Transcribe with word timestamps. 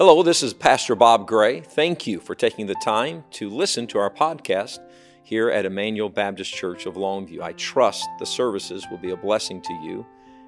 Hello, 0.00 0.22
this 0.22 0.42
is 0.42 0.54
Pastor 0.54 0.94
Bob 0.94 1.26
Gray. 1.26 1.60
Thank 1.60 2.06
you 2.06 2.20
for 2.20 2.34
taking 2.34 2.66
the 2.66 2.74
time 2.76 3.22
to 3.32 3.50
listen 3.50 3.86
to 3.88 3.98
our 3.98 4.08
podcast 4.08 4.78
here 5.22 5.50
at 5.50 5.66
Emmanuel 5.66 6.08
Baptist 6.08 6.54
Church 6.54 6.86
of 6.86 6.94
Longview. 6.94 7.42
I 7.42 7.52
trust 7.52 8.08
the 8.18 8.24
services 8.24 8.86
will 8.90 8.96
be 8.96 9.10
a 9.10 9.16
blessing 9.18 9.60
to 9.60 9.74
you. 9.74 10.06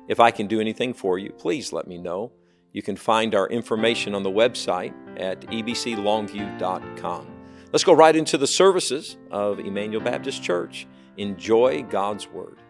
If 0.09 0.21
I 0.21 0.31
can 0.31 0.47
do 0.47 0.59
anything 0.59 0.95
for 0.95 1.19
you, 1.19 1.33
please 1.33 1.71
let 1.71 1.87
me 1.87 1.99
know. 1.99 2.33
You 2.73 2.81
can 2.81 2.97
find 2.97 3.35
our 3.35 3.47
information 3.49 4.15
on 4.15 4.23
the 4.23 4.31
website 4.31 4.95
at 5.21 5.43
ebclongview.com. 5.43 7.27
Let's 7.73 7.85
go 7.85 7.93
right 7.93 8.17
into 8.17 8.39
the 8.39 8.47
services 8.47 9.19
of 9.31 9.61
Emmanuel 9.61 10.03
Baptist 10.03 10.43
Church. 10.43 10.87
Enjoy 11.19 11.83
God's 11.83 12.27
Word. 12.27 12.63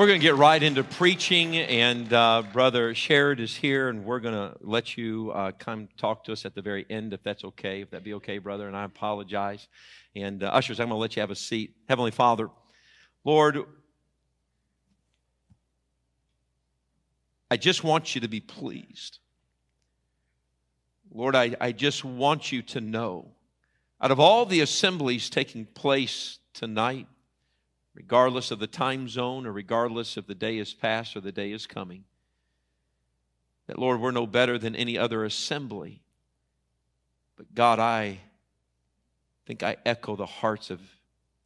We're 0.00 0.06
going 0.06 0.20
to 0.20 0.26
get 0.26 0.36
right 0.36 0.62
into 0.62 0.82
preaching, 0.82 1.58
and 1.58 2.10
uh, 2.10 2.42
Brother 2.54 2.94
Sherrod 2.94 3.38
is 3.38 3.54
here, 3.54 3.90
and 3.90 4.02
we're 4.02 4.20
going 4.20 4.32
to 4.32 4.56
let 4.62 4.96
you 4.96 5.30
uh, 5.32 5.52
come 5.58 5.90
talk 5.98 6.24
to 6.24 6.32
us 6.32 6.46
at 6.46 6.54
the 6.54 6.62
very 6.62 6.86
end, 6.88 7.12
if 7.12 7.22
that's 7.22 7.44
okay. 7.44 7.82
If 7.82 7.90
that 7.90 8.02
be 8.02 8.14
okay, 8.14 8.38
brother, 8.38 8.66
and 8.66 8.74
I 8.74 8.84
apologize. 8.84 9.68
And 10.16 10.42
uh, 10.42 10.46
ushers, 10.46 10.80
I'm 10.80 10.88
going 10.88 10.96
to 10.96 11.00
let 11.02 11.16
you 11.16 11.20
have 11.20 11.30
a 11.30 11.36
seat. 11.36 11.74
Heavenly 11.86 12.12
Father, 12.12 12.48
Lord, 13.26 13.58
I 17.50 17.58
just 17.58 17.84
want 17.84 18.14
you 18.14 18.22
to 18.22 18.28
be 18.28 18.40
pleased. 18.40 19.18
Lord, 21.12 21.36
I, 21.36 21.54
I 21.60 21.72
just 21.72 22.06
want 22.06 22.50
you 22.50 22.62
to 22.62 22.80
know, 22.80 23.32
out 24.00 24.10
of 24.10 24.18
all 24.18 24.46
the 24.46 24.62
assemblies 24.62 25.28
taking 25.28 25.66
place 25.66 26.38
tonight, 26.54 27.06
regardless 27.94 28.50
of 28.50 28.58
the 28.58 28.66
time 28.66 29.08
zone 29.08 29.46
or 29.46 29.52
regardless 29.52 30.16
if 30.16 30.26
the 30.26 30.34
day 30.34 30.58
is 30.58 30.72
past 30.72 31.16
or 31.16 31.20
the 31.20 31.32
day 31.32 31.52
is 31.52 31.66
coming. 31.66 32.04
That, 33.66 33.78
Lord, 33.78 34.00
we're 34.00 34.10
no 34.10 34.26
better 34.26 34.58
than 34.58 34.74
any 34.74 34.98
other 34.98 35.24
assembly. 35.24 36.02
But 37.36 37.54
God, 37.54 37.78
I 37.78 38.20
think 39.46 39.62
I 39.62 39.76
echo 39.84 40.16
the 40.16 40.26
hearts 40.26 40.70
of 40.70 40.80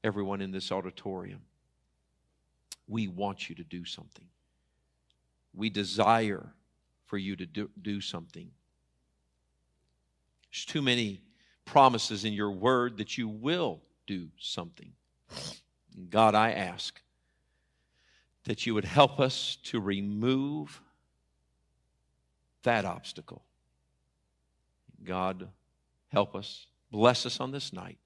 everyone 0.02 0.41
in 0.41 0.50
this 0.50 0.70
auditorium. 0.70 1.41
We 2.86 3.08
want 3.08 3.48
you 3.48 3.54
to 3.56 3.64
do 3.64 3.84
something. 3.84 4.26
We 5.54 5.70
desire 5.70 6.52
for 7.06 7.16
you 7.16 7.36
to 7.36 7.47
do, 7.47 7.70
do 7.80 8.00
something. 8.00 8.50
There's 10.50 10.64
too 10.64 10.82
many 10.82 11.20
promises 11.64 12.24
in 12.24 12.32
your 12.32 12.50
word 12.50 12.98
that 12.98 13.16
you 13.16 13.28
will 13.28 13.80
do 14.06 14.28
something. 14.38 14.92
God, 16.11 16.34
I 16.34 16.53
ask 16.53 17.00
that 18.45 18.67
you 18.67 18.75
would 18.75 18.84
help 18.84 19.20
us 19.20 19.59
to 19.64 19.81
remove 19.81 20.81
that 22.62 22.84
obstacle. 22.84 23.42
God, 25.03 25.48
help 26.09 26.34
us. 26.34 26.67
Bless 26.91 27.27
us 27.27 27.41
on 27.41 27.53
this 27.53 27.72
night. 27.72 27.98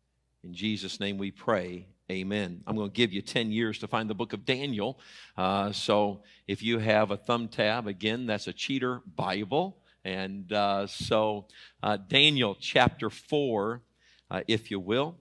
In 0.45 0.55
Jesus' 0.55 1.01
name 1.01 1.19
we 1.19 1.31
pray. 1.31 1.87
Amen. 2.11 2.63
I'm 2.67 2.77
going 2.77 2.91
to 2.91 2.95
give 2.95 3.13
you 3.13 3.21
10 3.21 3.53
years 3.53 3.79
to 3.81 3.87
find 3.87 4.09
the 4.09 4.15
book 4.15 4.33
of 4.33 4.45
Daniel. 4.45 4.99
Uh, 5.37 5.73
so 5.73 6.23
if 6.47 6.63
you 6.63 6.79
have 6.79 7.11
a 7.11 7.17
thumb 7.17 7.49
tab, 7.49 7.87
again, 7.87 8.27
that's 8.27 8.47
a 8.47 8.53
cheater 8.53 9.03
Bible. 9.15 9.77
And 10.05 10.51
uh, 10.53 10.87
so, 10.87 11.47
uh, 11.83 11.99
Daniel 12.09 12.57
chapter 12.59 13.11
4, 13.11 13.83
uh, 14.31 14.41
if 14.49 14.71
you 14.71 14.81
will. 14.81 15.17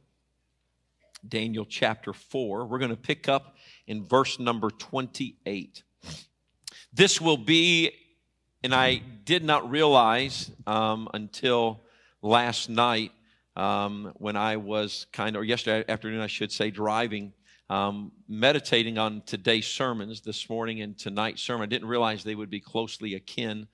Daniel 1.28 1.66
chapter 1.66 2.14
4. 2.14 2.66
We're 2.66 2.80
going 2.80 2.92
to 2.92 2.98
pick 2.98 3.28
up 3.28 3.56
in 3.86 4.06
verse 4.06 4.40
number 4.40 4.70
28. 4.70 5.84
This 6.94 7.20
will 7.22 7.38
be, 7.38 7.92
and 8.64 8.74
I 8.74 9.02
did 9.24 9.44
not 9.44 9.70
realize 9.70 10.52
um, 10.66 11.10
until 11.14 11.82
last 12.22 12.70
night 12.70 13.12
um, 13.56 14.14
when 14.16 14.36
I 14.36 14.58
was 14.58 15.08
kind 15.12 15.36
of, 15.36 15.42
or 15.42 15.46
yesterday 15.46 15.84
afternoon, 15.92 16.22
I 16.22 16.28
should 16.28 16.52
say, 16.52 16.72
driving, 16.72 17.34
um, 17.70 18.12
meditating 18.28 18.98
on 18.98 19.22
today's 19.26 19.68
sermons, 19.68 20.22
this 20.22 20.50
morning 20.50 20.82
and 20.82 20.98
tonight's 20.98 21.42
sermon. 21.42 21.64
I 21.64 21.68
didn't 21.68 21.88
realize 21.88 22.24
they 22.24 22.36
would 22.36 22.50
be 22.50 22.60
closely 22.60 23.16
akin, 23.16 23.68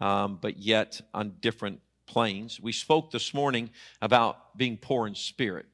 um, 0.00 0.38
but 0.40 0.58
yet 0.58 1.00
on 1.12 1.34
different 1.40 1.80
planes. 2.06 2.60
We 2.60 2.72
spoke 2.72 3.10
this 3.10 3.34
morning 3.34 3.70
about 4.00 4.56
being 4.56 4.76
poor 4.76 5.06
in 5.06 5.14
spirit 5.14 5.66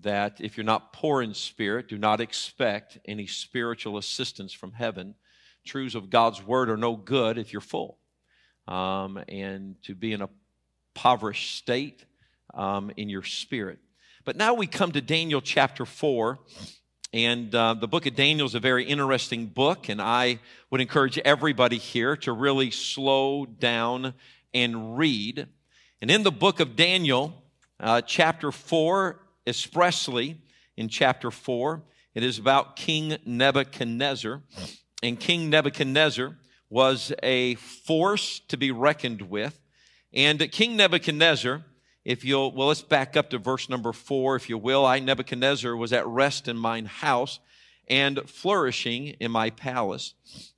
that 0.00 0.40
if 0.40 0.56
you're 0.56 0.64
not 0.64 0.92
poor 0.92 1.22
in 1.22 1.34
spirit, 1.34 1.88
do 1.88 1.98
not 1.98 2.20
expect 2.20 2.98
any 3.04 3.26
spiritual 3.26 3.98
assistance 3.98 4.52
from 4.52 4.72
heaven. 4.72 5.14
Truths 5.64 5.94
of 5.94 6.10
God's 6.10 6.42
word 6.42 6.70
are 6.70 6.76
no 6.76 6.96
good 6.96 7.38
if 7.38 7.52
you're 7.52 7.60
full. 7.60 7.98
Um, 8.66 9.22
and 9.28 9.76
to 9.82 9.94
be 9.94 10.12
in 10.12 10.22
a 10.22 10.28
impoverished 10.94 11.56
state 11.56 12.04
um, 12.54 12.90
in 12.96 13.08
your 13.08 13.22
spirit. 13.22 13.78
But 14.24 14.36
now 14.36 14.54
we 14.54 14.66
come 14.66 14.92
to 14.92 15.00
Daniel 15.00 15.40
chapter 15.40 15.86
4. 15.86 16.38
And 17.14 17.54
uh, 17.54 17.74
the 17.74 17.88
book 17.88 18.06
of 18.06 18.14
Daniel 18.14 18.46
is 18.46 18.54
a 18.54 18.60
very 18.60 18.84
interesting 18.84 19.46
book, 19.46 19.90
and 19.90 20.00
I 20.00 20.38
would 20.70 20.80
encourage 20.80 21.18
everybody 21.18 21.76
here 21.76 22.16
to 22.18 22.32
really 22.32 22.70
slow 22.70 23.44
down 23.44 24.14
and 24.54 24.96
read. 24.96 25.46
And 26.00 26.10
in 26.10 26.22
the 26.22 26.32
book 26.32 26.60
of 26.60 26.74
Daniel, 26.74 27.42
uh, 27.78 28.00
chapter 28.00 28.50
4, 28.50 29.20
expressly 29.46 30.38
in 30.76 30.88
chapter 30.88 31.30
4. 31.30 31.82
It 32.14 32.22
is 32.22 32.38
about 32.38 32.76
King 32.76 33.16
Nebuchadnezzar. 33.24 34.42
And 35.02 35.18
King 35.18 35.50
Nebuchadnezzar 35.50 36.36
was 36.68 37.12
a 37.22 37.56
force 37.56 38.40
to 38.48 38.56
be 38.56 38.70
reckoned 38.70 39.22
with. 39.22 39.58
And 40.12 40.38
King 40.52 40.76
Nebuchadnezzar, 40.76 41.64
if 42.04 42.24
you'll, 42.24 42.52
well, 42.52 42.68
let's 42.68 42.82
back 42.82 43.16
up 43.16 43.30
to 43.30 43.38
verse 43.38 43.68
number 43.68 43.92
four, 43.92 44.36
if 44.36 44.48
you 44.48 44.58
will. 44.58 44.84
I, 44.84 44.98
Nebuchadnezzar, 44.98 45.74
was 45.76 45.92
at 45.92 46.06
rest 46.06 46.48
in 46.48 46.56
mine 46.56 46.86
house 46.86 47.40
and 47.88 48.20
flourishing 48.28 49.08
in 49.20 49.30
my 49.30 49.50
palace. 49.50 50.14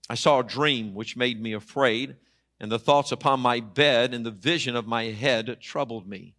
I 0.08 0.14
saw 0.14 0.40
a 0.40 0.44
dream 0.44 0.94
which 0.94 1.16
made 1.16 1.40
me 1.40 1.52
afraid, 1.52 2.16
and 2.60 2.70
the 2.70 2.78
thoughts 2.78 3.12
upon 3.12 3.40
my 3.40 3.60
bed 3.60 4.12
and 4.12 4.24
the 4.24 4.30
vision 4.30 4.76
of 4.76 4.86
my 4.86 5.04
head 5.04 5.58
troubled 5.60 6.06
me. 6.08 6.34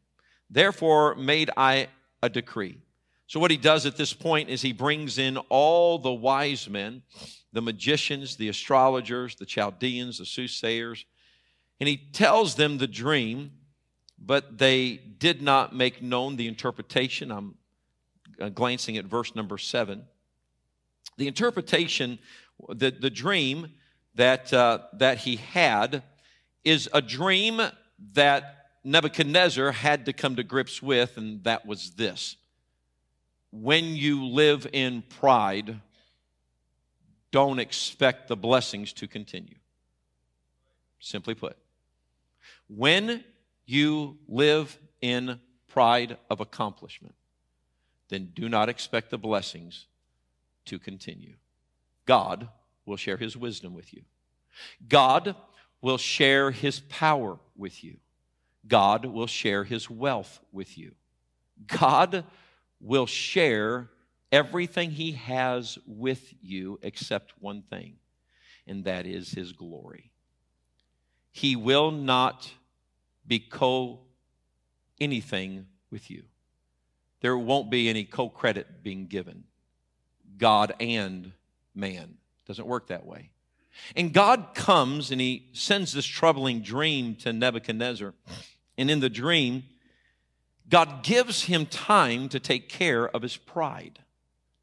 Therefore 0.49 1.15
made 1.15 1.49
I 1.57 1.87
a 2.25 2.29
decree. 2.29 2.77
So, 3.27 3.39
what 3.39 3.51
he 3.51 3.57
does 3.57 3.85
at 3.85 3.97
this 3.97 4.13
point 4.13 4.49
is 4.49 4.61
he 4.61 4.73
brings 4.73 5.17
in 5.17 5.37
all 5.49 5.97
the 5.97 6.13
wise 6.13 6.69
men, 6.69 7.01
the 7.53 7.61
magicians, 7.61 8.35
the 8.35 8.49
astrologers, 8.49 9.35
the 9.35 9.45
Chaldeans, 9.45 10.19
the 10.19 10.25
soothsayers, 10.25 11.05
and 11.79 11.87
he 11.89 11.97
tells 11.97 12.55
them 12.55 12.77
the 12.77 12.87
dream, 12.87 13.51
but 14.19 14.57
they 14.57 14.95
did 14.95 15.41
not 15.41 15.75
make 15.75 16.01
known 16.01 16.35
the 16.35 16.47
interpretation. 16.47 17.31
I'm 17.31 17.55
uh, 18.39 18.49
glancing 18.49 18.97
at 18.97 19.05
verse 19.05 19.35
number 19.35 19.57
seven. 19.57 20.03
The 21.17 21.27
interpretation, 21.27 22.19
the, 22.69 22.91
the 22.91 23.09
dream 23.09 23.71
that, 24.15 24.53
uh, 24.53 24.79
that 24.93 25.19
he 25.19 25.37
had, 25.37 26.03
is 26.63 26.89
a 26.93 27.01
dream 27.01 27.61
that 28.13 28.64
Nebuchadnezzar 28.87 29.71
had 29.71 30.05
to 30.05 30.13
come 30.13 30.35
to 30.35 30.43
grips 30.43 30.79
with, 30.79 31.17
and 31.17 31.43
that 31.43 31.65
was 31.65 31.91
this. 31.91 32.37
When 33.51 33.83
you 33.95 34.25
live 34.25 34.67
in 34.71 35.01
pride, 35.01 35.81
don't 37.31 37.57
expect 37.57 38.27
the 38.27 38.35
blessings 38.35 38.93
to 38.93 39.07
continue. 39.07 39.55
Simply 40.99 41.33
put, 41.33 41.57
when 42.67 43.23
you 43.65 44.17
live 44.27 44.77
in 45.01 45.39
pride 45.67 46.17
of 46.29 46.39
accomplishment, 46.39 47.15
then 48.09 48.31
do 48.35 48.47
not 48.47 48.69
expect 48.69 49.09
the 49.09 49.17
blessings 49.17 49.87
to 50.65 50.77
continue. 50.77 51.33
God 52.05 52.49
will 52.85 52.97
share 52.97 53.17
his 53.17 53.35
wisdom 53.35 53.73
with 53.73 53.93
you. 53.93 54.03
God 54.87 55.35
will 55.81 55.97
share 55.97 56.51
his 56.51 56.81
power 56.81 57.39
with 57.57 57.83
you. 57.83 57.97
God 58.67 59.05
will 59.05 59.27
share 59.27 59.63
his 59.63 59.89
wealth 59.89 60.39
with 60.51 60.77
you. 60.77 60.93
God 61.67 62.25
will 62.81 63.05
share 63.05 63.89
everything 64.31 64.91
he 64.91 65.13
has 65.13 65.77
with 65.85 66.33
you 66.41 66.79
except 66.81 67.33
one 67.39 67.61
thing, 67.61 67.95
and 68.67 68.83
that 68.85 69.05
is 69.05 69.31
his 69.31 69.51
glory. 69.51 70.11
He 71.31 71.55
will 71.55 71.91
not 71.91 72.51
be 73.27 73.39
co 73.39 73.99
anything 74.99 75.67
with 75.91 76.09
you. 76.09 76.23
There 77.21 77.37
won't 77.37 77.69
be 77.69 77.89
any 77.89 78.03
co 78.03 78.29
credit 78.29 78.83
being 78.83 79.07
given. 79.07 79.45
God 80.37 80.75
and 80.79 81.31
man. 81.73 82.15
Doesn't 82.47 82.67
work 82.67 82.87
that 82.87 83.05
way. 83.05 83.31
And 83.95 84.13
God 84.13 84.49
comes 84.53 85.11
and 85.11 85.19
he 85.19 85.47
sends 85.53 85.91
this 85.93 86.05
troubling 86.05 86.61
dream 86.61 87.15
to 87.17 87.33
Nebuchadnezzar. 87.33 88.13
And 88.77 88.91
in 88.91 88.99
the 88.99 89.09
dream, 89.09 89.63
God 90.67 91.03
gives 91.03 91.43
him 91.43 91.65
time 91.65 92.29
to 92.29 92.39
take 92.39 92.69
care 92.69 93.07
of 93.09 93.21
his 93.21 93.37
pride. 93.37 93.99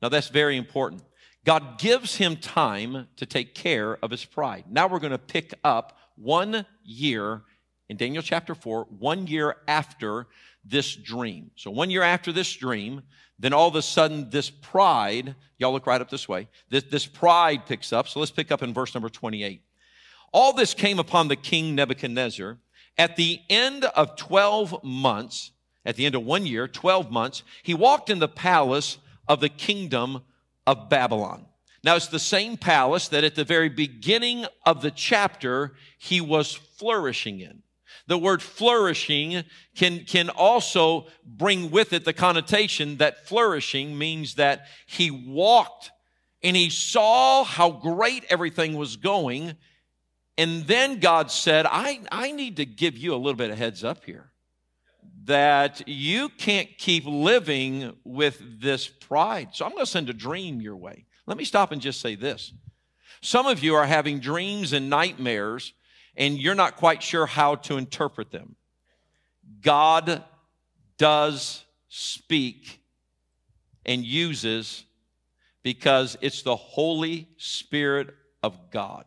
Now, 0.00 0.08
that's 0.08 0.28
very 0.28 0.56
important. 0.56 1.02
God 1.44 1.78
gives 1.78 2.16
him 2.16 2.36
time 2.36 3.08
to 3.16 3.26
take 3.26 3.54
care 3.54 3.98
of 4.02 4.10
his 4.10 4.24
pride. 4.24 4.64
Now 4.68 4.86
we're 4.86 5.00
going 5.00 5.12
to 5.12 5.18
pick 5.18 5.54
up 5.64 5.98
one 6.16 6.66
year 6.84 7.42
in 7.88 7.96
Daniel 7.96 8.22
chapter 8.22 8.54
4, 8.54 8.86
one 8.98 9.26
year 9.26 9.56
after 9.66 10.26
this 10.64 10.94
dream. 10.94 11.50
So, 11.56 11.70
one 11.70 11.90
year 11.90 12.02
after 12.02 12.32
this 12.32 12.52
dream, 12.54 13.02
then 13.38 13.52
all 13.52 13.68
of 13.68 13.74
a 13.74 13.82
sudden, 13.82 14.30
this 14.30 14.50
pride, 14.50 15.34
y'all 15.58 15.72
look 15.72 15.86
right 15.86 16.00
up 16.00 16.08
this 16.08 16.28
way, 16.28 16.48
this, 16.70 16.84
this 16.84 17.06
pride 17.06 17.66
picks 17.66 17.92
up. 17.92 18.08
So, 18.08 18.20
let's 18.20 18.30
pick 18.30 18.52
up 18.52 18.62
in 18.62 18.72
verse 18.72 18.94
number 18.94 19.08
28. 19.08 19.62
All 20.32 20.52
this 20.52 20.74
came 20.74 20.98
upon 20.98 21.28
the 21.28 21.36
king 21.36 21.74
Nebuchadnezzar 21.74 22.58
at 22.98 23.16
the 23.16 23.40
end 23.48 23.84
of 23.84 24.16
12 24.16 24.84
months, 24.84 25.52
at 25.84 25.96
the 25.96 26.06
end 26.06 26.14
of 26.14 26.24
one 26.24 26.46
year, 26.46 26.68
12 26.68 27.10
months, 27.10 27.42
he 27.62 27.74
walked 27.74 28.10
in 28.10 28.18
the 28.18 28.28
palace 28.28 28.98
of 29.28 29.40
the 29.40 29.48
kingdom 29.48 30.22
of 30.66 30.88
Babylon. 30.88 31.46
Now, 31.84 31.96
it's 31.96 32.08
the 32.08 32.18
same 32.18 32.56
palace 32.56 33.08
that 33.08 33.24
at 33.24 33.34
the 33.34 33.44
very 33.44 33.68
beginning 33.68 34.46
of 34.64 34.82
the 34.82 34.90
chapter 34.90 35.72
he 35.98 36.20
was 36.20 36.52
flourishing 36.52 37.40
in. 37.40 37.62
The 38.06 38.18
word 38.18 38.42
flourishing 38.42 39.44
can, 39.76 40.04
can 40.04 40.28
also 40.30 41.06
bring 41.24 41.70
with 41.70 41.92
it 41.92 42.04
the 42.04 42.12
connotation 42.12 42.98
that 42.98 43.26
flourishing 43.26 43.96
means 43.98 44.34
that 44.36 44.66
he 44.86 45.10
walked 45.10 45.90
and 46.42 46.56
he 46.56 46.70
saw 46.70 47.44
how 47.44 47.70
great 47.70 48.24
everything 48.28 48.74
was 48.74 48.96
going. 48.96 49.54
And 50.38 50.66
then 50.66 50.98
God 50.98 51.30
said, 51.30 51.66
I, 51.66 52.00
I 52.10 52.32
need 52.32 52.56
to 52.56 52.64
give 52.64 52.96
you 52.96 53.14
a 53.14 53.16
little 53.16 53.34
bit 53.34 53.50
of 53.50 53.58
heads 53.58 53.84
up 53.84 54.04
here 54.04 54.32
that 55.24 55.86
you 55.86 56.28
can't 56.30 56.68
keep 56.78 57.04
living 57.06 57.94
with 58.04 58.60
this 58.60 58.88
pride. 58.88 59.50
So 59.52 59.64
I'm 59.64 59.72
going 59.72 59.84
to 59.84 59.90
send 59.90 60.10
a 60.10 60.14
dream 60.14 60.60
your 60.60 60.76
way. 60.76 61.06
Let 61.26 61.36
me 61.36 61.44
stop 61.44 61.70
and 61.70 61.80
just 61.80 62.00
say 62.00 62.16
this. 62.16 62.52
Some 63.20 63.46
of 63.46 63.62
you 63.62 63.74
are 63.74 63.86
having 63.86 64.18
dreams 64.18 64.72
and 64.72 64.90
nightmares 64.90 65.74
and 66.16 66.38
you're 66.38 66.54
not 66.54 66.76
quite 66.76 67.02
sure 67.02 67.26
how 67.26 67.54
to 67.54 67.76
interpret 67.76 68.30
them. 68.30 68.56
God 69.60 70.24
does 70.98 71.64
speak 71.88 72.80
and 73.86 74.04
uses 74.04 74.84
because 75.62 76.16
it's 76.20 76.42
the 76.42 76.56
Holy 76.56 77.28
Spirit 77.36 78.14
of 78.42 78.70
God. 78.70 79.04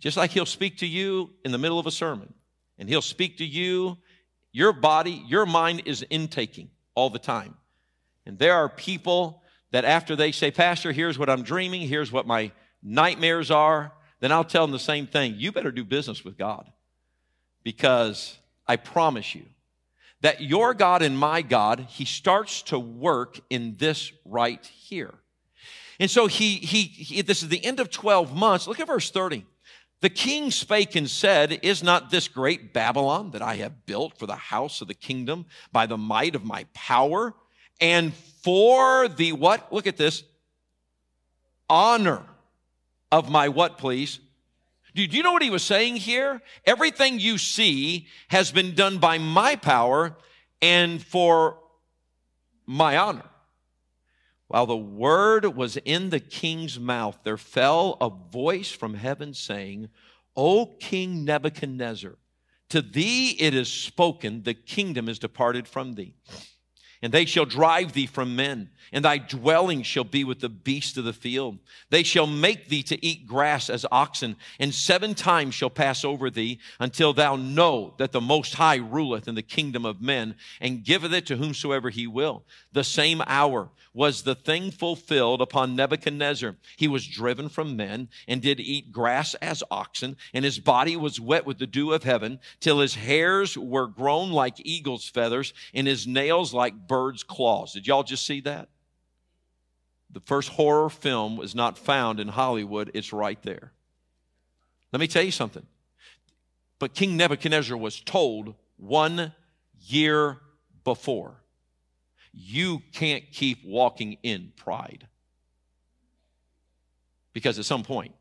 Just 0.00 0.16
like 0.16 0.30
He'll 0.30 0.46
speak 0.46 0.78
to 0.78 0.86
you 0.86 1.30
in 1.44 1.52
the 1.52 1.58
middle 1.58 1.78
of 1.78 1.86
a 1.86 1.90
sermon, 1.90 2.32
and 2.78 2.88
He'll 2.88 3.02
speak 3.02 3.38
to 3.38 3.44
you, 3.44 3.98
your 4.52 4.72
body, 4.72 5.22
your 5.26 5.46
mind 5.46 5.82
is 5.86 6.04
intaking 6.08 6.70
all 6.94 7.10
the 7.10 7.18
time. 7.18 7.54
And 8.26 8.38
there 8.38 8.54
are 8.54 8.68
people 8.68 9.42
that 9.70 9.84
after 9.84 10.16
they 10.16 10.32
say, 10.32 10.50
Pastor, 10.50 10.92
here's 10.92 11.18
what 11.18 11.28
I'm 11.28 11.42
dreaming, 11.42 11.82
here's 11.82 12.12
what 12.12 12.26
my 12.26 12.52
nightmares 12.82 13.50
are, 13.50 13.92
then 14.20 14.32
I'll 14.32 14.44
tell 14.44 14.64
them 14.64 14.72
the 14.72 14.78
same 14.78 15.06
thing. 15.06 15.34
You 15.36 15.52
better 15.52 15.70
do 15.70 15.84
business 15.84 16.24
with 16.24 16.38
God 16.38 16.70
because 17.62 18.38
I 18.66 18.76
promise 18.76 19.34
you 19.34 19.44
that 20.20 20.40
your 20.40 20.74
God 20.74 21.02
and 21.02 21.16
my 21.16 21.42
God, 21.42 21.86
He 21.88 22.04
starts 22.04 22.62
to 22.62 22.78
work 22.78 23.38
in 23.50 23.76
this 23.76 24.12
right 24.24 24.64
here. 24.64 25.14
And 26.00 26.10
so 26.10 26.26
he, 26.26 26.56
he, 26.56 26.82
he, 26.82 27.22
this 27.22 27.42
is 27.42 27.48
the 27.48 27.64
end 27.64 27.80
of 27.80 27.90
12 27.90 28.34
months. 28.34 28.66
Look 28.66 28.80
at 28.80 28.86
verse 28.86 29.10
30. 29.10 29.44
The 30.00 30.10
king 30.10 30.50
spake 30.50 30.94
and 30.94 31.10
said, 31.10 31.60
Is 31.62 31.82
not 31.82 32.10
this 32.10 32.28
great 32.28 32.72
Babylon 32.72 33.32
that 33.32 33.42
I 33.42 33.56
have 33.56 33.84
built 33.86 34.18
for 34.18 34.26
the 34.26 34.36
house 34.36 34.80
of 34.80 34.88
the 34.88 34.94
kingdom 34.94 35.46
by 35.72 35.86
the 35.86 35.98
might 35.98 36.34
of 36.34 36.44
my 36.44 36.64
power 36.72 37.34
and 37.80 38.14
for 38.14 39.08
the 39.08 39.32
what? 39.32 39.72
Look 39.72 39.86
at 39.86 39.96
this. 39.96 40.22
Honor 41.68 42.24
of 43.10 43.30
my 43.30 43.48
what, 43.48 43.78
please? 43.78 44.20
Do 44.94 45.04
you 45.04 45.22
know 45.22 45.32
what 45.32 45.42
he 45.42 45.50
was 45.50 45.62
saying 45.62 45.96
here? 45.96 46.42
Everything 46.64 47.20
you 47.20 47.38
see 47.38 48.06
has 48.28 48.50
been 48.50 48.74
done 48.74 48.98
by 48.98 49.18
my 49.18 49.56
power 49.56 50.16
and 50.60 51.02
for 51.02 51.58
my 52.66 52.96
honor. 52.96 53.27
While 54.48 54.66
the 54.66 54.76
word 54.76 55.44
was 55.44 55.76
in 55.76 56.10
the 56.10 56.20
king's 56.20 56.80
mouth, 56.80 57.18
there 57.22 57.36
fell 57.36 57.96
a 58.00 58.10
voice 58.10 58.72
from 58.72 58.94
heaven 58.94 59.34
saying, 59.34 59.88
O 60.34 60.76
King 60.80 61.24
Nebuchadnezzar, 61.24 62.16
to 62.70 62.82
thee 62.82 63.36
it 63.38 63.54
is 63.54 63.72
spoken, 63.72 64.42
the 64.42 64.54
kingdom 64.54 65.08
is 65.08 65.18
departed 65.18 65.68
from 65.68 65.94
thee 65.94 66.14
and 67.02 67.12
they 67.12 67.24
shall 67.24 67.44
drive 67.44 67.92
thee 67.92 68.06
from 68.06 68.36
men, 68.36 68.70
and 68.92 69.04
thy 69.04 69.18
dwelling 69.18 69.82
shall 69.82 70.04
be 70.04 70.24
with 70.24 70.40
the 70.40 70.48
beasts 70.48 70.96
of 70.96 71.04
the 71.04 71.12
field. 71.12 71.58
They 71.90 72.02
shall 72.02 72.26
make 72.26 72.68
thee 72.68 72.82
to 72.84 73.04
eat 73.04 73.26
grass 73.26 73.70
as 73.70 73.86
oxen, 73.92 74.36
and 74.58 74.74
seven 74.74 75.14
times 75.14 75.54
shall 75.54 75.70
pass 75.70 76.04
over 76.04 76.30
thee 76.30 76.58
until 76.80 77.12
thou 77.12 77.36
know 77.36 77.94
that 77.98 78.12
the 78.12 78.20
Most 78.20 78.54
High 78.54 78.76
ruleth 78.76 79.28
in 79.28 79.34
the 79.34 79.42
kingdom 79.42 79.84
of 79.84 80.00
men, 80.00 80.34
and 80.60 80.84
giveth 80.84 81.12
it 81.12 81.26
to 81.26 81.36
whomsoever 81.36 81.90
he 81.90 82.06
will. 82.06 82.44
The 82.72 82.84
same 82.84 83.22
hour 83.26 83.70
was 83.94 84.22
the 84.22 84.34
thing 84.34 84.70
fulfilled 84.70 85.40
upon 85.40 85.74
Nebuchadnezzar. 85.74 86.56
He 86.76 86.86
was 86.86 87.06
driven 87.06 87.48
from 87.48 87.76
men 87.76 88.08
and 88.28 88.40
did 88.40 88.60
eat 88.60 88.92
grass 88.92 89.34
as 89.34 89.64
oxen, 89.70 90.16
and 90.32 90.44
his 90.44 90.58
body 90.58 90.96
was 90.96 91.20
wet 91.20 91.46
with 91.46 91.58
the 91.58 91.66
dew 91.66 91.92
of 91.92 92.04
heaven, 92.04 92.38
till 92.60 92.80
his 92.80 92.94
hairs 92.94 93.56
were 93.58 93.86
grown 93.86 94.30
like 94.30 94.64
eagle's 94.64 95.08
feathers, 95.08 95.52
and 95.74 95.86
his 95.86 96.06
nails 96.06 96.54
like 96.54 96.86
bird's 96.88 97.22
claws. 97.22 97.74
Did 97.74 97.86
y'all 97.86 98.02
just 98.02 98.26
see 98.26 98.40
that? 98.40 98.68
The 100.10 100.20
first 100.20 100.48
horror 100.48 100.88
film 100.88 101.36
was 101.36 101.54
not 101.54 101.78
found 101.78 102.18
in 102.18 102.28
Hollywood, 102.28 102.90
it's 102.94 103.12
right 103.12 103.40
there. 103.42 103.72
Let 104.92 105.00
me 105.00 105.06
tell 105.06 105.22
you 105.22 105.30
something. 105.30 105.66
But 106.78 106.94
King 106.94 107.16
Nebuchadnezzar 107.16 107.76
was 107.76 108.00
told 108.00 108.54
one 108.76 109.32
year 109.80 110.38
before 110.84 111.36
you 112.32 112.82
can't 112.92 113.24
keep 113.32 113.64
walking 113.64 114.16
in 114.22 114.52
pride. 114.56 115.06
Because 117.32 117.58
at 117.58 117.64
some 117.64 117.82
point, 117.82 118.14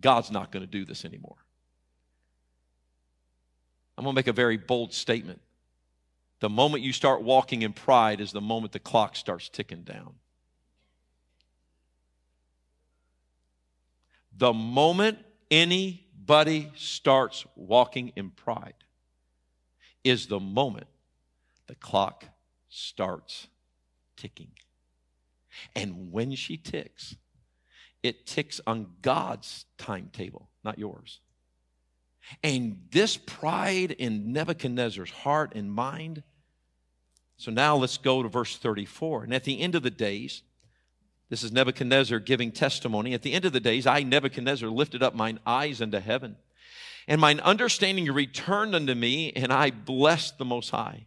God's 0.00 0.30
not 0.30 0.52
going 0.52 0.64
to 0.64 0.70
do 0.70 0.84
this 0.84 1.04
anymore. 1.04 1.36
I'm 3.96 4.04
going 4.04 4.14
to 4.14 4.18
make 4.18 4.28
a 4.28 4.32
very 4.32 4.56
bold 4.56 4.94
statement. 4.94 5.40
The 6.40 6.48
moment 6.48 6.82
you 6.82 6.92
start 6.92 7.22
walking 7.22 7.62
in 7.62 7.72
pride 7.72 8.20
is 8.20 8.32
the 8.32 8.40
moment 8.40 8.72
the 8.72 8.78
clock 8.78 9.14
starts 9.14 9.48
ticking 9.48 9.82
down. 9.82 10.14
The 14.36 14.54
moment 14.54 15.18
anybody 15.50 16.70
starts 16.76 17.44
walking 17.56 18.12
in 18.16 18.30
pride 18.30 18.74
is 20.02 20.28
the 20.28 20.40
moment 20.40 20.86
the 21.66 21.74
clock 21.74 22.24
starts 22.70 23.48
ticking. 24.16 24.52
And 25.76 26.10
when 26.10 26.34
she 26.36 26.56
ticks, 26.56 27.16
it 28.02 28.24
ticks 28.24 28.62
on 28.66 28.94
God's 29.02 29.66
timetable, 29.76 30.48
not 30.64 30.78
yours. 30.78 31.20
And 32.42 32.86
this 32.90 33.16
pride 33.16 33.92
in 33.92 34.32
Nebuchadnezzar's 34.32 35.10
heart 35.10 35.52
and 35.54 35.70
mind. 35.72 36.22
So 37.40 37.50
now 37.50 37.74
let's 37.74 37.96
go 37.96 38.22
to 38.22 38.28
verse 38.28 38.58
34. 38.58 39.24
And 39.24 39.32
at 39.32 39.44
the 39.44 39.60
end 39.60 39.74
of 39.74 39.82
the 39.82 39.90
days, 39.90 40.42
this 41.30 41.42
is 41.42 41.50
Nebuchadnezzar 41.50 42.18
giving 42.18 42.52
testimony. 42.52 43.14
At 43.14 43.22
the 43.22 43.32
end 43.32 43.46
of 43.46 43.54
the 43.54 43.60
days, 43.60 43.86
I, 43.86 44.02
Nebuchadnezzar, 44.02 44.68
lifted 44.68 45.02
up 45.02 45.14
mine 45.14 45.40
eyes 45.46 45.80
unto 45.80 46.00
heaven, 46.00 46.36
and 47.08 47.18
mine 47.18 47.40
understanding 47.40 48.04
returned 48.12 48.74
unto 48.74 48.94
me, 48.94 49.32
and 49.32 49.54
I 49.54 49.70
blessed 49.70 50.36
the 50.36 50.44
Most 50.44 50.68
High. 50.68 51.06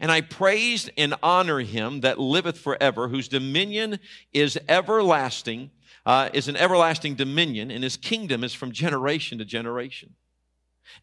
And 0.00 0.10
I 0.10 0.22
praised 0.22 0.90
and 0.96 1.14
honor 1.22 1.60
him 1.60 2.00
that 2.00 2.18
liveth 2.18 2.58
forever, 2.58 3.08
whose 3.08 3.28
dominion 3.28 3.98
is 4.32 4.58
everlasting, 4.66 5.70
uh, 6.06 6.30
is 6.32 6.48
an 6.48 6.56
everlasting 6.56 7.14
dominion, 7.14 7.70
and 7.70 7.84
his 7.84 7.98
kingdom 7.98 8.42
is 8.42 8.54
from 8.54 8.72
generation 8.72 9.36
to 9.36 9.44
generation. 9.44 10.14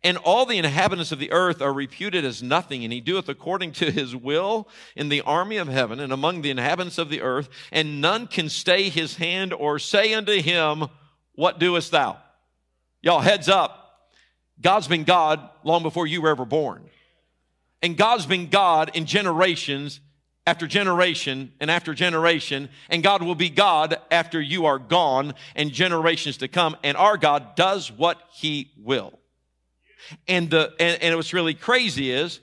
And 0.03 0.17
all 0.17 0.45
the 0.45 0.57
inhabitants 0.57 1.11
of 1.11 1.19
the 1.19 1.31
earth 1.31 1.61
are 1.61 1.73
reputed 1.73 2.25
as 2.25 2.41
nothing, 2.41 2.83
and 2.83 2.93
he 2.93 3.01
doeth 3.01 3.29
according 3.29 3.73
to 3.73 3.91
his 3.91 4.15
will 4.15 4.67
in 4.95 5.09
the 5.09 5.21
army 5.21 5.57
of 5.57 5.67
heaven 5.67 5.99
and 5.99 6.13
among 6.13 6.41
the 6.41 6.49
inhabitants 6.49 6.97
of 6.97 7.09
the 7.09 7.21
earth, 7.21 7.49
and 7.71 8.01
none 8.01 8.27
can 8.27 8.49
stay 8.49 8.89
his 8.89 9.17
hand 9.17 9.53
or 9.53 9.79
say 9.79 10.13
unto 10.13 10.41
him, 10.41 10.87
What 11.33 11.59
doest 11.59 11.91
thou? 11.91 12.17
Y'all, 13.01 13.19
heads 13.19 13.49
up. 13.49 13.77
God's 14.59 14.87
been 14.87 15.03
God 15.03 15.49
long 15.63 15.81
before 15.83 16.05
you 16.05 16.21
were 16.21 16.29
ever 16.29 16.45
born. 16.45 16.83
And 17.81 17.97
God's 17.97 18.27
been 18.27 18.47
God 18.49 18.91
in 18.93 19.05
generations 19.05 19.99
after 20.45 20.67
generation 20.67 21.51
and 21.59 21.69
after 21.69 21.93
generation, 21.93 22.69
and 22.89 23.03
God 23.03 23.23
will 23.23 23.35
be 23.35 23.49
God 23.49 23.97
after 24.09 24.41
you 24.41 24.65
are 24.65 24.79
gone 24.79 25.33
and 25.55 25.71
generations 25.71 26.37
to 26.37 26.47
come. 26.47 26.75
And 26.83 26.97
our 26.97 27.17
God 27.17 27.55
does 27.55 27.91
what 27.91 28.21
He 28.33 28.71
will. 28.77 29.20
And 30.27 30.49
the 30.49 30.73
and, 30.79 31.01
and 31.01 31.15
what's 31.15 31.33
really 31.33 31.53
crazy 31.53 32.11
is, 32.11 32.39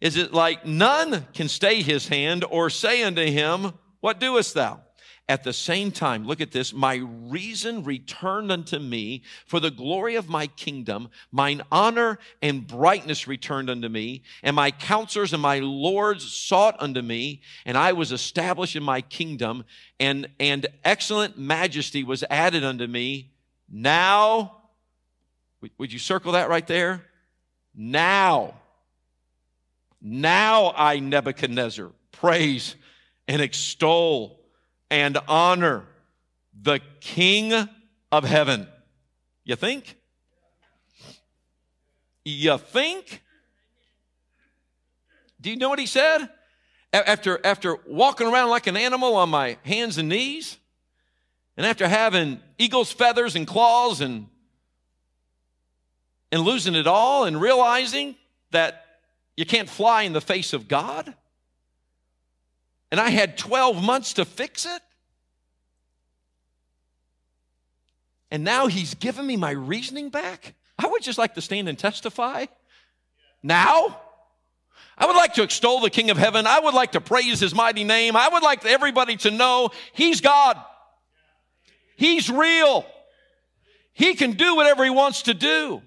is 0.00 0.16
it 0.16 0.32
like 0.32 0.64
none 0.66 1.26
can 1.34 1.48
stay 1.48 1.82
His 1.82 2.08
hand 2.08 2.44
or 2.48 2.70
say 2.70 3.02
unto 3.02 3.24
Him, 3.24 3.72
"What 4.00 4.20
doest 4.20 4.54
thou?" 4.54 4.80
At 5.30 5.44
the 5.44 5.52
same 5.52 5.92
time, 5.92 6.26
look 6.26 6.40
at 6.40 6.52
this, 6.52 6.72
my 6.72 6.94
reason 6.94 7.84
returned 7.84 8.50
unto 8.50 8.78
me 8.78 9.22
for 9.44 9.60
the 9.60 9.70
glory 9.70 10.14
of 10.14 10.30
my 10.30 10.46
kingdom, 10.46 11.10
mine 11.30 11.60
honor 11.70 12.18
and 12.40 12.66
brightness 12.66 13.28
returned 13.28 13.68
unto 13.68 13.90
me, 13.90 14.22
and 14.42 14.56
my 14.56 14.70
counselors 14.70 15.34
and 15.34 15.42
my 15.42 15.58
lords 15.58 16.32
sought 16.32 16.76
unto 16.78 17.02
me, 17.02 17.42
and 17.66 17.76
I 17.76 17.92
was 17.92 18.10
established 18.10 18.74
in 18.74 18.82
my 18.82 19.02
kingdom, 19.02 19.64
and, 20.00 20.30
and 20.40 20.66
excellent 20.82 21.36
majesty 21.36 22.02
was 22.02 22.24
added 22.30 22.64
unto 22.64 22.86
me. 22.86 23.30
Now, 23.68 24.57
would 25.78 25.92
you 25.92 25.98
circle 25.98 26.32
that 26.32 26.48
right 26.48 26.66
there? 26.66 27.04
Now, 27.74 28.54
now 30.00 30.72
I, 30.76 30.98
Nebuchadnezzar, 30.98 31.90
praise 32.12 32.76
and 33.26 33.42
extol 33.42 34.40
and 34.90 35.18
honor 35.28 35.84
the 36.60 36.80
King 37.00 37.68
of 38.10 38.24
heaven. 38.24 38.66
You 39.44 39.56
think? 39.56 39.96
You 42.24 42.58
think? 42.58 43.22
Do 45.40 45.50
you 45.50 45.56
know 45.56 45.68
what 45.68 45.78
he 45.78 45.86
said? 45.86 46.28
After, 46.92 47.38
after 47.44 47.76
walking 47.86 48.26
around 48.26 48.50
like 48.50 48.66
an 48.66 48.76
animal 48.76 49.14
on 49.16 49.28
my 49.28 49.58
hands 49.62 49.98
and 49.98 50.08
knees, 50.08 50.56
and 51.56 51.66
after 51.66 51.86
having 51.86 52.40
eagle's 52.56 52.90
feathers 52.90 53.36
and 53.36 53.46
claws 53.46 54.00
and, 54.00 54.28
and 56.30 56.42
losing 56.42 56.74
it 56.74 56.86
all 56.86 57.24
and 57.24 57.40
realizing 57.40 58.16
that 58.50 58.84
you 59.36 59.46
can't 59.46 59.68
fly 59.68 60.02
in 60.02 60.12
the 60.12 60.20
face 60.20 60.52
of 60.52 60.68
God, 60.68 61.14
and 62.90 63.00
I 63.00 63.10
had 63.10 63.36
12 63.36 63.82
months 63.82 64.14
to 64.14 64.24
fix 64.24 64.66
it. 64.66 64.82
And 68.30 68.44
now 68.44 68.66
he's 68.66 68.94
given 68.94 69.26
me 69.26 69.36
my 69.36 69.50
reasoning 69.50 70.10
back. 70.10 70.54
I 70.78 70.86
would 70.86 71.02
just 71.02 71.18
like 71.18 71.34
to 71.34 71.40
stand 71.40 71.68
and 71.68 71.78
testify. 71.78 72.46
Now, 73.42 74.00
I 74.96 75.06
would 75.06 75.16
like 75.16 75.34
to 75.34 75.42
extol 75.42 75.80
the 75.80 75.90
King 75.90 76.10
of 76.10 76.18
Heaven. 76.18 76.46
I 76.46 76.60
would 76.60 76.74
like 76.74 76.92
to 76.92 77.00
praise 77.00 77.40
his 77.40 77.54
mighty 77.54 77.84
name. 77.84 78.16
I 78.16 78.28
would 78.28 78.42
like 78.42 78.64
everybody 78.64 79.16
to 79.18 79.30
know 79.30 79.70
he's 79.92 80.20
God. 80.20 80.58
He's 81.96 82.30
real. 82.30 82.84
He 83.92 84.14
can 84.14 84.32
do 84.32 84.56
whatever 84.56 84.84
he 84.84 84.90
wants 84.90 85.22
to 85.22 85.34
do. 85.34 85.82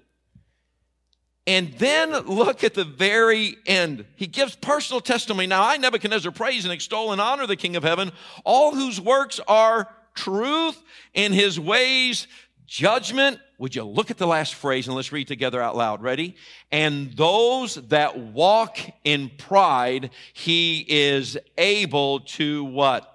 And 1.46 1.72
then 1.78 2.12
look 2.26 2.62
at 2.62 2.74
the 2.74 2.84
very 2.84 3.56
end. 3.66 4.04
He 4.14 4.28
gives 4.28 4.54
personal 4.54 5.00
testimony. 5.00 5.48
Now 5.48 5.64
I, 5.64 5.76
Nebuchadnezzar, 5.76 6.30
praise 6.30 6.64
and 6.64 6.72
extol 6.72 7.10
and 7.10 7.20
honor 7.20 7.46
the 7.46 7.56
King 7.56 7.74
of 7.74 7.82
heaven, 7.82 8.12
all 8.44 8.74
whose 8.74 9.00
works 9.00 9.40
are 9.48 9.88
truth 10.14 10.80
in 11.14 11.32
his 11.32 11.58
ways, 11.58 12.28
judgment. 12.66 13.40
Would 13.58 13.74
you 13.74 13.84
look 13.84 14.10
at 14.10 14.18
the 14.18 14.26
last 14.26 14.54
phrase 14.54 14.86
and 14.86 14.94
let's 14.94 15.10
read 15.10 15.26
together 15.26 15.60
out 15.60 15.76
loud. 15.76 16.02
Ready? 16.02 16.36
And 16.70 17.12
those 17.16 17.74
that 17.88 18.18
walk 18.18 18.78
in 19.02 19.30
pride, 19.36 20.10
he 20.32 20.84
is 20.88 21.36
able 21.58 22.20
to 22.20 22.64
what? 22.64 23.08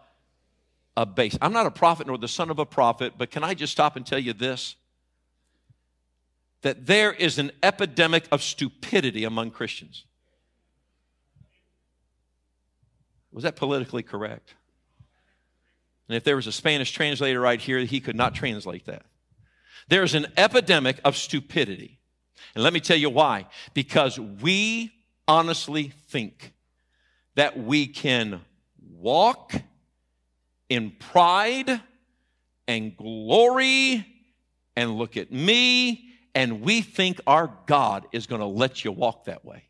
Abase. 0.97 1.37
I'm 1.41 1.53
not 1.53 1.65
a 1.65 1.71
prophet 1.71 2.07
nor 2.07 2.17
the 2.17 2.27
son 2.27 2.49
of 2.49 2.59
a 2.59 2.65
prophet, 2.65 3.13
but 3.17 3.29
can 3.29 3.43
I 3.43 3.53
just 3.53 3.71
stop 3.71 3.95
and 3.95 4.05
tell 4.05 4.19
you 4.19 4.33
this? 4.33 4.75
That 6.67 6.85
there 6.85 7.13
is 7.13 7.39
an 7.39 7.49
epidemic 7.63 8.27
of 8.29 8.43
stupidity 8.43 9.23
among 9.23 9.51
Christians. 9.51 10.03
Was 13.31 13.45
that 13.45 13.55
politically 13.55 14.03
correct? 14.03 14.53
And 16.09 16.17
if 16.17 16.25
there 16.25 16.35
was 16.35 16.45
a 16.45 16.51
Spanish 16.51 16.91
translator 16.91 17.39
right 17.39 17.61
here, 17.61 17.79
he 17.79 18.01
could 18.01 18.17
not 18.17 18.35
translate 18.35 18.83
that. 18.87 19.03
There's 19.87 20.13
an 20.13 20.27
epidemic 20.35 20.99
of 21.05 21.15
stupidity. 21.15 21.99
And 22.53 22.65
let 22.65 22.73
me 22.73 22.81
tell 22.81 22.97
you 22.97 23.09
why. 23.09 23.45
Because 23.73 24.19
we 24.19 24.91
honestly 25.25 25.93
think 26.09 26.51
that 27.35 27.57
we 27.57 27.87
can 27.87 28.41
walk 28.91 29.53
in 30.67 30.91
pride 30.91 31.79
and 32.67 32.97
glory 32.97 34.05
and 34.75 34.97
look 34.97 35.15
at 35.15 35.31
me 35.31 36.06
and 36.37 36.61
we 36.61 36.83
think 36.83 37.19
our 37.25 37.51
God 37.65 38.05
is 38.11 38.27
going 38.27 38.41
to 38.41 38.45
let 38.47 38.85
you 38.85 38.91
walk 38.91 39.25
that 39.25 39.43
way. 39.43 39.63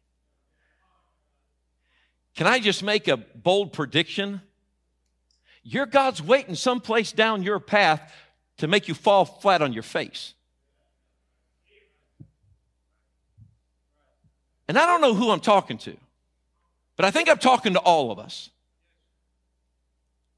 Can 2.36 2.46
I 2.46 2.60
just 2.60 2.84
make 2.84 3.08
a 3.08 3.16
bold 3.16 3.72
prediction? 3.72 4.42
Your 5.64 5.86
God's 5.86 6.22
waiting 6.22 6.56
someplace 6.56 7.14
down 7.14 7.42
your 7.42 7.62
path 7.62 8.14
to 8.58 8.68
make 8.68 8.90
you 8.90 8.94
fall 8.94 9.24
flat 9.24 9.62
on 9.62 9.72
your 9.72 9.82
face. 9.82 10.34
And 14.68 14.78
I 14.78 14.86
don't 14.86 15.00
know 15.00 15.14
who 15.14 15.32
I'm 15.32 15.40
talking 15.40 15.78
to, 15.78 15.96
but 16.98 17.06
I 17.06 17.12
think 17.12 17.30
I'm 17.30 17.38
talking 17.38 17.76
to 17.76 17.80
all 17.80 18.12
of 18.12 18.20
us. 18.20 18.50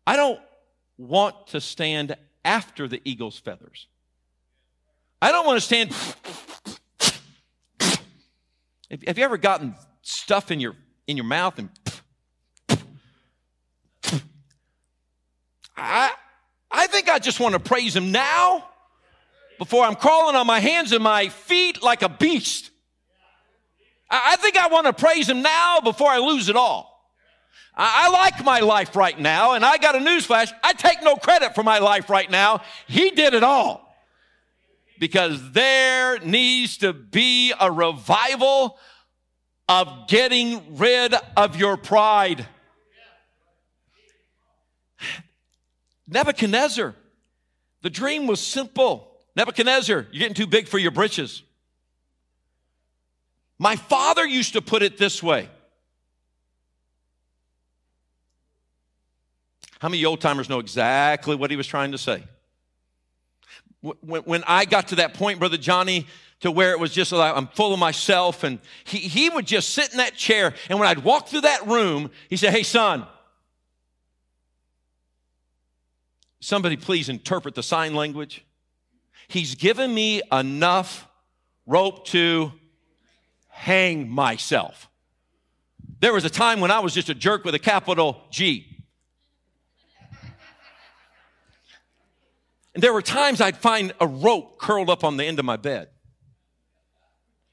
I 0.05 0.15
don't 0.15 0.39
want 0.99 1.47
to 1.47 1.59
stand 1.59 2.15
after 2.45 2.87
the 2.87 3.01
eagle's 3.03 3.39
feathers. 3.39 3.87
I 5.21 5.31
don't 5.31 5.45
want 5.45 5.57
to 5.57 5.61
stand. 5.61 5.93
Have 9.05 9.17
you 9.17 9.23
ever 9.23 9.37
gotten 9.37 9.75
stuff 10.01 10.49
in 10.51 10.59
your 10.59 10.75
in 11.07 11.17
your 11.17 11.25
mouth 11.25 11.59
and 11.59 11.69
I 15.75 16.11
I 16.71 16.87
think 16.87 17.09
I 17.09 17.19
just 17.19 17.39
want 17.39 17.53
to 17.53 17.59
praise 17.59 17.95
him 17.95 18.11
now 18.11 18.65
before 19.57 19.83
I'm 19.83 19.95
crawling 19.95 20.35
on 20.35 20.47
my 20.47 20.59
hands 20.59 20.93
and 20.93 21.03
my 21.03 21.29
feet 21.29 21.83
like 21.83 22.01
a 22.01 22.09
beast. 22.09 22.71
I, 24.09 24.33
I 24.33 24.35
think 24.37 24.57
I 24.57 24.67
want 24.67 24.87
to 24.87 24.93
praise 24.93 25.27
him 25.27 25.41
now 25.41 25.81
before 25.81 26.09
I 26.09 26.19
lose 26.19 26.47
it 26.47 26.55
all. 26.55 27.11
I, 27.75 28.05
I 28.07 28.09
like 28.11 28.45
my 28.45 28.59
life 28.61 28.95
right 28.95 29.19
now, 29.19 29.53
and 29.53 29.65
I 29.65 29.77
got 29.77 29.95
a 29.95 29.99
newsflash. 29.99 30.51
I 30.63 30.73
take 30.73 31.03
no 31.03 31.15
credit 31.15 31.55
for 31.55 31.63
my 31.63 31.79
life 31.79 32.09
right 32.09 32.29
now. 32.29 32.61
He 32.87 33.09
did 33.11 33.33
it 33.33 33.43
all 33.43 33.88
because 34.99 35.51
there 35.53 36.19
needs 36.19 36.77
to 36.77 36.93
be 36.93 37.53
a 37.59 37.71
revival 37.71 38.77
of 39.67 40.07
getting 40.07 40.77
rid 40.77 41.15
of 41.37 41.55
your 41.55 41.77
pride. 41.77 42.45
Nebuchadnezzar, 46.07 46.95
the 47.81 47.89
dream 47.89 48.27
was 48.27 48.41
simple. 48.41 49.17
Nebuchadnezzar, 49.35 50.07
you're 50.11 50.19
getting 50.19 50.33
too 50.33 50.47
big 50.47 50.67
for 50.67 50.77
your 50.77 50.91
britches. 50.91 51.43
My 53.57 53.75
father 53.75 54.25
used 54.25 54.53
to 54.53 54.61
put 54.61 54.81
it 54.81 54.97
this 54.97 55.21
way. 55.21 55.49
How 59.79 59.87
many 59.87 60.03
old 60.03 60.19
timers 60.19 60.49
know 60.49 60.59
exactly 60.59 61.35
what 61.35 61.51
he 61.51 61.57
was 61.57 61.67
trying 61.67 61.91
to 61.93 61.97
say? 61.97 62.23
When, 63.81 64.21
when 64.23 64.43
I 64.45 64.65
got 64.65 64.89
to 64.89 64.95
that 64.95 65.13
point, 65.13 65.39
Brother 65.39 65.57
Johnny, 65.57 66.07
to 66.41 66.51
where 66.51 66.71
it 66.71 66.79
was 66.79 66.93
just 66.93 67.11
like 67.11 67.35
I'm 67.35 67.47
full 67.47 67.73
of 67.73 67.79
myself, 67.79 68.43
and 68.43 68.59
he, 68.83 68.97
he 68.99 69.29
would 69.29 69.45
just 69.45 69.69
sit 69.69 69.91
in 69.91 69.97
that 69.97 70.15
chair, 70.15 70.53
and 70.69 70.79
when 70.79 70.87
I'd 70.87 71.03
walk 71.03 71.27
through 71.27 71.41
that 71.41 71.67
room, 71.67 72.11
he 72.29 72.37
said, 72.37 72.53
Hey, 72.53 72.63
son, 72.63 73.05
somebody 76.39 76.77
please 76.77 77.09
interpret 77.09 77.55
the 77.55 77.63
sign 77.63 77.93
language. 77.93 78.45
He's 79.27 79.55
given 79.55 79.93
me 79.93 80.21
enough 80.31 81.07
rope 81.65 82.05
to 82.07 82.51
hang 83.49 84.09
myself. 84.09 84.89
There 85.99 86.13
was 86.13 86.25
a 86.25 86.29
time 86.29 86.61
when 86.61 86.71
I 86.71 86.79
was 86.79 86.93
just 86.93 87.09
a 87.09 87.13
jerk 87.13 87.43
with 87.43 87.53
a 87.53 87.59
capital 87.59 88.23
G. 88.31 88.78
And 92.79 92.83
there 92.85 92.93
were 92.93 93.01
times 93.01 93.41
I'd 93.41 93.57
find 93.57 93.91
a 93.99 94.07
rope 94.07 94.57
curled 94.57 94.89
up 94.89 95.03
on 95.03 95.17
the 95.17 95.25
end 95.25 95.37
of 95.37 95.43
my 95.43 95.57
bed. 95.57 95.89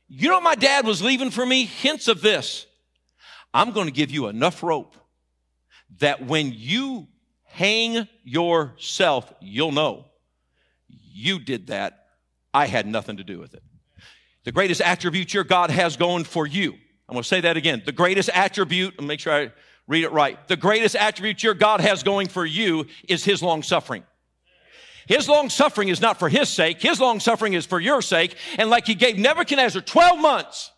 You 0.06 0.28
know 0.28 0.40
my 0.40 0.54
dad 0.54 0.87
was 0.87 1.02
leaving 1.02 1.33
for 1.33 1.45
me? 1.45 1.64
Hints 1.64 2.06
of 2.06 2.23
this. 2.23 2.64
I'm 3.52 3.73
going 3.73 3.87
to 3.87 3.92
give 3.92 4.12
you 4.12 4.28
enough 4.28 4.62
rope 4.62 4.95
that 5.99 6.25
when 6.25 6.52
you 6.54 7.09
hang 7.42 8.06
yourself, 8.23 9.35
you'll 9.40 9.73
know 9.73 10.04
you 10.88 11.40
did 11.40 11.66
that. 11.66 12.06
I 12.54 12.66
had 12.66 12.87
nothing 12.87 13.16
to 13.16 13.25
do 13.25 13.40
with 13.40 13.54
it. 13.54 13.64
The 14.45 14.52
greatest 14.52 14.80
attribute 14.80 15.35
your 15.35 15.42
God 15.42 15.71
has 15.71 15.97
going 15.97 16.23
for 16.23 16.47
you. 16.47 16.71
I'm 17.09 17.14
going 17.14 17.25
to 17.25 17.28
say 17.28 17.40
that 17.40 17.56
again. 17.56 17.83
The 17.85 17.90
greatest 17.90 18.30
attribute, 18.33 19.02
make 19.02 19.18
sure 19.18 19.33
I 19.33 19.50
read 19.88 20.04
it 20.04 20.12
right. 20.12 20.38
The 20.47 20.56
greatest 20.56 20.95
attribute 20.95 21.42
your 21.42 21.54
God 21.54 21.80
has 21.80 22.04
going 22.04 22.28
for 22.28 22.47
you 22.47 22.87
is 23.09 23.25
his 23.25 23.42
long 23.42 23.64
suffering. 23.64 24.04
His 25.06 25.28
long 25.28 25.48
suffering 25.48 25.88
is 25.88 26.00
not 26.00 26.18
for 26.18 26.28
his 26.28 26.48
sake. 26.48 26.82
His 26.82 27.00
long 27.00 27.20
suffering 27.20 27.54
is 27.54 27.64
for 27.64 27.80
your 27.80 28.02
sake. 28.02 28.36
And 28.58 28.70
like 28.70 28.86
he 28.86 28.94
gave 28.94 29.16
Nebuchadnezzar 29.16 29.82
12 29.82 30.20
months, 30.20 30.72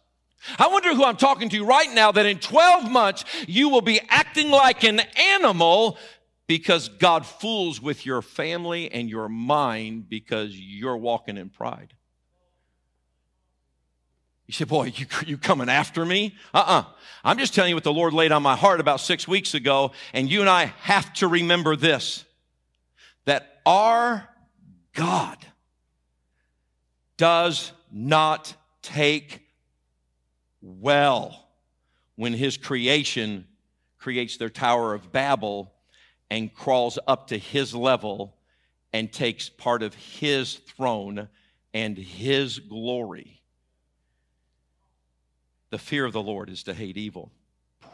I 0.58 0.68
wonder 0.68 0.94
who 0.94 1.04
I'm 1.04 1.16
talking 1.16 1.48
to 1.50 1.64
right 1.64 1.92
now 1.92 2.12
that 2.12 2.26
in 2.26 2.38
12 2.38 2.90
months 2.90 3.24
you 3.46 3.68
will 3.68 3.80
be 3.80 4.00
acting 4.08 4.50
like 4.50 4.84
an 4.84 5.00
animal 5.16 5.98
because 6.46 6.88
God 6.88 7.26
fools 7.26 7.80
with 7.80 8.06
your 8.06 8.22
family 8.22 8.90
and 8.90 9.08
your 9.08 9.28
mind 9.28 10.08
because 10.08 10.58
you're 10.58 10.96
walking 10.96 11.36
in 11.36 11.50
pride. 11.50 11.94
You 14.46 14.52
say, 14.52 14.64
boy, 14.64 14.92
you, 14.96 15.06
you 15.26 15.36
coming 15.36 15.68
after 15.68 16.04
me? 16.04 16.34
Uh-uh. 16.54 16.84
I'm 17.22 17.38
just 17.38 17.54
telling 17.54 17.68
you 17.68 17.76
what 17.76 17.84
the 17.84 17.92
Lord 17.92 18.14
laid 18.14 18.32
on 18.32 18.42
my 18.42 18.56
heart 18.56 18.80
about 18.80 19.00
six 19.00 19.28
weeks 19.28 19.52
ago. 19.52 19.92
And 20.14 20.30
you 20.30 20.40
and 20.40 20.48
I 20.48 20.72
have 20.80 21.12
to 21.14 21.28
remember 21.28 21.76
this, 21.76 22.24
our 23.68 24.26
God 24.94 25.36
does 27.18 27.70
not 27.92 28.54
take 28.80 29.42
well 30.62 31.50
when 32.16 32.32
his 32.32 32.56
creation 32.56 33.46
creates 33.98 34.38
their 34.38 34.48
Tower 34.48 34.94
of 34.94 35.12
Babel 35.12 35.70
and 36.30 36.52
crawls 36.54 36.98
up 37.06 37.26
to 37.26 37.36
his 37.36 37.74
level 37.74 38.38
and 38.94 39.12
takes 39.12 39.50
part 39.50 39.82
of 39.82 39.94
his 39.94 40.54
throne 40.54 41.28
and 41.74 41.98
his 41.98 42.60
glory. 42.60 43.42
The 45.68 45.78
fear 45.78 46.06
of 46.06 46.14
the 46.14 46.22
Lord 46.22 46.48
is 46.48 46.62
to 46.62 46.72
hate 46.72 46.96
evil, 46.96 47.32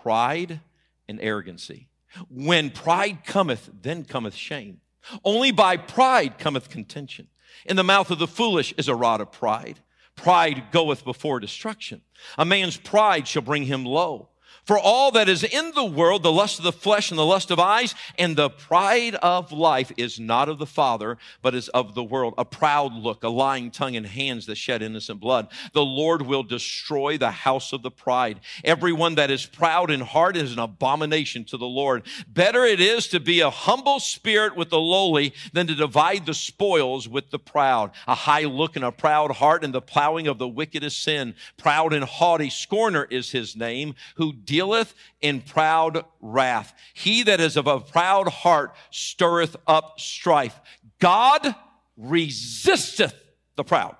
pride 0.03 0.61
and 1.09 1.21
arrogancy. 1.21 1.89
When 2.29 2.71
pride 2.71 3.25
cometh, 3.25 3.69
then 3.83 4.05
cometh 4.05 4.37
shame. 4.37 4.81
Only 5.25 5.51
by 5.51 5.77
pride 5.77 6.39
cometh 6.39 6.69
contention. 6.69 7.29
In 7.67 7.77
the 7.77 7.85
mouth 7.85 8.11
of 8.11 8.19
the 8.19 8.27
foolish 8.27 8.75
is 8.77 8.89
a 8.89 8.95
rod 8.95 9.21
of 9.21 9.33
pride. 9.33 9.81
Pride 10.17 10.65
goeth 10.71 11.05
before 11.05 11.41
destruction. 11.41 12.03
A 12.39 12.45
man's 12.45 12.77
pride 12.77 13.27
shall 13.27 13.43
bring 13.43 13.65
him 13.65 13.85
low. 13.85 14.29
For 14.65 14.79
all 14.79 15.11
that 15.13 15.29
is 15.29 15.45
in 15.45 15.73
the 15.75 15.85
world, 15.85 16.23
the 16.23 16.33
lust 16.33 16.59
of 16.59 16.65
the 16.65 16.73
flesh 16.73 17.11
and 17.11 17.19
the 17.19 17.25
lust 17.25 17.51
of 17.51 17.59
eyes 17.59 17.95
and 18.19 18.35
the 18.35 18.49
pride 18.49 19.15
of 19.17 19.53
life 19.53 19.93
is 19.99 20.19
not 20.19 20.49
of 20.49 20.59
the 20.59 20.67
Father, 20.67 21.19
but 21.43 21.55
is 21.55 21.69
of 21.69 21.95
the 21.95 22.03
world. 22.03 22.35
A 22.39 22.47
proud 22.47 22.95
look, 22.95 23.25
a 23.25 23.29
lying 23.29 23.71
tongue, 23.71 23.97
and 23.97 24.07
hands 24.07 24.47
that 24.47 24.57
shed 24.57 24.81
innocent 24.81 25.21
blood. 25.21 25.49
The 25.75 25.85
Lord 25.85 26.23
will 26.23 26.43
destroy 26.43 27.19
the 27.19 27.31
house 27.31 27.73
of 27.75 27.83
the 27.83 27.91
pride. 27.91 28.41
Everyone 28.65 29.17
that 29.17 29.31
is 29.31 29.45
proud 29.45 29.91
in 29.91 30.01
heart 30.01 30.37
is 30.37 30.53
an 30.53 30.59
abomination 30.59 31.45
to 31.47 31.59
the 31.59 31.67
Lord. 31.67 32.05
Better 32.27 32.65
it 32.65 32.81
is 32.81 33.09
to 33.09 33.21
be 33.21 33.41
a 33.41 33.51
humble 33.51 34.01
spirit 34.01 34.57
with 34.57 34.71
the 34.71 34.79
lowly 34.79 35.35
than 35.53 35.67
to 35.67 35.75
divide 35.75 36.25
the 36.25 36.35
spoils 36.35 37.07
with 37.07 37.31
the 37.31 37.39
proud. 37.39 37.91
A 38.09 38.15
high 38.15 38.45
look 38.45 38.77
and 38.77 38.85
a 38.85 38.93
proud 38.93 39.33
heart 39.33 39.63
and 39.63 39.75
the 39.75 39.83
plowing 39.83 40.27
of 40.27 40.39
the 40.39 40.49
wicked 40.49 40.83
is 40.83 40.97
sin. 40.97 41.35
Proud 41.59 41.93
and 41.93 42.05
haughty 42.05 42.49
scorner 42.49 43.05
is 43.05 43.31
his 43.31 43.55
name, 43.55 43.95
who 44.17 44.33
dealeth 44.55 44.95
in 45.21 45.41
proud 45.41 46.05
wrath. 46.21 46.73
He 46.95 47.25
that 47.25 47.41
is 47.41 47.57
of 47.57 47.67
a 47.67 47.81
proud 47.81 48.29
heart 48.29 48.73
stirreth 48.93 49.57
up 49.67 49.99
strife. 49.99 50.61
God 51.01 51.57
resisteth 51.97 53.15
the 53.57 53.65
proud. 53.65 53.97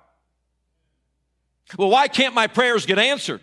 Well, 1.77 1.89
why 1.89 2.07
can't 2.07 2.33
my 2.33 2.47
prayers 2.47 2.85
get 2.85 2.97
answered? 2.97 3.41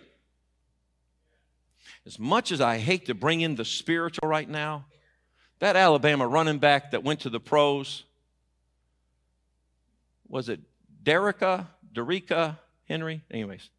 As 2.07 2.17
much 2.17 2.51
as 2.51 2.59
I 2.59 2.79
hate 2.79 3.05
to 3.05 3.13
bring 3.13 3.41
in 3.41 3.53
the 3.55 3.65
spiritual 3.65 4.27
right 4.27 4.49
now, 4.49 4.85
that 5.59 5.75
Alabama 5.75 6.27
running 6.27 6.57
back 6.57 6.91
that 6.91 7.03
went 7.03 7.19
to 7.21 7.29
the 7.29 7.39
pros, 7.39 8.05
was 10.27 10.49
it 10.49 10.61
Derica, 11.03 11.67
Derica, 11.93 12.57
Henry? 12.85 13.21
Anyways, 13.29 13.69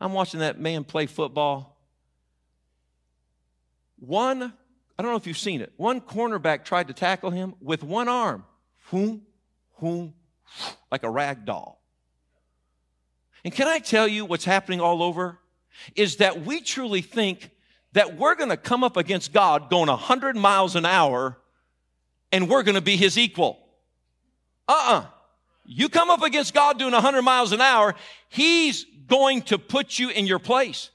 I'm 0.00 0.12
watching 0.12 0.40
that 0.40 0.58
man 0.58 0.82
play 0.82 1.06
football. 1.06 1.77
One, 4.00 4.42
I 4.42 5.02
don't 5.02 5.12
know 5.12 5.16
if 5.16 5.26
you've 5.26 5.38
seen 5.38 5.60
it, 5.60 5.72
one 5.76 6.00
cornerback 6.00 6.64
tried 6.64 6.88
to 6.88 6.94
tackle 6.94 7.30
him 7.30 7.54
with 7.60 7.82
one 7.82 8.08
arm, 8.08 8.44
whoom, 8.86 9.22
whoom, 9.76 10.14
like 10.90 11.02
a 11.02 11.10
rag 11.10 11.44
doll. 11.44 11.80
And 13.44 13.54
can 13.54 13.68
I 13.68 13.78
tell 13.78 14.08
you 14.08 14.24
what's 14.24 14.44
happening 14.44 14.80
all 14.80 15.02
over? 15.02 15.38
Is 15.94 16.16
that 16.16 16.44
we 16.44 16.60
truly 16.60 17.02
think 17.02 17.50
that 17.92 18.16
we're 18.16 18.34
going 18.34 18.50
to 18.50 18.56
come 18.56 18.84
up 18.84 18.96
against 18.96 19.32
God 19.32 19.70
going 19.70 19.88
100 19.88 20.36
miles 20.36 20.76
an 20.76 20.84
hour 20.84 21.38
and 22.32 22.48
we're 22.48 22.62
going 22.62 22.74
to 22.74 22.80
be 22.80 22.96
his 22.96 23.16
equal. 23.16 23.58
Uh-uh. 24.66 25.06
You 25.64 25.88
come 25.88 26.10
up 26.10 26.22
against 26.22 26.54
God 26.54 26.78
doing 26.78 26.92
100 26.92 27.22
miles 27.22 27.52
an 27.52 27.60
hour, 27.60 27.94
he's 28.28 28.84
going 29.06 29.42
to 29.42 29.58
put 29.58 29.98
you 29.98 30.10
in 30.10 30.26
your 30.26 30.38
place. 30.38 30.90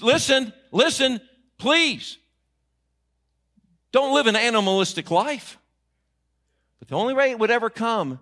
Listen, 0.00 0.52
listen, 0.72 1.20
please. 1.58 2.18
Don't 3.96 4.12
live 4.12 4.26
an 4.26 4.36
animalistic 4.36 5.10
life. 5.10 5.56
But 6.78 6.88
the 6.88 6.96
only 6.96 7.14
way 7.14 7.30
it 7.30 7.38
would 7.38 7.50
ever 7.50 7.70
come 7.70 8.18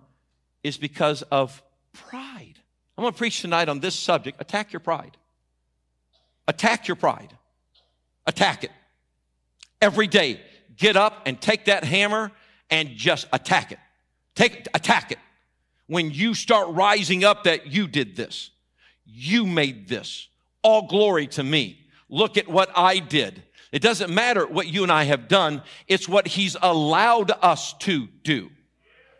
is 0.63 0.77
because 0.77 1.21
of 1.23 1.61
pride. 1.91 2.53
I'm 2.97 3.01
going 3.01 3.11
to 3.11 3.17
preach 3.17 3.41
tonight 3.41 3.67
on 3.67 3.81
this 3.81 3.93
subject 3.93 4.39
attack 4.39 4.71
your 4.71 4.79
pride. 4.79 5.17
Attack 6.47 6.87
your 6.87 6.95
pride. 6.95 7.35
Attack 8.25 8.63
it. 8.63 8.71
Every 9.81 10.07
day, 10.07 10.39
get 10.77 10.95
up 10.95 11.23
and 11.25 11.41
take 11.41 11.65
that 11.65 11.83
hammer 11.83 12.31
and 12.69 12.91
just 12.95 13.27
attack 13.33 13.73
it. 13.73 13.79
Take 14.33 14.69
attack 14.73 15.11
it. 15.11 15.19
When 15.87 16.09
you 16.09 16.35
start 16.35 16.69
rising 16.69 17.25
up 17.25 17.43
that 17.43 17.67
you 17.67 17.89
did 17.89 18.15
this, 18.15 18.49
you 19.05 19.45
made 19.45 19.89
this. 19.89 20.29
All 20.61 20.87
glory 20.87 21.27
to 21.27 21.43
me. 21.43 21.85
Look 22.07 22.37
at 22.37 22.47
what 22.47 22.69
I 22.77 22.99
did. 22.99 23.43
It 23.75 23.81
doesn't 23.81 24.09
matter 24.09 24.47
what 24.47 24.67
you 24.67 24.83
and 24.83 24.91
I 24.91 25.03
have 25.03 25.27
done, 25.27 25.61
it's 25.85 26.07
what 26.07 26.29
He's 26.29 26.55
allowed 26.61 27.31
us 27.41 27.73
to 27.79 28.07
do. 28.23 28.49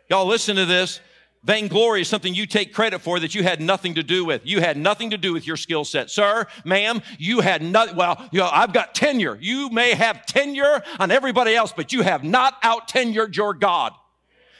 Y'all 0.08 0.24
listen 0.24 0.56
to 0.56 0.64
this. 0.64 1.00
Vainglory 1.44 2.00
is 2.00 2.08
something 2.08 2.34
you 2.34 2.46
take 2.46 2.72
credit 2.72 3.00
for 3.00 3.20
that 3.20 3.34
you 3.34 3.42
had 3.42 3.60
nothing 3.60 3.96
to 3.96 4.02
do 4.02 4.24
with. 4.24 4.46
You 4.46 4.60
had 4.60 4.78
nothing 4.78 5.10
to 5.10 5.18
do 5.18 5.34
with 5.34 5.46
your 5.46 5.58
skill 5.58 5.84
set. 5.84 6.10
Sir, 6.10 6.46
ma'am, 6.64 7.02
you 7.18 7.40
had 7.40 7.62
nothing. 7.62 7.96
Well, 7.96 8.26
you 8.32 8.40
know, 8.40 8.48
I've 8.50 8.72
got 8.72 8.94
tenure. 8.94 9.36
You 9.38 9.68
may 9.68 9.92
have 9.92 10.24
tenure 10.24 10.82
on 10.98 11.10
everybody 11.10 11.54
else, 11.54 11.74
but 11.76 11.92
you 11.92 12.00
have 12.00 12.24
not 12.24 12.54
out 12.62 12.88
tenured 12.88 13.36
your 13.36 13.52
God 13.52 13.92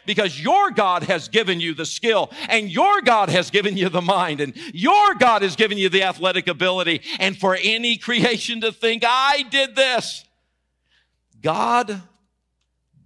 because 0.07 0.41
your 0.41 0.71
God 0.71 1.03
has 1.05 1.29
given 1.29 1.61
you 1.61 1.75
the 1.75 1.87
skill 1.87 2.31
and 2.49 2.71
your 2.71 3.03
God 3.03 3.29
has 3.29 3.51
given 3.51 3.77
you 3.77 3.89
the 3.89 4.01
mind 4.01 4.41
and 4.41 4.55
your 4.73 5.15
God 5.15 5.43
has 5.43 5.57
given 5.57 5.77
you 5.77 5.89
the 5.89 6.05
athletic 6.05 6.49
ability. 6.49 7.03
And 7.19 7.37
for 7.37 7.57
any 7.61 7.97
creation 7.97 8.61
to 8.63 8.73
think, 8.73 9.05
I 9.07 9.43
did 9.51 9.77
this, 9.77 10.25
God 11.43 12.01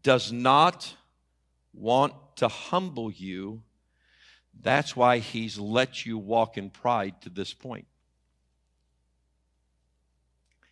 does 0.02 0.32
not 0.32 0.94
want 1.74 2.14
to 2.36 2.48
humble 2.48 3.10
you. 3.10 3.62
That's 4.62 4.94
why 4.94 5.18
he's 5.18 5.58
let 5.58 6.04
you 6.04 6.18
walk 6.18 6.58
in 6.58 6.70
pride 6.70 7.20
to 7.22 7.30
this 7.30 7.52
point. 7.52 7.86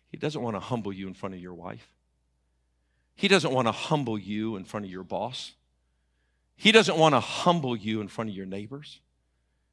He 0.09 0.17
doesn't 0.17 0.41
want 0.41 0.55
to 0.55 0.59
humble 0.59 0.91
you 0.91 1.07
in 1.07 1.13
front 1.13 1.35
of 1.35 1.41
your 1.41 1.53
wife. 1.53 1.87
He 3.15 3.27
doesn't 3.27 3.51
want 3.51 3.67
to 3.67 3.71
humble 3.71 4.17
you 4.17 4.55
in 4.55 4.65
front 4.65 4.85
of 4.85 4.91
your 4.91 5.03
boss. 5.03 5.53
He 6.59 6.73
doesn't 6.73 6.97
want 6.97 7.13
to 7.15 7.21
humble 7.21 7.73
you 7.73 8.01
in 8.01 8.09
front 8.09 8.29
of 8.29 8.35
your 8.35 8.45
neighbors. 8.45 8.99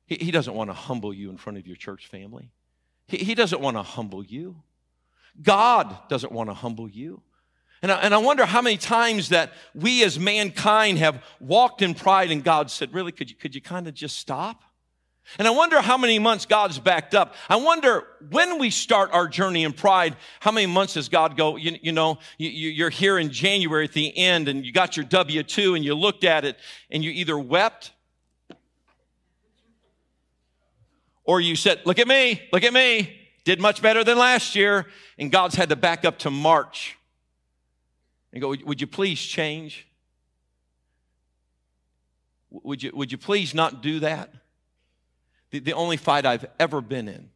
He, 0.06 0.14
he 0.20 0.30
doesn't 0.30 0.54
want 0.54 0.70
to 0.70 0.74
humble 0.74 1.12
you 1.12 1.30
in 1.30 1.36
front 1.36 1.58
of 1.58 1.66
your 1.66 1.74
church 1.74 2.06
family. 2.06 2.52
He, 3.08 3.16
he 3.16 3.34
doesn't 3.34 3.60
want 3.60 3.76
to 3.76 3.82
humble 3.82 4.24
you. 4.24 4.62
God 5.42 6.08
doesn't 6.08 6.30
want 6.30 6.48
to 6.48 6.54
humble 6.54 6.88
you. 6.88 7.22
And 7.82 7.90
I, 7.90 7.96
and 8.02 8.14
I 8.14 8.18
wonder 8.18 8.46
how 8.46 8.62
many 8.62 8.76
times 8.76 9.30
that 9.30 9.52
we 9.74 10.04
as 10.04 10.16
mankind 10.16 10.98
have 10.98 11.24
walked 11.40 11.82
in 11.82 11.92
pride 11.92 12.30
and 12.30 12.44
God 12.44 12.70
said, 12.70 12.94
really, 12.94 13.10
could 13.10 13.30
you, 13.30 13.36
could 13.36 13.56
you 13.56 13.60
kind 13.60 13.88
of 13.88 13.94
just 13.94 14.18
stop? 14.18 14.62
And 15.38 15.46
I 15.46 15.50
wonder 15.50 15.80
how 15.80 15.98
many 15.98 16.18
months 16.18 16.46
God's 16.46 16.78
backed 16.78 17.14
up. 17.14 17.34
I 17.48 17.56
wonder 17.56 18.06
when 18.30 18.58
we 18.58 18.70
start 18.70 19.10
our 19.12 19.26
journey 19.26 19.64
in 19.64 19.72
pride, 19.72 20.16
how 20.40 20.52
many 20.52 20.66
months 20.66 20.94
does 20.94 21.08
God 21.08 21.36
go, 21.36 21.56
you, 21.56 21.78
you 21.82 21.92
know, 21.92 22.18
you, 22.38 22.86
are 22.86 22.90
here 22.90 23.18
in 23.18 23.30
January 23.30 23.84
at 23.84 23.92
the 23.92 24.16
end 24.16 24.48
and 24.48 24.64
you 24.64 24.72
got 24.72 24.96
your 24.96 25.04
W-2 25.04 25.74
and 25.74 25.84
you 25.84 25.94
looked 25.94 26.24
at 26.24 26.44
it 26.44 26.56
and 26.90 27.04
you 27.04 27.10
either 27.10 27.38
wept 27.38 27.92
or 31.24 31.40
you 31.40 31.56
said, 31.56 31.82
look 31.84 31.98
at 31.98 32.06
me, 32.06 32.40
look 32.52 32.62
at 32.62 32.72
me, 32.72 33.28
did 33.44 33.60
much 33.60 33.82
better 33.82 34.04
than 34.04 34.16
last 34.16 34.54
year. 34.54 34.86
And 35.18 35.30
God's 35.30 35.56
had 35.56 35.68
to 35.70 35.76
back 35.76 36.04
up 36.04 36.20
to 36.20 36.30
March 36.30 36.96
and 38.32 38.40
go, 38.40 38.54
would 38.64 38.80
you 38.80 38.86
please 38.86 39.20
change? 39.20 39.88
Would 42.50 42.82
you, 42.82 42.92
would 42.94 43.10
you 43.10 43.18
please 43.18 43.54
not 43.54 43.82
do 43.82 44.00
that? 44.00 44.32
The, 45.56 45.70
the 45.70 45.72
only 45.72 45.96
fight 45.96 46.26
I've 46.26 46.44
ever 46.58 46.80
been 46.80 47.08
in. 47.08 47.28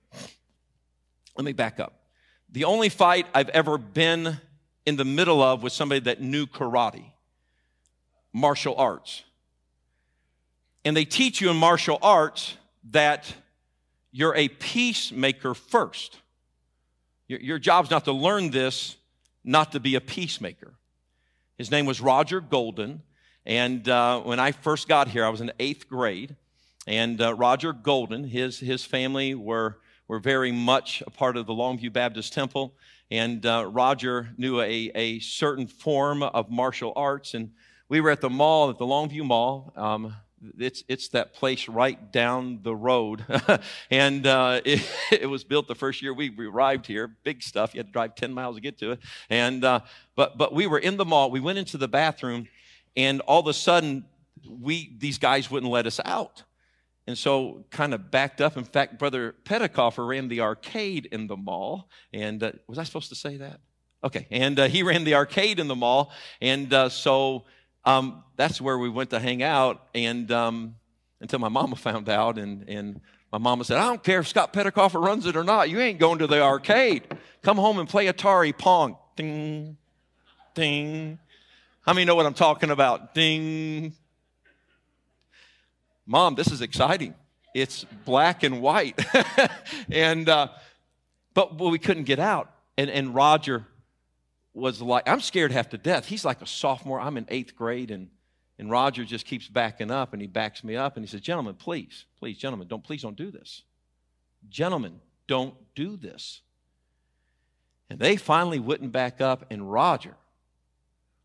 Let 1.36 1.44
me 1.44 1.52
back 1.52 1.80
up. 1.80 1.94
The 2.50 2.64
only 2.64 2.88
fight 2.88 3.26
I've 3.34 3.48
ever 3.50 3.78
been 3.78 4.38
in 4.84 4.96
the 4.96 5.04
middle 5.04 5.42
of 5.42 5.62
was 5.62 5.72
somebody 5.72 6.00
that 6.00 6.20
knew 6.20 6.46
karate, 6.46 7.04
martial 8.32 8.74
arts. 8.76 9.22
And 10.84 10.96
they 10.96 11.04
teach 11.04 11.40
you 11.40 11.50
in 11.50 11.56
martial 11.56 11.98
arts 12.02 12.56
that 12.90 13.32
you're 14.10 14.34
a 14.34 14.48
peacemaker 14.48 15.54
first. 15.54 16.18
Your, 17.28 17.40
your 17.40 17.58
job's 17.58 17.90
not 17.90 18.04
to 18.06 18.12
learn 18.12 18.50
this, 18.50 18.96
not 19.44 19.72
to 19.72 19.80
be 19.80 19.94
a 19.94 20.00
peacemaker. 20.00 20.74
His 21.56 21.70
name 21.70 21.86
was 21.86 22.00
Roger 22.00 22.40
Golden. 22.40 23.02
And 23.46 23.88
uh, 23.88 24.20
when 24.20 24.40
I 24.40 24.52
first 24.52 24.88
got 24.88 25.08
here, 25.08 25.24
I 25.24 25.28
was 25.28 25.40
in 25.40 25.52
eighth 25.58 25.88
grade. 25.88 26.36
And 26.90 27.22
uh, 27.22 27.34
Roger 27.34 27.72
Golden, 27.72 28.24
his, 28.24 28.58
his 28.58 28.84
family 28.84 29.36
were, 29.36 29.78
were 30.08 30.18
very 30.18 30.50
much 30.50 31.04
a 31.06 31.10
part 31.10 31.36
of 31.36 31.46
the 31.46 31.52
Longview 31.52 31.92
Baptist 31.92 32.32
Temple. 32.32 32.74
And 33.12 33.46
uh, 33.46 33.64
Roger 33.70 34.30
knew 34.36 34.60
a, 34.60 34.90
a 34.96 35.20
certain 35.20 35.68
form 35.68 36.24
of 36.24 36.50
martial 36.50 36.92
arts. 36.96 37.34
And 37.34 37.52
we 37.88 38.00
were 38.00 38.10
at 38.10 38.20
the 38.20 38.28
mall, 38.28 38.70
at 38.70 38.78
the 38.78 38.86
Longview 38.86 39.24
Mall. 39.24 39.72
Um, 39.76 40.16
it's, 40.58 40.82
it's 40.88 41.06
that 41.10 41.32
place 41.32 41.68
right 41.68 42.10
down 42.10 42.58
the 42.64 42.74
road. 42.74 43.24
and 43.92 44.26
uh, 44.26 44.60
it, 44.64 44.84
it, 45.12 45.26
was 45.30 45.44
built 45.44 45.68
the 45.68 45.76
first 45.76 46.02
year 46.02 46.12
we, 46.12 46.34
arrived 46.44 46.88
here. 46.88 47.06
Big 47.22 47.40
stuff. 47.40 47.72
You 47.72 47.78
had 47.78 47.86
to 47.86 47.92
drive 47.92 48.16
10 48.16 48.32
miles 48.32 48.56
to 48.56 48.60
get 48.60 48.78
to 48.78 48.90
it. 48.90 49.00
And, 49.28 49.62
uh, 49.64 49.82
but, 50.16 50.36
but 50.36 50.52
we 50.52 50.66
were 50.66 50.80
in 50.80 50.96
the 50.96 51.04
mall. 51.04 51.30
We 51.30 51.38
went 51.38 51.58
into 51.58 51.78
the 51.78 51.86
bathroom, 51.86 52.48
and 52.96 53.20
all 53.20 53.38
of 53.38 53.46
a 53.46 53.54
sudden, 53.54 54.06
we, 54.44 54.92
these 54.98 55.18
guys 55.18 55.52
wouldn't 55.52 55.70
let 55.70 55.86
us 55.86 56.00
out. 56.04 56.42
And 57.10 57.18
so, 57.18 57.64
kind 57.70 57.92
of 57.92 58.12
backed 58.12 58.40
up. 58.40 58.56
In 58.56 58.62
fact, 58.62 58.96
Brother 58.96 59.34
Pettikoffer 59.42 60.06
ran 60.06 60.28
the 60.28 60.42
arcade 60.42 61.06
in 61.06 61.26
the 61.26 61.36
mall. 61.36 61.90
And 62.12 62.40
uh, 62.40 62.52
was 62.68 62.78
I 62.78 62.84
supposed 62.84 63.08
to 63.08 63.16
say 63.16 63.38
that? 63.38 63.58
Okay. 64.04 64.28
And 64.30 64.60
uh, 64.60 64.68
he 64.68 64.82
ran 64.84 65.02
the 65.02 65.16
arcade 65.16 65.58
in 65.58 65.66
the 65.66 65.74
mall. 65.74 66.12
And 66.40 66.72
uh, 66.72 66.88
so, 66.88 67.46
um, 67.84 68.22
that's 68.36 68.60
where 68.60 68.78
we 68.78 68.88
went 68.88 69.10
to 69.10 69.18
hang 69.18 69.42
out. 69.42 69.88
And 69.92 70.30
um, 70.30 70.76
until 71.20 71.40
my 71.40 71.48
mama 71.48 71.74
found 71.88 72.08
out, 72.08 72.38
and, 72.38 72.68
and 72.68 73.00
my 73.32 73.38
mama 73.38 73.64
said, 73.64 73.78
I 73.78 73.86
don't 73.86 74.04
care 74.04 74.20
if 74.20 74.28
Scott 74.28 74.52
Pettikoffer 74.52 75.04
runs 75.04 75.26
it 75.26 75.34
or 75.34 75.42
not. 75.42 75.68
You 75.68 75.80
ain't 75.80 75.98
going 75.98 76.20
to 76.20 76.28
the 76.28 76.40
arcade. 76.40 77.02
Come 77.42 77.56
home 77.56 77.80
and 77.80 77.88
play 77.88 78.06
Atari 78.06 78.56
Pong. 78.56 78.96
Ding, 79.16 79.76
ding. 80.54 81.18
How 81.80 81.92
many 81.92 82.04
know 82.04 82.14
what 82.14 82.26
I'm 82.26 82.34
talking 82.34 82.70
about? 82.70 83.14
Ding. 83.14 83.96
Mom, 86.10 86.34
this 86.34 86.50
is 86.50 86.60
exciting. 86.60 87.14
It's 87.54 87.84
black 88.04 88.42
and 88.42 88.60
white. 88.60 89.00
and, 89.92 90.28
uh, 90.28 90.48
but 91.34 91.56
well, 91.56 91.70
we 91.70 91.78
couldn't 91.78 92.02
get 92.02 92.18
out. 92.18 92.50
And, 92.76 92.90
and 92.90 93.14
Roger 93.14 93.64
was 94.52 94.82
like, 94.82 95.08
I'm 95.08 95.20
scared 95.20 95.52
half 95.52 95.68
to 95.68 95.78
death. 95.78 96.06
He's 96.06 96.24
like 96.24 96.42
a 96.42 96.46
sophomore. 96.46 97.00
I'm 97.00 97.16
in 97.16 97.26
eighth 97.28 97.54
grade, 97.54 97.92
and, 97.92 98.08
and 98.58 98.68
Roger 98.68 99.04
just 99.04 99.24
keeps 99.24 99.46
backing 99.46 99.92
up, 99.92 100.12
and 100.12 100.20
he 100.20 100.26
backs 100.26 100.64
me 100.64 100.74
up, 100.74 100.96
and 100.96 101.06
he 101.06 101.08
says, 101.08 101.20
Gentlemen, 101.20 101.54
please, 101.54 102.06
please, 102.18 102.36
gentlemen, 102.36 102.66
don't, 102.66 102.82
please 102.82 103.02
don't 103.02 103.16
do 103.16 103.30
this. 103.30 103.62
Gentlemen, 104.48 104.98
don't 105.28 105.54
do 105.76 105.96
this. 105.96 106.40
And 107.88 108.00
they 108.00 108.16
finally 108.16 108.58
wouldn't 108.58 108.90
back 108.90 109.20
up, 109.20 109.44
and 109.48 109.70
Roger, 109.70 110.16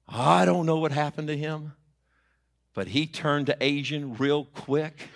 I 0.08 0.46
don't 0.46 0.68
know 0.68 0.78
what 0.78 0.92
happened 0.92 1.30
to 1.30 1.38
him, 1.38 1.74
but 2.76 2.90
he 2.90 3.08
turned 3.08 3.48
to 3.48 3.58
Asian 3.62 4.16
real 4.16 4.46
quick. 4.46 5.10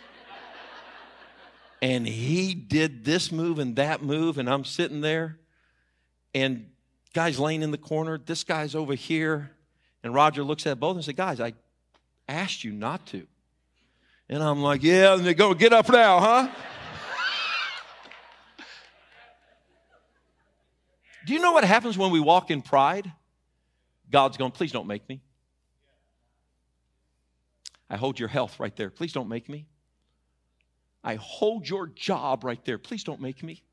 and 1.81 2.07
he 2.07 2.55
did 2.55 3.05
this 3.05 3.31
move 3.31 3.59
and 3.59 3.75
that 3.75 4.01
move, 4.01 4.39
and 4.39 4.49
I'm 4.49 4.65
sitting 4.65 5.01
there, 5.01 5.37
and 6.33 6.65
guy's 7.13 7.37
laying 7.37 7.61
in 7.61 7.71
the 7.71 7.77
corner, 7.77 8.17
this 8.17 8.43
guy's 8.43 8.73
over 8.73 8.95
here. 8.95 9.51
And 10.03 10.13
Roger 10.13 10.43
looks 10.43 10.65
at 10.65 10.79
both 10.79 10.95
and 10.95 11.03
says, 11.03 11.15
Guys, 11.15 11.41
I 11.41 11.53
asked 12.27 12.63
you 12.63 12.71
not 12.71 13.05
to. 13.07 13.27
And 14.29 14.41
I'm 14.41 14.61
like, 14.61 14.81
Yeah, 14.81 15.15
and 15.15 15.25
they 15.25 15.33
go, 15.33 15.53
Get 15.53 15.73
up 15.73 15.89
now, 15.89 16.19
huh? 16.19 16.49
Do 21.27 21.33
you 21.33 21.41
know 21.41 21.51
what 21.51 21.65
happens 21.65 21.97
when 21.97 22.11
we 22.11 22.21
walk 22.21 22.49
in 22.49 22.61
pride? 22.61 23.11
God's 24.09 24.37
going, 24.37 24.51
Please 24.51 24.71
don't 24.71 24.87
make 24.87 25.07
me. 25.09 25.19
I 27.89 27.97
hold 27.97 28.19
your 28.19 28.29
health 28.29 28.59
right 28.59 28.75
there. 28.75 28.89
Please 28.89 29.13
don't 29.13 29.29
make 29.29 29.49
me. 29.49 29.65
I 31.03 31.15
hold 31.15 31.67
your 31.67 31.87
job 31.87 32.43
right 32.43 32.63
there. 32.65 32.77
Please 32.77 33.03
don't 33.03 33.21
make 33.21 33.41
me. 33.41 33.63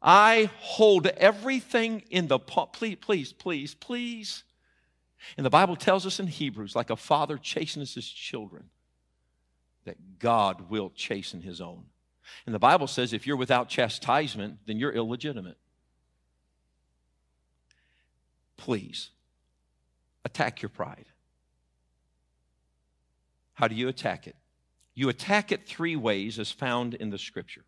I 0.00 0.50
hold 0.58 1.06
everything 1.06 2.04
in 2.10 2.28
the. 2.28 2.38
Please, 2.38 2.96
please, 3.00 3.32
please, 3.32 3.74
please. 3.74 4.44
And 5.36 5.44
the 5.44 5.50
Bible 5.50 5.76
tells 5.76 6.06
us 6.06 6.20
in 6.20 6.26
Hebrews, 6.26 6.76
like 6.76 6.90
a 6.90 6.96
father 6.96 7.38
chastens 7.38 7.94
his 7.94 8.08
children, 8.08 8.70
that 9.84 10.18
God 10.18 10.70
will 10.70 10.90
chasten 10.94 11.42
his 11.42 11.60
own. 11.60 11.84
And 12.44 12.54
the 12.54 12.60
Bible 12.60 12.86
says 12.86 13.12
if 13.12 13.26
you're 13.26 13.36
without 13.36 13.68
chastisement, 13.68 14.58
then 14.66 14.78
you're 14.78 14.92
illegitimate. 14.92 15.58
Please, 18.56 19.10
attack 20.24 20.62
your 20.62 20.68
pride. 20.68 21.06
How 23.56 23.68
do 23.68 23.74
you 23.74 23.88
attack 23.88 24.26
it? 24.26 24.36
You 24.94 25.08
attack 25.08 25.50
it 25.50 25.66
three 25.66 25.96
ways 25.96 26.38
as 26.38 26.52
found 26.52 26.94
in 26.94 27.10
the 27.10 27.18
scripture. 27.18 27.64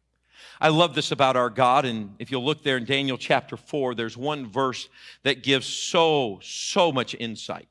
I 0.61 0.68
love 0.68 0.94
this 0.94 1.12
about 1.12 1.35
our 1.35 1.51
God. 1.51 1.85
And 1.85 2.14
if 2.18 2.31
you'll 2.31 2.44
look 2.44 2.62
there 2.62 2.77
in 2.77 2.85
Daniel 2.85 3.18
chapter 3.18 3.57
4, 3.57 3.94
there's 3.94 4.16
one 4.16 4.46
verse 4.46 4.88
that 5.24 5.42
gives 5.42 5.66
so, 5.66 6.38
so 6.42 6.92
much 6.92 7.14
insight 7.18 7.68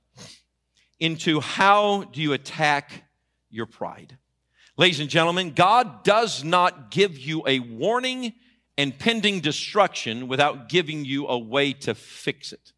into 1.00 1.40
how 1.40 2.04
do 2.04 2.22
you 2.22 2.34
attack 2.34 3.04
your 3.50 3.68
pride. 3.68 4.18
Ladies 4.78 5.00
and 5.00 5.10
gentlemen, 5.10 5.52
God 5.52 6.04
does 6.04 6.44
not 6.44 6.92
give 6.92 7.18
you 7.18 7.44
a 7.48 7.60
warning 7.60 8.34
and 8.78 8.98
pending 8.98 9.42
destruction 9.42 10.28
without 10.28 10.70
giving 10.70 11.06
you 11.06 11.28
a 11.28 11.38
way 11.38 11.74
to 11.74 11.96
fix 11.96 12.52
it. 12.52 12.74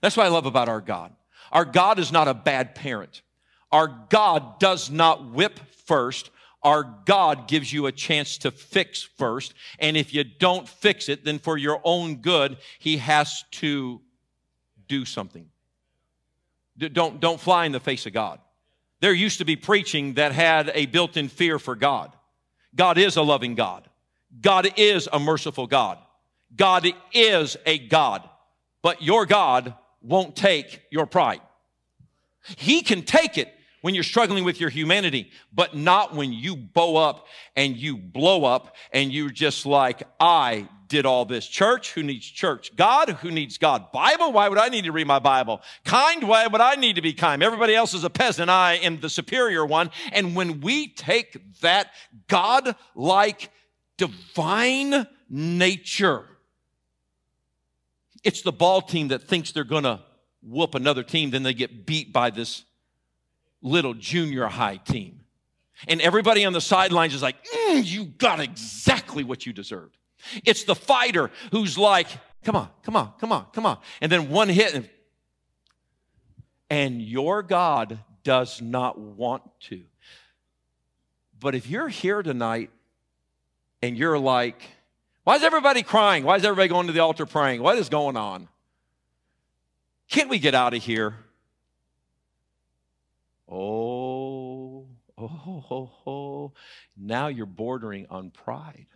That's 0.00 0.16
what 0.16 0.26
I 0.26 0.30
love 0.30 0.46
about 0.46 0.68
our 0.68 0.80
God. 0.80 1.12
Our 1.50 1.64
God 1.64 1.98
is 1.98 2.12
not 2.12 2.28
a 2.28 2.34
bad 2.34 2.74
parent. 2.74 3.22
Our 3.76 3.88
God 4.08 4.58
does 4.58 4.90
not 4.90 5.30
whip 5.30 5.60
first 5.86 6.30
our 6.66 6.82
God 7.04 7.46
gives 7.46 7.72
you 7.72 7.86
a 7.86 7.92
chance 7.92 8.38
to 8.38 8.50
fix 8.50 9.00
first. 9.00 9.54
And 9.78 9.96
if 9.96 10.12
you 10.12 10.24
don't 10.24 10.68
fix 10.68 11.08
it, 11.08 11.24
then 11.24 11.38
for 11.38 11.56
your 11.56 11.80
own 11.84 12.16
good, 12.16 12.56
He 12.80 12.96
has 12.96 13.44
to 13.52 14.00
do 14.88 15.04
something. 15.04 15.46
Don't, 16.76 17.20
don't 17.20 17.40
fly 17.40 17.66
in 17.66 17.72
the 17.72 17.78
face 17.78 18.04
of 18.04 18.12
God. 18.12 18.40
There 19.00 19.12
used 19.12 19.38
to 19.38 19.44
be 19.44 19.54
preaching 19.54 20.14
that 20.14 20.32
had 20.32 20.72
a 20.74 20.86
built 20.86 21.16
in 21.16 21.28
fear 21.28 21.60
for 21.60 21.76
God. 21.76 22.12
God 22.74 22.98
is 22.98 23.16
a 23.16 23.22
loving 23.22 23.54
God. 23.54 23.88
God 24.40 24.68
is 24.76 25.08
a 25.12 25.20
merciful 25.20 25.68
God. 25.68 25.98
God 26.56 26.88
is 27.12 27.56
a 27.64 27.78
God. 27.78 28.28
But 28.82 29.02
your 29.02 29.24
God 29.24 29.72
won't 30.02 30.34
take 30.34 30.82
your 30.90 31.06
pride. 31.06 31.40
He 32.56 32.82
can 32.82 33.02
take 33.02 33.38
it, 33.38 33.54
when 33.86 33.94
you're 33.94 34.02
struggling 34.02 34.42
with 34.42 34.60
your 34.60 34.68
humanity, 34.68 35.30
but 35.52 35.76
not 35.76 36.12
when 36.12 36.32
you 36.32 36.56
bow 36.56 36.96
up 36.96 37.28
and 37.54 37.76
you 37.76 37.96
blow 37.96 38.44
up 38.44 38.74
and 38.92 39.12
you're 39.12 39.30
just 39.30 39.64
like, 39.64 40.02
I 40.18 40.68
did 40.88 41.06
all 41.06 41.24
this. 41.24 41.46
Church, 41.46 41.92
who 41.92 42.02
needs 42.02 42.26
church? 42.26 42.74
God, 42.74 43.10
who 43.10 43.30
needs 43.30 43.58
God? 43.58 43.92
Bible, 43.92 44.32
why 44.32 44.48
would 44.48 44.58
I 44.58 44.70
need 44.70 44.86
to 44.86 44.90
read 44.90 45.06
my 45.06 45.20
Bible? 45.20 45.62
Kind, 45.84 46.26
why 46.26 46.48
would 46.48 46.60
I 46.60 46.74
need 46.74 46.96
to 46.96 47.00
be 47.00 47.12
kind? 47.12 47.44
Everybody 47.44 47.76
else 47.76 47.94
is 47.94 48.02
a 48.02 48.10
peasant. 48.10 48.50
I 48.50 48.72
am 48.72 48.98
the 48.98 49.08
superior 49.08 49.64
one. 49.64 49.92
And 50.10 50.34
when 50.34 50.60
we 50.62 50.88
take 50.88 51.60
that 51.60 51.92
God-like 52.26 53.52
divine 53.98 55.06
nature, 55.30 56.24
it's 58.24 58.42
the 58.42 58.50
ball 58.50 58.82
team 58.82 59.06
that 59.08 59.22
thinks 59.28 59.52
they're 59.52 59.62
going 59.62 59.84
to 59.84 60.00
whoop 60.42 60.74
another 60.74 61.04
team, 61.04 61.30
then 61.30 61.44
they 61.44 61.54
get 61.54 61.86
beat 61.86 62.12
by 62.12 62.30
this 62.30 62.64
little 63.66 63.94
junior 63.94 64.46
high 64.46 64.76
team. 64.76 65.20
And 65.88 66.00
everybody 66.00 66.44
on 66.44 66.52
the 66.52 66.60
sidelines 66.60 67.14
is 67.14 67.22
like, 67.22 67.36
mm, 67.44 67.84
you 67.84 68.06
got 68.06 68.40
exactly 68.40 69.24
what 69.24 69.44
you 69.44 69.52
deserved. 69.52 69.96
It's 70.44 70.64
the 70.64 70.74
fighter 70.74 71.30
who's 71.52 71.76
like, 71.76 72.08
come 72.42 72.56
on, 72.56 72.70
come 72.82 72.96
on, 72.96 73.12
come 73.20 73.32
on, 73.32 73.46
come 73.52 73.66
on. 73.66 73.78
And 74.00 74.10
then 74.10 74.30
one 74.30 74.48
hit, 74.48 74.74
and, 74.74 74.88
and 76.70 77.02
your 77.02 77.42
God 77.42 77.98
does 78.24 78.62
not 78.62 78.98
want 78.98 79.42
to. 79.60 79.82
But 81.38 81.54
if 81.54 81.68
you're 81.68 81.88
here 81.88 82.22
tonight 82.22 82.70
and 83.82 83.98
you're 83.98 84.18
like, 84.18 84.62
why 85.24 85.36
is 85.36 85.42
everybody 85.42 85.82
crying? 85.82 86.24
Why 86.24 86.36
is 86.36 86.44
everybody 86.44 86.68
going 86.68 86.86
to 86.86 86.92
the 86.92 87.00
altar 87.00 87.26
praying? 87.26 87.62
What 87.62 87.76
is 87.78 87.88
going 87.88 88.16
on? 88.16 88.48
Can't 90.08 90.30
we 90.30 90.38
get 90.38 90.54
out 90.54 90.72
of 90.72 90.82
here? 90.82 91.16
Oh, 93.48 94.86
oh, 95.18 95.64
oh, 95.70 95.90
oh. 96.06 96.52
Now 96.96 97.28
you're 97.28 97.46
bordering 97.46 98.06
on 98.10 98.30
pride. 98.30 98.86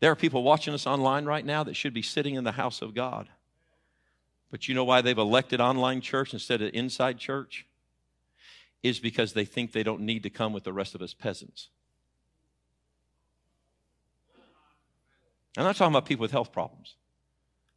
There 0.00 0.10
are 0.10 0.16
people 0.16 0.42
watching 0.42 0.74
us 0.74 0.86
online 0.86 1.24
right 1.24 1.44
now 1.44 1.64
that 1.64 1.74
should 1.74 1.94
be 1.94 2.02
sitting 2.02 2.34
in 2.34 2.44
the 2.44 2.52
house 2.52 2.82
of 2.82 2.94
God. 2.94 3.28
But 4.50 4.68
you 4.68 4.74
know 4.74 4.84
why 4.84 5.02
they've 5.02 5.18
elected 5.18 5.60
online 5.60 6.00
church 6.00 6.32
instead 6.32 6.62
of 6.62 6.70
inside 6.72 7.18
church? 7.18 7.66
Is 8.82 9.00
because 9.00 9.32
they 9.32 9.44
think 9.44 9.72
they 9.72 9.82
don't 9.82 10.02
need 10.02 10.22
to 10.22 10.30
come 10.30 10.52
with 10.52 10.62
the 10.62 10.72
rest 10.72 10.94
of 10.94 11.02
us 11.02 11.12
peasants. 11.12 11.68
I'm 15.56 15.64
not 15.64 15.74
talking 15.74 15.92
about 15.92 16.06
people 16.06 16.22
with 16.22 16.30
health 16.30 16.52
problems. 16.52 16.94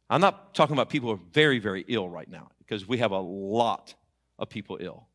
I'm 0.08 0.20
not 0.20 0.54
talking 0.54 0.74
about 0.74 0.88
people 0.90 1.08
who 1.08 1.14
are 1.16 1.26
very, 1.32 1.58
very 1.58 1.84
ill 1.88 2.08
right 2.08 2.28
now 2.28 2.50
because 2.58 2.86
we 2.86 2.98
have 2.98 3.10
a 3.10 3.18
lot 3.18 3.94
of 4.38 4.48
people 4.48 4.78
ill. 4.80 5.08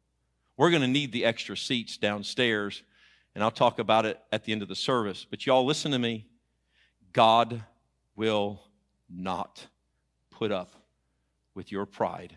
We're 0.58 0.72
going 0.72 0.82
to 0.82 0.88
need 0.88 1.12
the 1.12 1.24
extra 1.24 1.56
seats 1.56 1.98
downstairs, 1.98 2.82
and 3.36 3.44
I'll 3.44 3.52
talk 3.52 3.78
about 3.78 4.06
it 4.06 4.20
at 4.32 4.44
the 4.44 4.52
end 4.52 4.64
of 4.64 4.68
the 4.68 4.76
service. 4.76 5.26
But 5.30 5.46
y'all, 5.46 5.66
listen 5.66 5.92
to 5.92 6.00
me. 6.00 6.26
God 7.14 7.64
will 8.16 8.62
not 9.10 9.68
put 10.32 10.52
up 10.52 10.72
with 11.54 11.72
your 11.72 11.86
pride 11.86 12.36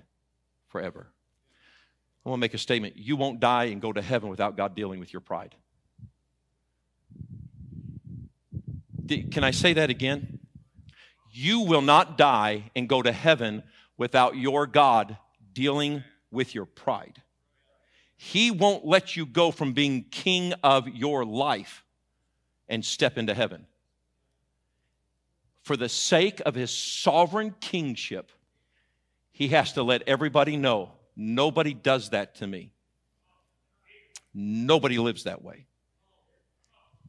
forever. 0.68 1.06
I 2.24 2.28
want 2.28 2.38
to 2.38 2.40
make 2.40 2.54
a 2.54 2.59
statement. 2.59 2.96
You 2.96 3.16
won't 3.16 3.40
die 3.40 3.64
and 3.64 3.80
go 3.80 3.92
to 3.92 4.02
heaven 4.02 4.28
without 4.28 4.56
God 4.56 4.76
dealing 4.76 5.00
with 5.00 5.12
your 5.12 5.20
pride. 5.20 5.54
Can 9.09 9.42
I 9.42 9.50
say 9.50 9.72
that 9.72 9.90
again? 9.90 10.38
You 11.33 11.61
will 11.61 11.83
not 11.83 12.18
die 12.18 12.70
and 12.76 12.88
go 12.88 13.02
to 13.02 13.11
heaven 13.11 13.62
without 13.96 14.37
your 14.37 14.66
God 14.66 15.16
dealing 15.52 16.04
with 16.30 16.54
your 16.54 16.66
pride. 16.66 17.22
He 18.22 18.50
won't 18.50 18.85
let 18.85 19.16
you 19.16 19.24
go 19.24 19.50
from 19.50 19.72
being 19.72 20.04
king 20.11 20.52
of 20.62 20.87
your 20.87 21.24
life 21.24 21.87
and 22.68 22.85
step 22.85 23.16
into 23.16 23.33
heaven. 23.33 23.64
For 25.62 25.74
the 25.74 25.88
sake 25.88 26.42
of 26.44 26.54
his 26.54 26.70
sovereign 26.70 27.54
kingship, 27.62 28.30
he 29.33 29.48
has 29.48 29.72
to 29.72 29.83
let 29.83 30.02
everybody 30.06 30.59
know 30.59 30.92
nobody 31.16 31.72
does 31.72 32.11
that 32.11 32.35
to 32.37 32.46
me. 32.46 32.72
Nobody 34.35 34.98
lives 34.98 35.24
that 35.24 35.42
way. 35.42 35.64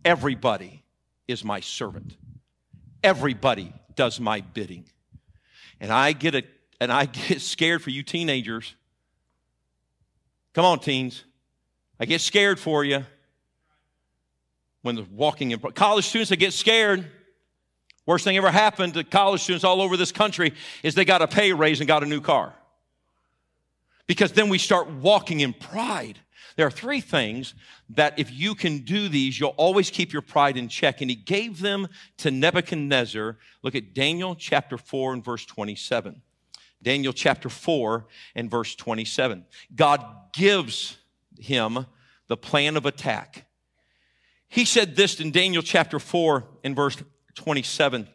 Everybody 0.05 0.81
is 1.27 1.43
my 1.43 1.59
servant. 1.59 2.15
Everybody 3.03 3.73
does 3.97 4.17
my 4.21 4.39
bidding. 4.39 4.85
And 5.81 5.91
I 5.91 6.13
get 6.13 6.35
a, 6.35 6.43
and 6.79 6.89
I 6.89 7.03
get 7.03 7.41
scared 7.41 7.81
for 7.81 7.89
you 7.89 8.01
teenagers. 8.01 8.75
Come 10.53 10.65
on, 10.65 10.79
teens. 10.79 11.23
I 11.99 12.05
get 12.05 12.21
scared 12.21 12.59
for 12.59 12.83
you 12.83 13.05
when 14.81 14.95
they're 14.95 15.05
walking 15.11 15.51
in 15.51 15.59
college 15.59 16.05
students. 16.05 16.31
I 16.31 16.35
get 16.35 16.53
scared. 16.53 17.05
Worst 18.05 18.23
thing 18.23 18.35
ever 18.35 18.51
happened 18.51 18.95
to 18.95 19.03
college 19.03 19.41
students 19.41 19.63
all 19.63 19.81
over 19.81 19.95
this 19.95 20.11
country 20.11 20.53
is 20.83 20.95
they 20.95 21.05
got 21.05 21.21
a 21.21 21.27
pay 21.27 21.53
raise 21.53 21.79
and 21.79 21.87
got 21.87 22.03
a 22.03 22.07
new 22.07 22.19
car. 22.19 22.53
Because 24.07 24.31
then 24.33 24.49
we 24.49 24.57
start 24.57 24.89
walking 24.89 25.39
in 25.39 25.53
pride. 25.53 26.19
There 26.57 26.67
are 26.67 26.71
three 26.71 26.99
things 26.99 27.53
that 27.91 28.19
if 28.19 28.31
you 28.31 28.55
can 28.55 28.79
do 28.79 29.07
these, 29.07 29.39
you'll 29.39 29.49
always 29.49 29.89
keep 29.89 30.11
your 30.11 30.21
pride 30.21 30.57
in 30.57 30.67
check. 30.67 31.01
And 31.01 31.09
he 31.09 31.15
gave 31.15 31.61
them 31.61 31.87
to 32.17 32.31
Nebuchadnezzar. 32.31 33.37
Look 33.61 33.75
at 33.75 33.93
Daniel 33.93 34.35
chapter 34.35 34.77
4 34.77 35.13
and 35.13 35.23
verse 35.23 35.45
27. 35.45 36.21
Daniel 36.83 37.13
chapter 37.13 37.49
4 37.49 38.05
and 38.35 38.49
verse 38.49 38.75
27. 38.75 39.45
God 39.75 40.03
gives 40.33 40.97
him 41.39 41.85
the 42.27 42.37
plan 42.37 42.77
of 42.77 42.85
attack. 42.85 43.45
He 44.47 44.65
said 44.65 44.95
this 44.95 45.19
in 45.19 45.31
Daniel 45.31 45.63
chapter 45.63 45.99
4 45.99 46.43
and 46.63 46.75
verse 46.75 46.97
27. 47.35 48.07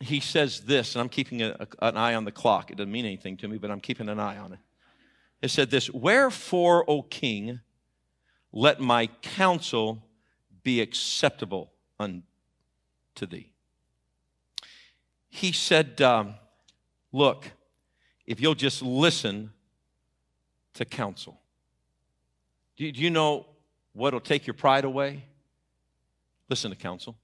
He 0.00 0.20
says 0.20 0.60
this, 0.60 0.94
and 0.94 1.00
I'm 1.00 1.08
keeping 1.08 1.42
a, 1.42 1.66
an 1.80 1.96
eye 1.96 2.14
on 2.14 2.24
the 2.24 2.32
clock. 2.32 2.70
It 2.70 2.76
doesn't 2.76 2.92
mean 2.92 3.06
anything 3.06 3.36
to 3.38 3.48
me, 3.48 3.58
but 3.58 3.70
I'm 3.70 3.80
keeping 3.80 4.08
an 4.08 4.20
eye 4.20 4.36
on 4.36 4.52
it. 4.52 4.58
It 5.40 5.50
said 5.50 5.70
this 5.70 5.90
Wherefore, 5.90 6.88
O 6.88 7.02
king, 7.02 7.60
let 8.52 8.80
my 8.80 9.06
counsel 9.22 10.02
be 10.62 10.80
acceptable 10.80 11.72
unto 11.98 12.22
thee. 13.28 13.52
He 15.28 15.52
said, 15.52 16.00
um, 16.00 16.34
Look, 17.14 17.48
if 18.26 18.40
you'll 18.40 18.56
just 18.56 18.82
listen 18.82 19.52
to 20.72 20.84
counsel. 20.84 21.40
Do, 22.76 22.86
you 22.86 23.08
know 23.08 23.46
what'll 23.92 24.18
take 24.18 24.48
your 24.48 24.54
pride 24.54 24.84
away? 24.84 25.22
Listen 26.50 26.72
to 26.72 26.76
counsel. 26.76 27.16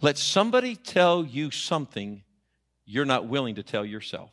Let 0.00 0.18
somebody 0.18 0.74
tell 0.74 1.24
you 1.24 1.52
something 1.52 2.24
you're 2.84 3.04
not 3.04 3.28
willing 3.28 3.54
to 3.54 3.62
tell 3.62 3.84
yourself. 3.84 4.32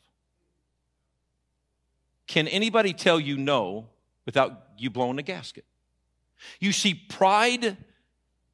Can 2.25 2.47
anybody 2.47 2.93
tell 2.93 3.19
you 3.19 3.37
no 3.37 3.85
without 4.25 4.63
you 4.79 4.89
blowing 4.89 5.19
a 5.19 5.21
gasket? 5.21 5.65
You 6.59 6.71
see, 6.71 6.95
pride 6.95 7.77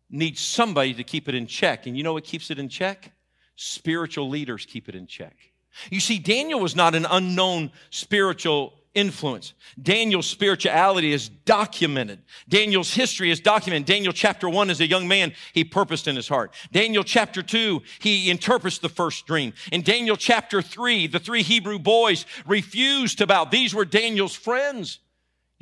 needs 0.10 0.42
somebody 0.42 0.94
to 0.96 1.06
keep 1.06 1.30
it 1.30 1.36
in 1.36 1.48
check. 1.48 1.88
And 1.88 1.96
you 1.96 2.04
know 2.04 2.12
what 2.12 2.26
keeps 2.26 2.52
it 2.52 2.60
in 2.60 2.68
check? 2.68 3.14
Spiritual 3.56 4.28
leaders 4.28 4.66
keep 4.66 4.90
it 4.90 4.96
in 4.96 5.08
check. 5.08 5.53
You 5.90 6.00
see, 6.00 6.20
Daniel 6.20 6.60
was 6.60 6.76
not 6.76 6.96
an 6.96 7.06
unknown 7.10 7.72
spiritual 7.90 8.74
influence. 8.94 9.54
Daniel's 9.82 10.28
spirituality 10.28 11.14
is 11.14 11.28
documented. 11.28 12.20
Daniel's 12.48 12.94
history 12.94 13.32
is 13.32 13.40
documented. 13.40 13.88
Daniel 13.88 14.14
chapter 14.14 14.48
one, 14.48 14.70
as 14.70 14.82
a 14.82 14.88
young 14.88 15.08
man, 15.08 15.34
he 15.52 15.64
purposed 15.64 16.08
in 16.08 16.16
his 16.16 16.28
heart. 16.28 16.54
Daniel 16.72 17.04
chapter 17.04 17.42
two, 17.42 17.82
he 18.00 18.30
interprets 18.30 18.78
the 18.78 18.90
first 18.90 19.26
dream. 19.26 19.54
In 19.72 19.82
Daniel 19.82 20.16
chapter 20.16 20.62
three, 20.62 21.08
the 21.08 21.20
three 21.20 21.42
Hebrew 21.42 21.80
boys 21.80 22.28
refused 22.46 23.18
to 23.18 23.26
bow. 23.26 23.46
These 23.46 23.74
were 23.74 23.86
Daniel's 23.86 24.36
friends. 24.36 25.00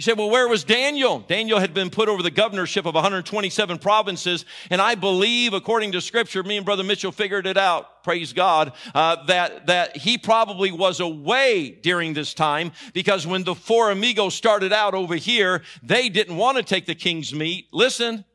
You 0.01 0.03
say, 0.03 0.13
well, 0.13 0.31
where 0.31 0.47
was 0.47 0.63
Daniel? 0.63 1.19
Daniel 1.19 1.59
had 1.59 1.75
been 1.75 1.91
put 1.91 2.09
over 2.09 2.23
the 2.23 2.31
governorship 2.31 2.87
of 2.87 2.95
127 2.95 3.77
provinces. 3.77 4.45
And 4.71 4.81
I 4.81 4.95
believe, 4.95 5.53
according 5.53 5.91
to 5.91 6.01
scripture, 6.01 6.41
me 6.41 6.57
and 6.57 6.65
Brother 6.65 6.83
Mitchell 6.83 7.11
figured 7.11 7.45
it 7.45 7.55
out, 7.55 8.03
praise 8.03 8.33
God, 8.33 8.73
uh, 8.95 9.23
that, 9.25 9.67
that 9.67 9.97
he 9.97 10.17
probably 10.17 10.71
was 10.71 11.01
away 11.01 11.69
during 11.69 12.15
this 12.15 12.33
time 12.33 12.71
because 12.93 13.27
when 13.27 13.43
the 13.43 13.53
four 13.53 13.91
amigos 13.91 14.33
started 14.33 14.73
out 14.73 14.95
over 14.95 15.13
here, 15.13 15.61
they 15.83 16.09
didn't 16.09 16.35
want 16.35 16.57
to 16.57 16.63
take 16.63 16.87
the 16.87 16.95
king's 16.95 17.31
meat. 17.31 17.67
Listen, 17.71 18.25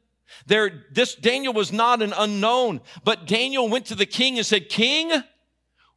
there, 0.46 0.84
this 0.92 1.16
Daniel 1.16 1.52
was 1.52 1.72
not 1.72 2.00
an 2.00 2.14
unknown, 2.16 2.80
but 3.02 3.26
Daniel 3.26 3.68
went 3.68 3.86
to 3.86 3.96
the 3.96 4.06
king 4.06 4.36
and 4.36 4.46
said, 4.46 4.68
King, 4.68 5.10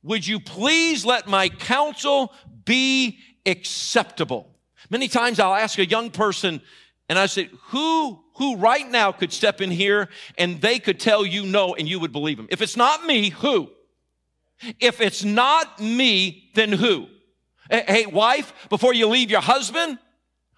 would 0.01 0.25
you 0.25 0.39
please 0.39 1.05
let 1.05 1.27
my 1.27 1.47
counsel 1.47 2.33
be 2.65 3.19
acceptable? 3.45 4.55
Many 4.89 5.07
times 5.07 5.39
I'll 5.39 5.55
ask 5.55 5.77
a 5.79 5.85
young 5.85 6.11
person 6.11 6.61
and 7.09 7.17
I 7.17 7.25
say, 7.25 7.49
who, 7.69 8.19
who 8.35 8.57
right 8.57 8.89
now 8.89 9.11
could 9.11 9.33
step 9.33 9.61
in 9.61 9.71
here 9.71 10.09
and 10.37 10.61
they 10.61 10.79
could 10.79 10.99
tell 10.99 11.25
you 11.25 11.45
no 11.45 11.75
and 11.75 11.87
you 11.87 11.99
would 11.99 12.11
believe 12.11 12.37
them? 12.37 12.47
If 12.51 12.61
it's 12.61 12.77
not 12.77 13.05
me, 13.05 13.29
who? 13.29 13.71
If 14.79 15.01
it's 15.01 15.23
not 15.23 15.79
me, 15.79 16.51
then 16.53 16.71
who? 16.71 17.07
Hey, 17.69 18.05
wife, 18.05 18.53
before 18.69 18.93
you 18.93 19.07
leave 19.07 19.31
your 19.31 19.41
husband, 19.41 19.99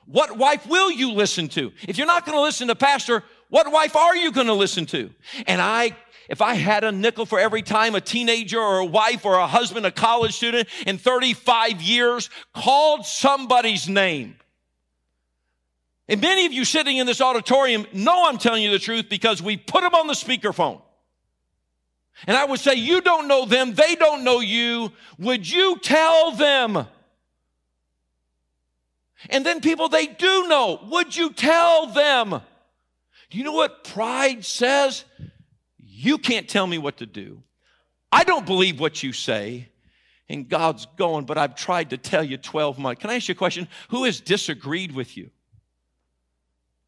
what 0.06 0.38
wife 0.38 0.66
will 0.68 0.92
you 0.92 1.14
listen 1.14 1.48
to? 1.50 1.72
If 1.88 1.98
you're 1.98 2.08
not 2.08 2.26
going 2.26 2.38
to 2.38 2.42
listen 2.42 2.68
to 2.68 2.76
pastor, 2.76 3.24
what 3.52 3.70
wife 3.70 3.98
are 3.98 4.16
you 4.16 4.32
going 4.32 4.48
to 4.48 4.54
listen 4.54 4.86
to? 4.88 5.12
And 5.46 5.62
I 5.62 5.96
if 6.30 6.42
I 6.42 6.54
had 6.54 6.86
a 6.86 6.94
nickel 6.94 7.26
for 7.26 7.38
every 7.38 7.62
time 7.62 7.94
a 7.94 8.00
teenager 8.00 8.58
or 8.58 8.80
a 8.80 8.86
wife 8.86 9.26
or 9.26 9.36
a 9.36 9.48
husband, 9.48 9.86
a 9.86 9.92
college 9.92 10.34
student 10.34 10.70
in 10.88 10.98
35 10.98 11.82
years 11.82 12.30
called 12.56 13.06
somebody's 13.06 13.90
name. 13.90 14.38
And 16.08 16.22
many 16.22 16.46
of 16.46 16.54
you 16.54 16.64
sitting 16.64 16.96
in 16.96 17.06
this 17.06 17.20
auditorium 17.20 17.86
know 17.92 18.30
I'm 18.30 18.38
telling 18.38 18.64
you 18.64 18.72
the 18.72 18.80
truth 18.80 19.10
because 19.10 19.42
we 19.42 19.58
put 19.58 19.82
them 19.82 19.94
on 19.94 20.08
the 20.08 20.14
speakerphone. 20.14 20.82
And 22.28 22.38
I 22.38 22.46
would 22.46 22.62
say, 22.62 22.76
you 22.76 23.02
don't 23.02 23.28
know 23.28 23.46
them, 23.46 23.74
they 23.74 23.96
don't 23.96 24.24
know 24.24 24.40
you. 24.40 24.94
Would 25.20 25.50
you 25.50 25.80
tell 25.80 26.32
them? 26.32 26.88
And 29.30 29.46
then 29.46 29.60
people 29.60 29.90
they 29.90 30.08
do 30.08 30.48
know, 30.48 30.80
would 30.90 31.14
you 31.14 31.34
tell 31.34 31.88
them? 31.88 32.42
Do 33.32 33.38
you 33.38 33.46
know 33.46 33.54
what 33.54 33.86
pride 33.86 34.44
says? 34.44 35.06
You 35.80 36.18
can't 36.18 36.50
tell 36.50 36.68
me 36.68 36.78
what 36.78 36.98
to 36.98 37.06
do. 37.06 37.42
I 38.12 38.26
don't 38.26 38.46
believe 38.46 38.80
what 38.80 39.02
you 39.02 39.14
say. 39.14 39.70
And 40.28 40.48
God's 40.48 40.86
going, 40.98 41.26
but 41.26 41.38
I've 41.38 41.56
tried 41.56 41.92
to 41.92 41.98
tell 41.98 42.24
you 42.24 42.38
12 42.38 42.78
months. 42.78 43.02
Can 43.02 43.10
I 43.10 43.16
ask 43.16 43.30
you 43.30 43.32
a 43.32 43.36
question? 43.36 43.70
Who 43.90 44.04
has 44.04 44.20
disagreed 44.20 44.94
with 44.94 45.16
you? 45.16 45.30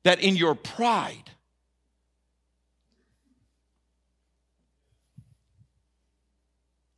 That 0.03 0.19
in 0.19 0.35
your 0.35 0.53
pride, 0.53 1.29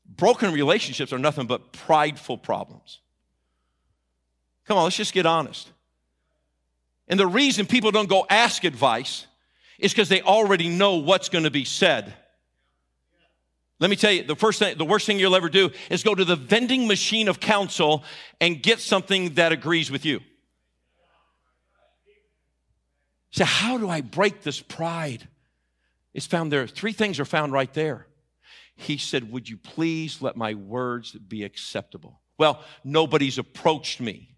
broken 0.07 0.53
relationships 0.53 1.13
are 1.13 1.19
nothing 1.19 1.45
but 1.45 1.71
prideful 1.71 2.39
problems. 2.39 2.99
Come 4.65 4.77
on, 4.79 4.85
let's 4.85 4.97
just 4.97 5.13
get 5.13 5.27
honest. 5.27 5.69
And 7.07 7.19
the 7.19 7.27
reason 7.27 7.67
people 7.67 7.91
don't 7.91 8.09
go 8.09 8.25
ask 8.27 8.63
advice 8.63 9.27
is 9.79 9.91
because 9.91 10.09
they 10.09 10.21
already 10.21 10.69
know 10.69 10.95
what's 10.95 11.29
going 11.29 11.43
to 11.43 11.51
be 11.51 11.65
said. 11.65 12.13
Let 13.79 13.89
me 13.89 13.95
tell 13.97 14.11
you, 14.11 14.23
the 14.23 14.35
first 14.35 14.59
thing, 14.59 14.77
the 14.77 14.85
worst 14.85 15.05
thing 15.05 15.19
you'll 15.19 15.35
ever 15.35 15.49
do 15.49 15.69
is 15.89 16.03
go 16.03 16.15
to 16.15 16.23
the 16.23 16.37
vending 16.37 16.87
machine 16.87 17.27
of 17.27 17.39
counsel 17.39 18.03
and 18.39 18.61
get 18.63 18.79
something 18.79 19.33
that 19.33 19.51
agrees 19.51 19.91
with 19.91 20.05
you. 20.05 20.21
So 23.31 23.43
how 23.43 23.77
do 23.77 23.89
I 23.89 23.99
break 23.99 24.43
this 24.43 24.61
pride? 24.61 25.27
It's 26.13 26.25
found 26.25 26.53
there. 26.53 26.65
Three 26.67 26.93
things 26.93 27.19
are 27.19 27.25
found 27.25 27.51
right 27.51 27.73
there. 27.73 28.07
He 28.77 28.97
said, 28.97 29.29
Would 29.29 29.49
you 29.49 29.57
please 29.57 30.21
let 30.21 30.37
my 30.37 30.53
words 30.53 31.11
be 31.11 31.43
acceptable? 31.43 32.21
Well, 32.37 32.61
nobody's 32.85 33.37
approached 33.37 33.99
me. 33.99 34.29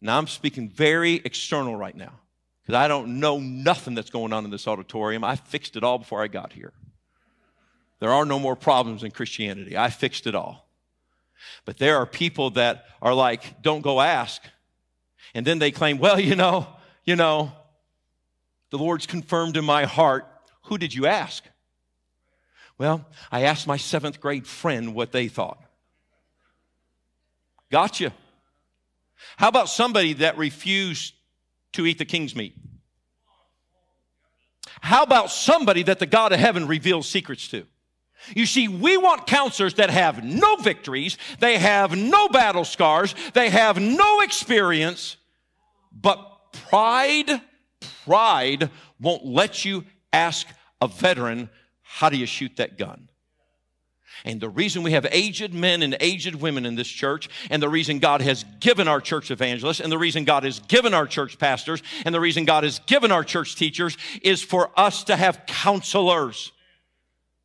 Now 0.00 0.18
I'm 0.18 0.28
speaking 0.28 0.68
very 0.68 1.14
external 1.14 1.74
right 1.74 1.96
now 1.96 2.20
because 2.66 2.80
I 2.80 2.88
don't 2.88 3.20
know 3.20 3.38
nothing 3.38 3.94
that's 3.94 4.10
going 4.10 4.32
on 4.32 4.44
in 4.44 4.50
this 4.50 4.66
auditorium. 4.66 5.22
I 5.22 5.36
fixed 5.36 5.76
it 5.76 5.84
all 5.84 5.98
before 5.98 6.20
I 6.20 6.26
got 6.26 6.52
here. 6.52 6.72
There 8.00 8.12
are 8.12 8.24
no 8.24 8.40
more 8.40 8.56
problems 8.56 9.04
in 9.04 9.12
Christianity. 9.12 9.76
I 9.76 9.88
fixed 9.88 10.26
it 10.26 10.34
all. 10.34 10.68
But 11.64 11.78
there 11.78 11.96
are 11.98 12.06
people 12.06 12.50
that 12.50 12.86
are 13.00 13.14
like, 13.14 13.62
don't 13.62 13.82
go 13.82 14.00
ask. 14.00 14.42
And 15.32 15.46
then 15.46 15.60
they 15.60 15.70
claim, 15.70 15.98
well, 15.98 16.18
you 16.18 16.34
know, 16.34 16.66
you 17.04 17.14
know, 17.14 17.52
the 18.70 18.78
Lord's 18.78 19.06
confirmed 19.06 19.56
in 19.56 19.64
my 19.64 19.84
heart. 19.84 20.26
Who 20.64 20.76
did 20.76 20.92
you 20.92 21.06
ask? 21.06 21.44
Well, 22.78 23.06
I 23.30 23.42
asked 23.44 23.68
my 23.68 23.76
seventh 23.76 24.20
grade 24.20 24.46
friend 24.46 24.92
what 24.92 25.12
they 25.12 25.28
thought. 25.28 25.62
Gotcha. 27.70 28.12
How 29.36 29.48
about 29.48 29.68
somebody 29.68 30.14
that 30.14 30.36
refused 30.36 31.14
to 31.76 31.86
eat 31.86 31.98
the 31.98 32.04
king's 32.04 32.34
meat? 32.34 32.54
How 34.80 35.02
about 35.02 35.30
somebody 35.30 35.82
that 35.84 35.98
the 35.98 36.06
God 36.06 36.32
of 36.32 36.40
heaven 36.40 36.66
reveals 36.66 37.08
secrets 37.08 37.48
to? 37.48 37.66
You 38.34 38.46
see, 38.46 38.66
we 38.66 38.96
want 38.96 39.26
counselors 39.26 39.74
that 39.74 39.90
have 39.90 40.24
no 40.24 40.56
victories, 40.56 41.16
they 41.38 41.58
have 41.58 41.96
no 41.96 42.28
battle 42.28 42.64
scars, 42.64 43.14
they 43.34 43.50
have 43.50 43.78
no 43.78 44.20
experience, 44.20 45.16
but 45.92 46.52
pride, 46.68 47.40
pride 48.04 48.70
won't 49.00 49.24
let 49.24 49.64
you 49.64 49.84
ask 50.12 50.46
a 50.80 50.88
veteran, 50.88 51.50
how 51.82 52.08
do 52.08 52.16
you 52.16 52.26
shoot 52.26 52.56
that 52.56 52.78
gun? 52.78 53.08
And 54.26 54.40
the 54.40 54.48
reason 54.48 54.82
we 54.82 54.90
have 54.90 55.06
aged 55.12 55.54
men 55.54 55.82
and 55.82 55.96
aged 56.00 56.34
women 56.34 56.66
in 56.66 56.74
this 56.74 56.88
church, 56.88 57.28
and 57.48 57.62
the 57.62 57.68
reason 57.68 58.00
God 58.00 58.20
has 58.22 58.44
given 58.58 58.88
our 58.88 59.00
church 59.00 59.30
evangelists, 59.30 59.78
and 59.78 59.90
the 59.90 59.98
reason 59.98 60.24
God 60.24 60.42
has 60.42 60.58
given 60.58 60.94
our 60.94 61.06
church 61.06 61.38
pastors, 61.38 61.80
and 62.04 62.12
the 62.12 62.18
reason 62.18 62.44
God 62.44 62.64
has 62.64 62.80
given 62.80 63.12
our 63.12 63.22
church 63.22 63.54
teachers 63.54 63.96
is 64.22 64.42
for 64.42 64.72
us 64.76 65.04
to 65.04 65.14
have 65.14 65.46
counselors. 65.46 66.50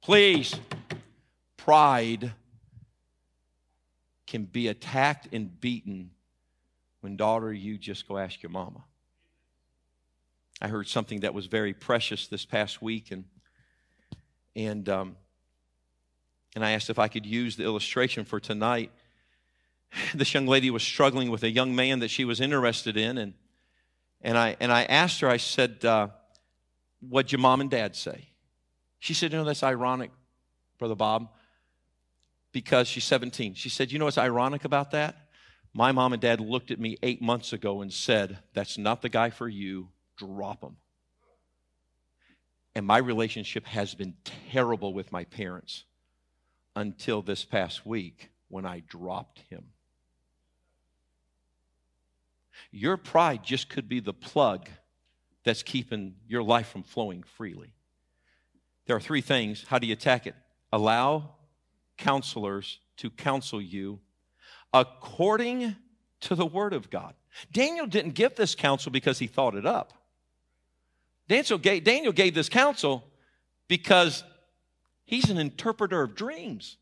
Please, 0.01 0.55
pride 1.55 2.33
can 4.25 4.45
be 4.45 4.67
attacked 4.67 5.27
and 5.31 5.61
beaten 5.61 6.09
when, 7.01 7.15
daughter, 7.15 7.53
you 7.53 7.77
just 7.77 8.07
go 8.07 8.17
ask 8.17 8.41
your 8.41 8.49
mama. 8.49 8.83
I 10.59 10.67
heard 10.67 10.87
something 10.87 11.19
that 11.19 11.35
was 11.35 11.45
very 11.45 11.73
precious 11.73 12.27
this 12.27 12.43
past 12.43 12.81
week, 12.81 13.11
and 13.11 13.25
and 14.55 14.89
um, 14.89 15.15
and 16.55 16.65
I 16.65 16.71
asked 16.71 16.89
if 16.89 16.99
I 16.99 17.07
could 17.07 17.25
use 17.25 17.55
the 17.55 17.63
illustration 17.63 18.25
for 18.25 18.39
tonight. 18.39 18.91
This 20.15 20.33
young 20.33 20.47
lady 20.47 20.69
was 20.69 20.83
struggling 20.83 21.29
with 21.29 21.43
a 21.43 21.49
young 21.49 21.75
man 21.75 21.99
that 21.99 22.09
she 22.09 22.23
was 22.23 22.39
interested 22.39 22.95
in, 22.95 23.17
and, 23.17 23.33
and, 24.21 24.37
I, 24.37 24.55
and 24.61 24.71
I 24.71 24.83
asked 24.83 25.19
her, 25.19 25.29
I 25.29 25.37
said, 25.37 25.83
uh, 25.83 26.07
What'd 27.01 27.31
your 27.31 27.39
mom 27.39 27.61
and 27.61 27.69
dad 27.69 27.95
say? 27.95 28.29
She 28.99 29.13
said, 29.13 29.31
You 29.31 29.39
know, 29.39 29.43
that's 29.43 29.63
ironic, 29.63 30.11
Brother 30.77 30.95
Bob, 30.95 31.29
because 32.51 32.87
she's 32.87 33.03
17. 33.03 33.55
She 33.55 33.69
said, 33.69 33.91
You 33.91 33.99
know 33.99 34.05
what's 34.05 34.17
ironic 34.17 34.63
about 34.63 34.91
that? 34.91 35.27
My 35.73 35.91
mom 35.91 36.13
and 36.13 36.21
dad 36.21 36.39
looked 36.39 36.71
at 36.71 36.79
me 36.79 36.97
eight 37.01 37.21
months 37.21 37.51
ago 37.51 37.81
and 37.81 37.91
said, 37.91 38.39
That's 38.53 38.77
not 38.77 39.01
the 39.01 39.09
guy 39.09 39.29
for 39.29 39.49
you, 39.49 39.89
drop 40.17 40.63
him. 40.63 40.77
And 42.75 42.85
my 42.85 42.99
relationship 42.99 43.65
has 43.65 43.95
been 43.95 44.13
terrible 44.51 44.93
with 44.93 45.11
my 45.11 45.25
parents 45.25 45.83
until 46.75 47.21
this 47.21 47.43
past 47.45 47.85
week 47.85 48.29
when 48.47 48.65
I 48.65 48.81
dropped 48.87 49.39
him. 49.49 49.65
Your 52.71 52.97
pride 52.97 53.43
just 53.43 53.69
could 53.69 53.89
be 53.89 53.99
the 53.99 54.13
plug 54.13 54.69
that's 55.43 55.63
keeping 55.63 56.15
your 56.27 56.43
life 56.43 56.69
from 56.69 56.83
flowing 56.83 57.23
freely. 57.23 57.73
There 58.85 58.95
are 58.95 59.01
three 59.01 59.21
things. 59.21 59.65
How 59.67 59.79
do 59.79 59.87
you 59.87 59.93
attack 59.93 60.27
it? 60.27 60.35
Allow 60.71 61.35
counselors 61.97 62.79
to 62.97 63.09
counsel 63.09 63.61
you 63.61 63.99
according 64.73 65.75
to 66.21 66.35
the 66.35 66.45
Word 66.45 66.73
of 66.73 66.89
God. 66.89 67.13
Daniel 67.51 67.87
didn't 67.87 68.13
give 68.13 68.35
this 68.35 68.55
counsel 68.55 68.91
because 68.91 69.19
he 69.19 69.27
thought 69.27 69.55
it 69.55 69.65
up. 69.65 69.93
Daniel 71.27 71.57
gave, 71.57 71.83
Daniel 71.83 72.11
gave 72.11 72.33
this 72.33 72.49
counsel 72.49 73.03
because 73.67 74.23
He's 75.11 75.29
an 75.29 75.37
interpreter 75.37 76.01
of 76.01 76.15
dreams. 76.15 76.77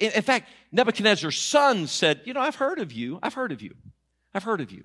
In 0.00 0.22
fact, 0.22 0.48
Nebuchadnezzar's 0.72 1.38
son 1.38 1.86
said, 1.86 2.22
You 2.24 2.32
know, 2.32 2.40
I've 2.40 2.54
heard 2.54 2.78
of 2.78 2.92
you. 2.92 3.18
I've 3.22 3.34
heard 3.34 3.52
of 3.52 3.60
you. 3.60 3.74
I've 4.32 4.42
heard 4.42 4.62
of 4.62 4.72
you. 4.72 4.84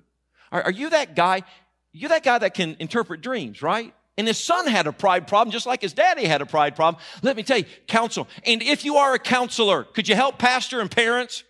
Are, 0.52 0.64
are 0.64 0.70
you 0.70 0.90
that 0.90 1.16
guy? 1.16 1.44
You're 1.92 2.10
that 2.10 2.24
guy 2.24 2.36
that 2.36 2.52
can 2.52 2.76
interpret 2.78 3.22
dreams, 3.22 3.62
right? 3.62 3.94
And 4.18 4.26
his 4.26 4.36
son 4.36 4.66
had 4.66 4.86
a 4.86 4.92
pride 4.92 5.26
problem, 5.26 5.50
just 5.50 5.64
like 5.64 5.80
his 5.80 5.94
daddy 5.94 6.26
had 6.26 6.42
a 6.42 6.46
pride 6.46 6.76
problem. 6.76 7.02
Let 7.22 7.38
me 7.38 7.42
tell 7.42 7.56
you, 7.56 7.64
counsel. 7.86 8.28
And 8.44 8.62
if 8.62 8.84
you 8.84 8.96
are 8.96 9.14
a 9.14 9.18
counselor, 9.18 9.84
could 9.84 10.08
you 10.08 10.14
help 10.14 10.38
pastor 10.38 10.78
and 10.78 10.90
parents? 10.90 11.42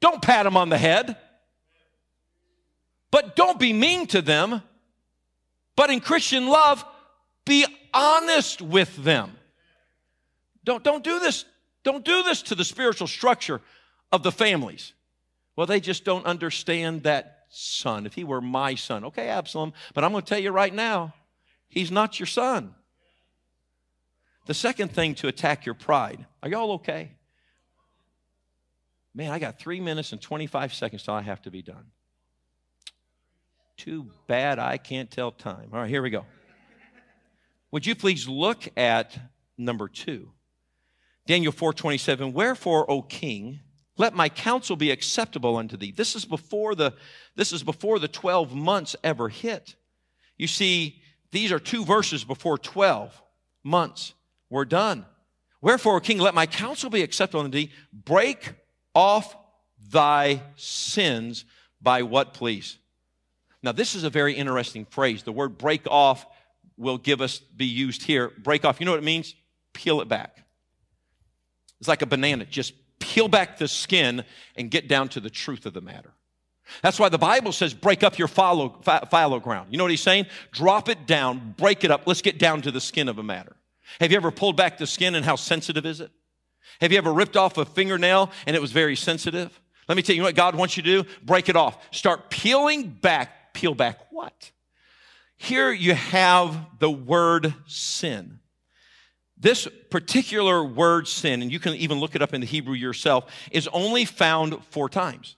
Don't 0.00 0.22
pat 0.22 0.44
them 0.44 0.56
on 0.56 0.68
the 0.68 0.78
head. 0.78 1.16
But 3.10 3.34
don't 3.34 3.58
be 3.58 3.72
mean 3.72 4.06
to 4.08 4.22
them. 4.22 4.62
But 5.74 5.90
in 5.90 5.98
Christian 5.98 6.46
love, 6.46 6.84
be 7.44 7.66
honest 7.92 8.62
with 8.62 8.96
them. 8.96 9.32
Don't, 10.64 10.82
don't 10.82 11.02
do 11.02 11.18
this. 11.18 11.44
Don't 11.82 12.04
do 12.04 12.22
this 12.22 12.42
to 12.42 12.54
the 12.54 12.64
spiritual 12.64 13.06
structure 13.06 13.60
of 14.12 14.22
the 14.22 14.32
families. 14.32 14.92
Well, 15.56 15.66
they 15.66 15.80
just 15.80 16.04
don't 16.04 16.24
understand 16.24 17.02
that 17.02 17.46
son. 17.50 18.06
If 18.06 18.14
he 18.14 18.24
were 18.24 18.40
my 18.40 18.74
son, 18.74 19.04
okay, 19.06 19.28
Absalom, 19.28 19.72
but 19.94 20.04
I'm 20.04 20.12
going 20.12 20.22
to 20.22 20.28
tell 20.28 20.38
you 20.38 20.50
right 20.50 20.72
now, 20.72 21.14
he's 21.68 21.90
not 21.90 22.18
your 22.18 22.26
son. 22.26 22.74
The 24.46 24.54
second 24.54 24.92
thing 24.92 25.14
to 25.16 25.28
attack 25.28 25.66
your 25.66 25.74
pride, 25.74 26.24
are 26.42 26.48
y'all 26.48 26.72
okay? 26.72 27.12
Man, 29.14 29.30
I 29.30 29.38
got 29.38 29.58
three 29.58 29.80
minutes 29.80 30.12
and 30.12 30.20
25 30.20 30.72
seconds 30.72 31.02
till 31.02 31.14
I 31.14 31.20
have 31.20 31.42
to 31.42 31.50
be 31.50 31.62
done. 31.62 31.86
Too 33.76 34.10
bad 34.26 34.58
I 34.58 34.78
can't 34.78 35.10
tell 35.10 35.32
time. 35.32 35.68
All 35.72 35.80
right, 35.80 35.90
here 35.90 36.02
we 36.02 36.10
go. 36.10 36.24
Would 37.72 37.86
you 37.86 37.94
please 37.94 38.28
look 38.28 38.68
at 38.76 39.18
number 39.58 39.88
two? 39.88 40.30
Daniel 41.26 41.52
4:27, 41.52 42.32
Wherefore, 42.32 42.88
O 42.90 43.02
king, 43.02 43.60
let 43.96 44.14
my 44.14 44.28
counsel 44.28 44.76
be 44.76 44.90
acceptable 44.90 45.56
unto 45.56 45.76
thee. 45.76 45.92
This 45.92 46.14
is 46.14 46.24
before 46.24 46.74
the, 46.74 46.94
this 47.34 47.52
is 47.52 47.62
before 47.62 47.98
the 47.98 48.08
12 48.08 48.54
months 48.54 48.96
ever 49.02 49.28
hit. 49.28 49.76
You 50.36 50.46
see, 50.46 51.00
these 51.30 51.52
are 51.52 51.58
two 51.58 51.84
verses 51.84 52.24
before 52.24 52.58
12 52.58 53.20
months 53.62 54.14
were 54.50 54.64
done. 54.64 55.06
Wherefore, 55.60 55.96
O 55.96 56.00
king, 56.00 56.18
let 56.18 56.34
my 56.34 56.46
counsel 56.46 56.90
be 56.90 57.02
acceptable 57.02 57.44
unto 57.44 57.56
thee. 57.56 57.70
Break 57.92 58.54
off 58.94 59.36
thy 59.90 60.42
sins 60.56 61.44
by 61.80 62.02
what, 62.02 62.34
please? 62.34 62.78
Now, 63.62 63.72
this 63.72 63.94
is 63.94 64.04
a 64.04 64.10
very 64.10 64.34
interesting 64.34 64.84
phrase. 64.84 65.22
The 65.22 65.32
word 65.32 65.56
break 65.56 65.86
off 65.86 66.26
will 66.76 66.98
give 66.98 67.20
us 67.20 67.38
be 67.38 67.66
used 67.66 68.02
here. 68.02 68.32
Break 68.38 68.64
off. 68.64 68.80
You 68.80 68.86
know 68.86 68.92
what 68.92 68.98
it 68.98 69.04
means? 69.04 69.34
Peel 69.72 70.00
it 70.00 70.08
back. 70.08 70.44
It's 71.80 71.88
like 71.88 72.02
a 72.02 72.06
banana. 72.06 72.44
Just 72.44 72.74
peel 72.98 73.28
back 73.28 73.58
the 73.58 73.68
skin 73.68 74.24
and 74.56 74.70
get 74.70 74.88
down 74.88 75.08
to 75.10 75.20
the 75.20 75.30
truth 75.30 75.66
of 75.66 75.74
the 75.74 75.80
matter. 75.80 76.12
That's 76.82 76.98
why 76.98 77.08
the 77.08 77.18
Bible 77.18 77.52
says 77.52 77.74
break 77.74 78.02
up 78.02 78.18
your 78.18 78.28
follow, 78.28 78.80
fallow 79.10 79.40
ground. 79.40 79.68
You 79.70 79.78
know 79.78 79.84
what 79.84 79.90
he's 79.90 80.00
saying? 80.00 80.26
Drop 80.52 80.88
it 80.88 81.06
down, 81.06 81.54
break 81.58 81.84
it 81.84 81.90
up. 81.90 82.02
Let's 82.06 82.22
get 82.22 82.38
down 82.38 82.62
to 82.62 82.70
the 82.70 82.80
skin 82.80 83.08
of 83.08 83.18
a 83.18 83.22
matter. 83.22 83.56
Have 84.00 84.10
you 84.10 84.16
ever 84.16 84.30
pulled 84.30 84.56
back 84.56 84.78
the 84.78 84.86
skin 84.86 85.14
and 85.14 85.24
how 85.24 85.36
sensitive 85.36 85.84
is 85.84 86.00
it? 86.00 86.10
Have 86.80 86.92
you 86.92 86.98
ever 86.98 87.12
ripped 87.12 87.36
off 87.36 87.58
a 87.58 87.64
fingernail 87.64 88.30
and 88.46 88.56
it 88.56 88.62
was 88.62 88.72
very 88.72 88.96
sensitive? 88.96 89.60
Let 89.88 89.96
me 89.96 90.02
tell 90.02 90.16
you 90.16 90.22
what 90.22 90.34
God 90.34 90.54
wants 90.54 90.76
you 90.76 90.82
to 90.84 91.02
do. 91.02 91.08
Break 91.24 91.48
it 91.48 91.56
off. 91.56 91.76
Start 91.94 92.30
peeling 92.30 92.88
back. 92.88 93.52
Peel 93.52 93.74
back 93.74 93.98
what? 94.10 94.51
Here 95.42 95.72
you 95.72 95.96
have 95.96 96.56
the 96.78 96.88
word 96.88 97.52
sin. 97.66 98.38
This 99.36 99.66
particular 99.90 100.62
word 100.62 101.08
sin, 101.08 101.42
and 101.42 101.50
you 101.50 101.58
can 101.58 101.74
even 101.74 101.98
look 101.98 102.14
it 102.14 102.22
up 102.22 102.32
in 102.32 102.40
the 102.40 102.46
Hebrew 102.46 102.74
yourself, 102.74 103.24
is 103.50 103.66
only 103.72 104.04
found 104.04 104.64
four 104.66 104.88
times. 104.88 105.34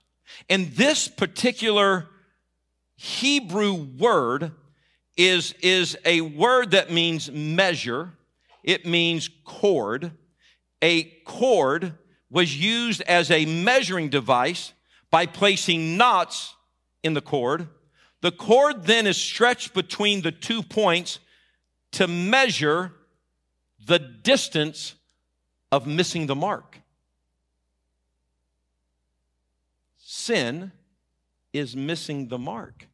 And 0.51 0.71
this 0.73 1.09
particular 1.09 2.07
Hebrew 2.97 3.73
word 3.73 4.53
is, 5.17 5.55
is 5.63 5.97
a 6.05 6.21
word 6.21 6.73
that 6.73 6.93
means 6.93 7.33
measure. 7.33 8.13
It 8.63 8.85
means 8.85 9.31
cord. 9.47 10.13
A 10.83 11.05
cord 11.25 11.95
was 12.29 12.55
used 12.55 13.01
as 13.01 13.31
a 13.31 13.47
measuring 13.47 14.11
device 14.11 14.75
by 15.11 15.25
placing 15.25 15.97
knots 15.97 16.55
in 17.03 17.15
the 17.15 17.23
cord 17.23 17.69
the 18.25 18.33
cord 18.33 18.85
then 18.85 19.07
is 19.07 19.19
stretched 19.19 19.75
between 19.75 20.23
the 20.23 20.33
two 20.33 20.63
points 20.63 21.19
to 21.93 22.09
measure 22.09 22.91
the 23.85 23.99
distance 23.99 24.95
of 25.71 25.87
missing 25.87 26.27
the 26.27 26.35
mark. 26.35 26.81
Sin 29.99 30.73
is 31.53 31.77
missing 31.77 32.29
the 32.29 32.39
mark. 32.39 32.87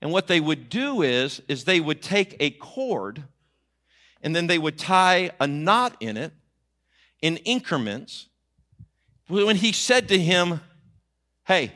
And 0.00 0.10
what 0.10 0.26
they 0.26 0.40
would 0.40 0.70
do 0.70 1.02
is 1.02 1.42
is 1.46 1.64
they 1.64 1.80
would 1.80 2.00
take 2.00 2.34
a 2.40 2.52
cord 2.52 3.22
and 4.22 4.34
then 4.34 4.46
they 4.46 4.56
would 4.56 4.78
tie 4.78 5.30
a 5.38 5.46
knot 5.46 5.94
in 6.00 6.16
it 6.16 6.32
in 7.20 7.36
increments. 7.36 8.30
When 9.28 9.56
he 9.56 9.72
said 9.72 10.08
to 10.08 10.18
him, 10.18 10.62
"Hey, 11.46 11.70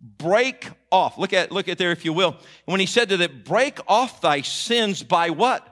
break 0.00 0.68
off. 0.90 1.18
Look 1.18 1.32
at, 1.32 1.52
look 1.52 1.68
at 1.68 1.78
there 1.78 1.92
if 1.92 2.04
you 2.04 2.12
will. 2.12 2.36
When 2.64 2.80
he 2.80 2.86
said 2.86 3.08
to 3.10 3.16
them, 3.16 3.42
break 3.44 3.78
off 3.86 4.20
thy 4.20 4.40
sins 4.42 5.02
by 5.02 5.30
what? 5.30 5.66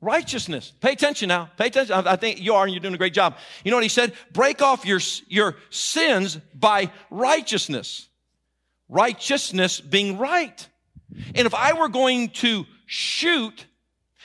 Righteousness. 0.00 0.72
Pay 0.80 0.92
attention 0.92 1.28
now. 1.28 1.50
Pay 1.56 1.68
attention. 1.68 1.94
I 1.94 2.16
think 2.16 2.40
you 2.40 2.54
are 2.54 2.64
and 2.64 2.72
you're 2.72 2.80
doing 2.80 2.94
a 2.94 2.98
great 2.98 3.14
job. 3.14 3.36
You 3.64 3.70
know 3.70 3.78
what 3.78 3.84
he 3.84 3.88
said? 3.88 4.12
Break 4.32 4.60
off 4.60 4.84
your, 4.84 5.00
your 5.28 5.56
sins 5.70 6.36
by 6.54 6.90
righteousness. 7.10 8.08
Righteousness 8.88 9.80
being 9.80 10.18
right. 10.18 10.68
And 11.34 11.46
if 11.46 11.54
I 11.54 11.72
were 11.72 11.88
going 11.88 12.30
to 12.30 12.66
shoot, 12.86 13.64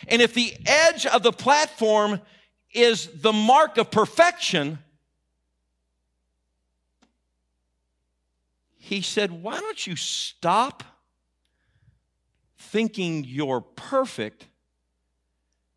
and 0.08 0.22
if 0.22 0.34
the 0.34 0.54
edge 0.66 1.06
of 1.06 1.24
the 1.24 1.32
platform 1.32 2.20
is 2.74 3.08
the 3.08 3.34
mark 3.34 3.78
of 3.78 3.90
perfection, 3.90 4.80
he 8.90 9.04
said, 9.04 9.32
Why 9.32 9.60
don't 9.60 9.86
you 9.86 9.96
stop 9.96 10.84
thinking 12.58 13.24
you're 13.24 13.62
perfect 13.62 14.48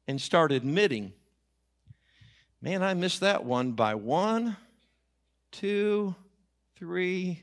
and 0.08 0.18
start 0.18 0.50
admitting, 0.50 1.12
man, 2.62 2.82
I 2.82 2.94
missed 2.94 3.20
that 3.20 3.44
one 3.44 3.72
by 3.72 3.96
one, 3.96 4.56
two, 5.50 6.14
three. 6.76 7.42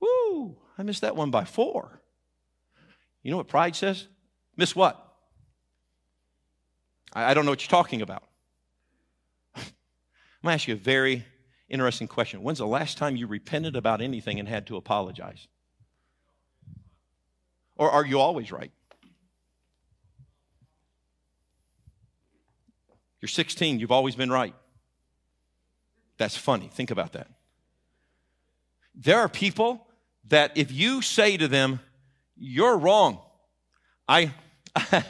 Woo, 0.00 0.54
I 0.76 0.82
missed 0.82 1.00
that 1.00 1.16
one 1.16 1.30
by 1.30 1.46
four. 1.46 2.02
You 3.22 3.30
know 3.30 3.38
what 3.38 3.48
pride 3.48 3.74
says? 3.74 4.06
Miss 4.54 4.76
what? 4.76 5.02
I, 7.14 7.30
I 7.30 7.34
don't 7.34 7.46
know 7.46 7.52
what 7.52 7.62
you're 7.62 7.70
talking 7.70 8.02
about. 8.02 8.22
I'm 9.56 9.62
going 10.42 10.50
to 10.50 10.50
ask 10.52 10.68
you 10.68 10.74
a 10.74 10.76
very 10.76 11.24
interesting 11.68 12.08
question. 12.08 12.42
When's 12.42 12.58
the 12.58 12.66
last 12.66 12.98
time 12.98 13.16
you 13.16 13.26
repented 13.26 13.76
about 13.76 14.00
anything 14.00 14.38
and 14.38 14.48
had 14.48 14.66
to 14.68 14.76
apologize? 14.76 15.48
Or 17.76 17.90
are 17.90 18.04
you 18.04 18.20
always 18.20 18.50
right? 18.52 18.70
You're 23.20 23.28
16, 23.28 23.80
you've 23.80 23.92
always 23.92 24.14
been 24.14 24.30
right. 24.30 24.54
That's 26.18 26.36
funny. 26.36 26.70
Think 26.72 26.90
about 26.90 27.12
that. 27.12 27.28
There 28.94 29.18
are 29.18 29.28
people 29.28 29.86
that 30.28 30.56
if 30.56 30.72
you 30.72 31.02
say 31.02 31.36
to 31.36 31.48
them, 31.48 31.80
you're 32.36 32.76
wrong. 32.76 33.20
I, 34.08 34.32
I 34.76 35.02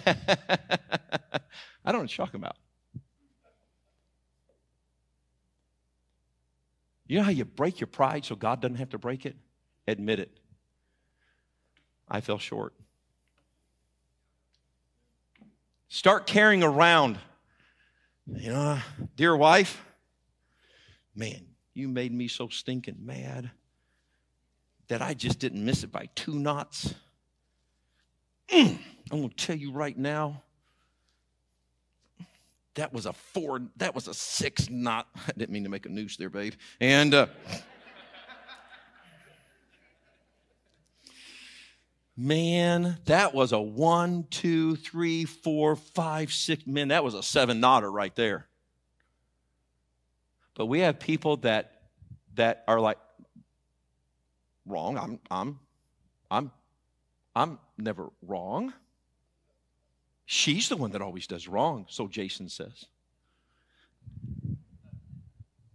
don't 1.84 1.94
know 1.94 1.98
what 2.00 2.16
you're 2.16 2.26
talking 2.26 2.40
about. 2.40 2.56
You 7.06 7.18
know 7.18 7.24
how 7.24 7.30
you 7.30 7.44
break 7.44 7.80
your 7.80 7.86
pride 7.86 8.24
so 8.24 8.34
God 8.34 8.60
doesn't 8.60 8.76
have 8.76 8.90
to 8.90 8.98
break 8.98 9.26
it? 9.26 9.36
Admit 9.86 10.18
it. 10.18 10.40
I 12.08 12.20
fell 12.20 12.38
short. 12.38 12.74
Start 15.88 16.26
carrying 16.26 16.62
around, 16.64 17.18
you 18.26 18.50
know, 18.50 18.78
dear 19.14 19.36
wife, 19.36 19.84
man, 21.14 21.46
you 21.74 21.88
made 21.88 22.12
me 22.12 22.26
so 22.26 22.48
stinking 22.48 22.96
mad 23.00 23.50
that 24.88 25.00
I 25.00 25.14
just 25.14 25.38
didn't 25.38 25.64
miss 25.64 25.84
it 25.84 25.92
by 25.92 26.08
two 26.14 26.38
knots. 26.38 26.94
Mm, 28.48 28.78
I'm 29.10 29.18
going 29.18 29.30
to 29.30 29.36
tell 29.36 29.56
you 29.56 29.72
right 29.72 29.96
now, 29.96 30.42
that 32.76 32.92
was 32.92 33.06
a 33.06 33.12
four, 33.12 33.60
that 33.76 33.94
was 33.94 34.08
a 34.08 34.14
six 34.14 34.70
knot. 34.70 35.08
I 35.16 35.32
didn't 35.36 35.50
mean 35.50 35.64
to 35.64 35.68
make 35.68 35.86
a 35.86 35.88
noose 35.88 36.16
there, 36.16 36.30
babe. 36.30 36.54
And, 36.80 37.12
uh, 37.12 37.26
man, 42.16 42.98
that 43.06 43.34
was 43.34 43.52
a 43.52 43.60
one, 43.60 44.26
two, 44.30 44.76
three, 44.76 45.24
four, 45.24 45.76
five, 45.76 46.32
six. 46.32 46.66
Man, 46.66 46.88
that 46.88 47.04
was 47.04 47.14
a 47.14 47.22
seven 47.22 47.60
knotter 47.60 47.90
right 47.90 48.14
there. 48.14 48.46
But 50.54 50.66
we 50.66 50.80
have 50.80 50.98
people 50.98 51.36
that 51.38 51.72
that 52.34 52.64
are 52.66 52.80
like 52.80 52.98
wrong. 54.64 54.96
I'm 54.96 55.18
I'm 55.30 55.58
I'm 56.30 56.50
I'm 57.34 57.58
never 57.76 58.08
wrong. 58.22 58.72
She's 60.46 60.68
the 60.68 60.76
one 60.76 60.92
that 60.92 61.02
always 61.02 61.26
does 61.26 61.48
wrong, 61.48 61.86
so 61.88 62.06
Jason 62.06 62.48
says. 62.48 62.84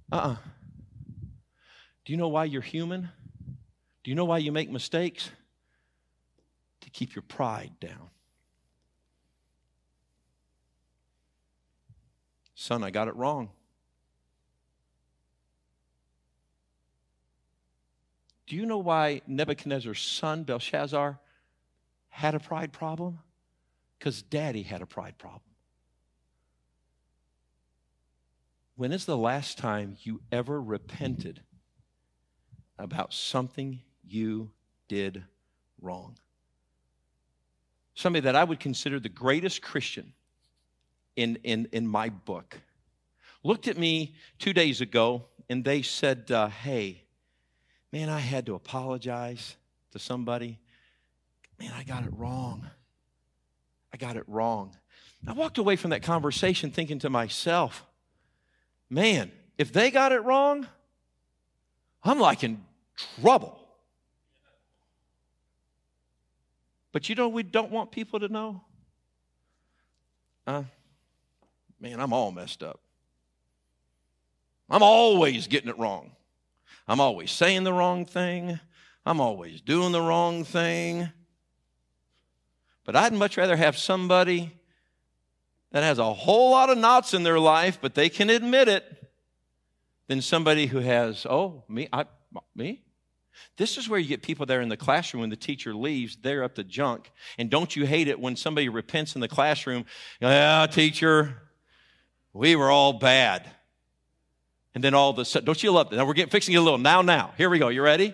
Uh 0.09 0.15
uh-uh. 0.15 0.31
uh 0.31 0.35
Do 2.05 2.13
you 2.13 2.17
know 2.17 2.29
why 2.29 2.45
you're 2.45 2.61
human? 2.61 3.09
Do 4.01 4.11
you 4.11 4.15
know 4.15 4.23
why 4.23 4.37
you 4.37 4.53
make 4.53 4.71
mistakes? 4.71 5.29
To 6.79 6.89
keep 6.89 7.13
your 7.13 7.21
pride 7.23 7.73
down. 7.81 8.11
Son, 12.55 12.81
I 12.81 12.91
got 12.91 13.09
it 13.09 13.15
wrong. 13.17 13.49
Do 18.47 18.55
you 18.55 18.65
know 18.65 18.77
why 18.77 19.21
Nebuchadnezzar's 19.27 20.01
son, 20.01 20.43
Belshazzar, 20.43 21.19
had 22.07 22.35
a 22.35 22.39
pride 22.39 22.71
problem? 22.71 23.19
Because 24.01 24.23
daddy 24.23 24.63
had 24.63 24.81
a 24.81 24.87
pride 24.87 25.19
problem. 25.19 25.43
When 28.75 28.91
is 28.93 29.05
the 29.05 29.15
last 29.15 29.59
time 29.59 29.95
you 30.01 30.21
ever 30.31 30.59
repented 30.59 31.39
about 32.79 33.13
something 33.13 33.79
you 34.03 34.49
did 34.87 35.23
wrong? 35.79 36.17
Somebody 37.93 38.21
that 38.21 38.35
I 38.35 38.43
would 38.43 38.59
consider 38.59 38.99
the 38.99 39.07
greatest 39.07 39.61
Christian 39.61 40.13
in, 41.15 41.37
in, 41.43 41.69
in 41.71 41.85
my 41.85 42.09
book 42.09 42.59
looked 43.43 43.67
at 43.67 43.77
me 43.77 44.15
two 44.39 44.51
days 44.51 44.81
ago 44.81 45.25
and 45.47 45.63
they 45.63 45.83
said, 45.83 46.31
uh, 46.31 46.47
Hey, 46.47 47.03
man, 47.91 48.09
I 48.09 48.17
had 48.17 48.47
to 48.47 48.55
apologize 48.55 49.57
to 49.91 49.99
somebody 49.99 50.57
man, 51.61 51.71
I 51.75 51.83
got 51.83 52.03
it 52.03 52.09
wrong. 52.17 52.67
I 53.93 53.97
got 53.97 54.15
it 54.15 54.23
wrong. 54.27 54.75
I 55.27 55.33
walked 55.33 55.57
away 55.57 55.75
from 55.75 55.91
that 55.91 56.01
conversation 56.01 56.71
thinking 56.71 56.99
to 56.99 57.09
myself, 57.09 57.85
man, 58.89 59.31
if 59.57 59.71
they 59.71 59.91
got 59.91 60.11
it 60.11 60.23
wrong, 60.23 60.67
I'm 62.03 62.19
like 62.19 62.43
in 62.43 62.63
trouble. 63.21 63.59
But 66.91 67.07
you 67.07 67.15
know, 67.15 67.29
we 67.29 67.43
don't 67.43 67.71
want 67.71 67.91
people 67.91 68.19
to 68.19 68.27
know. 68.27 68.61
Uh, 70.47 70.63
man, 71.79 71.99
I'm 71.99 72.13
all 72.13 72.31
messed 72.31 72.63
up. 72.63 72.79
I'm 74.69 74.83
always 74.83 75.47
getting 75.47 75.69
it 75.69 75.77
wrong. 75.77 76.11
I'm 76.87 76.99
always 76.99 77.31
saying 77.31 77.63
the 77.63 77.73
wrong 77.73 78.05
thing. 78.05 78.59
I'm 79.05 79.21
always 79.21 79.61
doing 79.61 79.91
the 79.91 80.01
wrong 80.01 80.43
thing. 80.43 81.09
But 82.83 82.95
I'd 82.95 83.13
much 83.13 83.37
rather 83.37 83.55
have 83.55 83.77
somebody 83.77 84.51
that 85.71 85.83
has 85.83 85.99
a 85.99 86.13
whole 86.13 86.51
lot 86.51 86.69
of 86.69 86.77
knots 86.77 87.13
in 87.13 87.23
their 87.23 87.39
life, 87.39 87.79
but 87.81 87.95
they 87.95 88.09
can 88.09 88.29
admit 88.29 88.67
it, 88.67 89.01
than 90.11 90.21
somebody 90.21 90.65
who 90.65 90.79
has, 90.79 91.25
oh, 91.25 91.63
me, 91.69 91.87
I, 91.93 92.03
me? 92.53 92.81
This 93.55 93.77
is 93.77 93.87
where 93.87 93.97
you 93.97 94.09
get 94.09 94.21
people 94.21 94.45
there 94.45 94.59
in 94.59 94.67
the 94.67 94.75
classroom 94.75 95.21
when 95.21 95.29
the 95.29 95.37
teacher 95.37 95.73
leaves, 95.73 96.17
they're 96.21 96.43
up 96.43 96.55
to 96.55 96.65
junk. 96.65 97.09
And 97.37 97.49
don't 97.49 97.73
you 97.77 97.85
hate 97.85 98.09
it 98.09 98.19
when 98.19 98.35
somebody 98.35 98.67
repents 98.67 99.15
in 99.15 99.21
the 99.21 99.29
classroom? 99.29 99.85
Yeah, 100.19 100.67
teacher, 100.69 101.41
we 102.33 102.57
were 102.57 102.69
all 102.69 102.91
bad. 102.91 103.49
And 104.75 104.83
then 104.83 104.93
all 104.93 105.11
of 105.11 105.17
a 105.17 105.23
sudden, 105.23 105.45
don't 105.45 105.63
you 105.63 105.71
love 105.71 105.89
that? 105.91 105.95
Now 105.95 106.05
we're 106.05 106.13
getting 106.13 106.29
fixing 106.29 106.55
it 106.55 106.57
a 106.57 106.61
little 106.61 106.77
now, 106.77 107.01
now. 107.01 107.33
Here 107.37 107.49
we 107.49 107.57
go. 107.57 107.69
You 107.69 107.81
ready? 107.81 108.13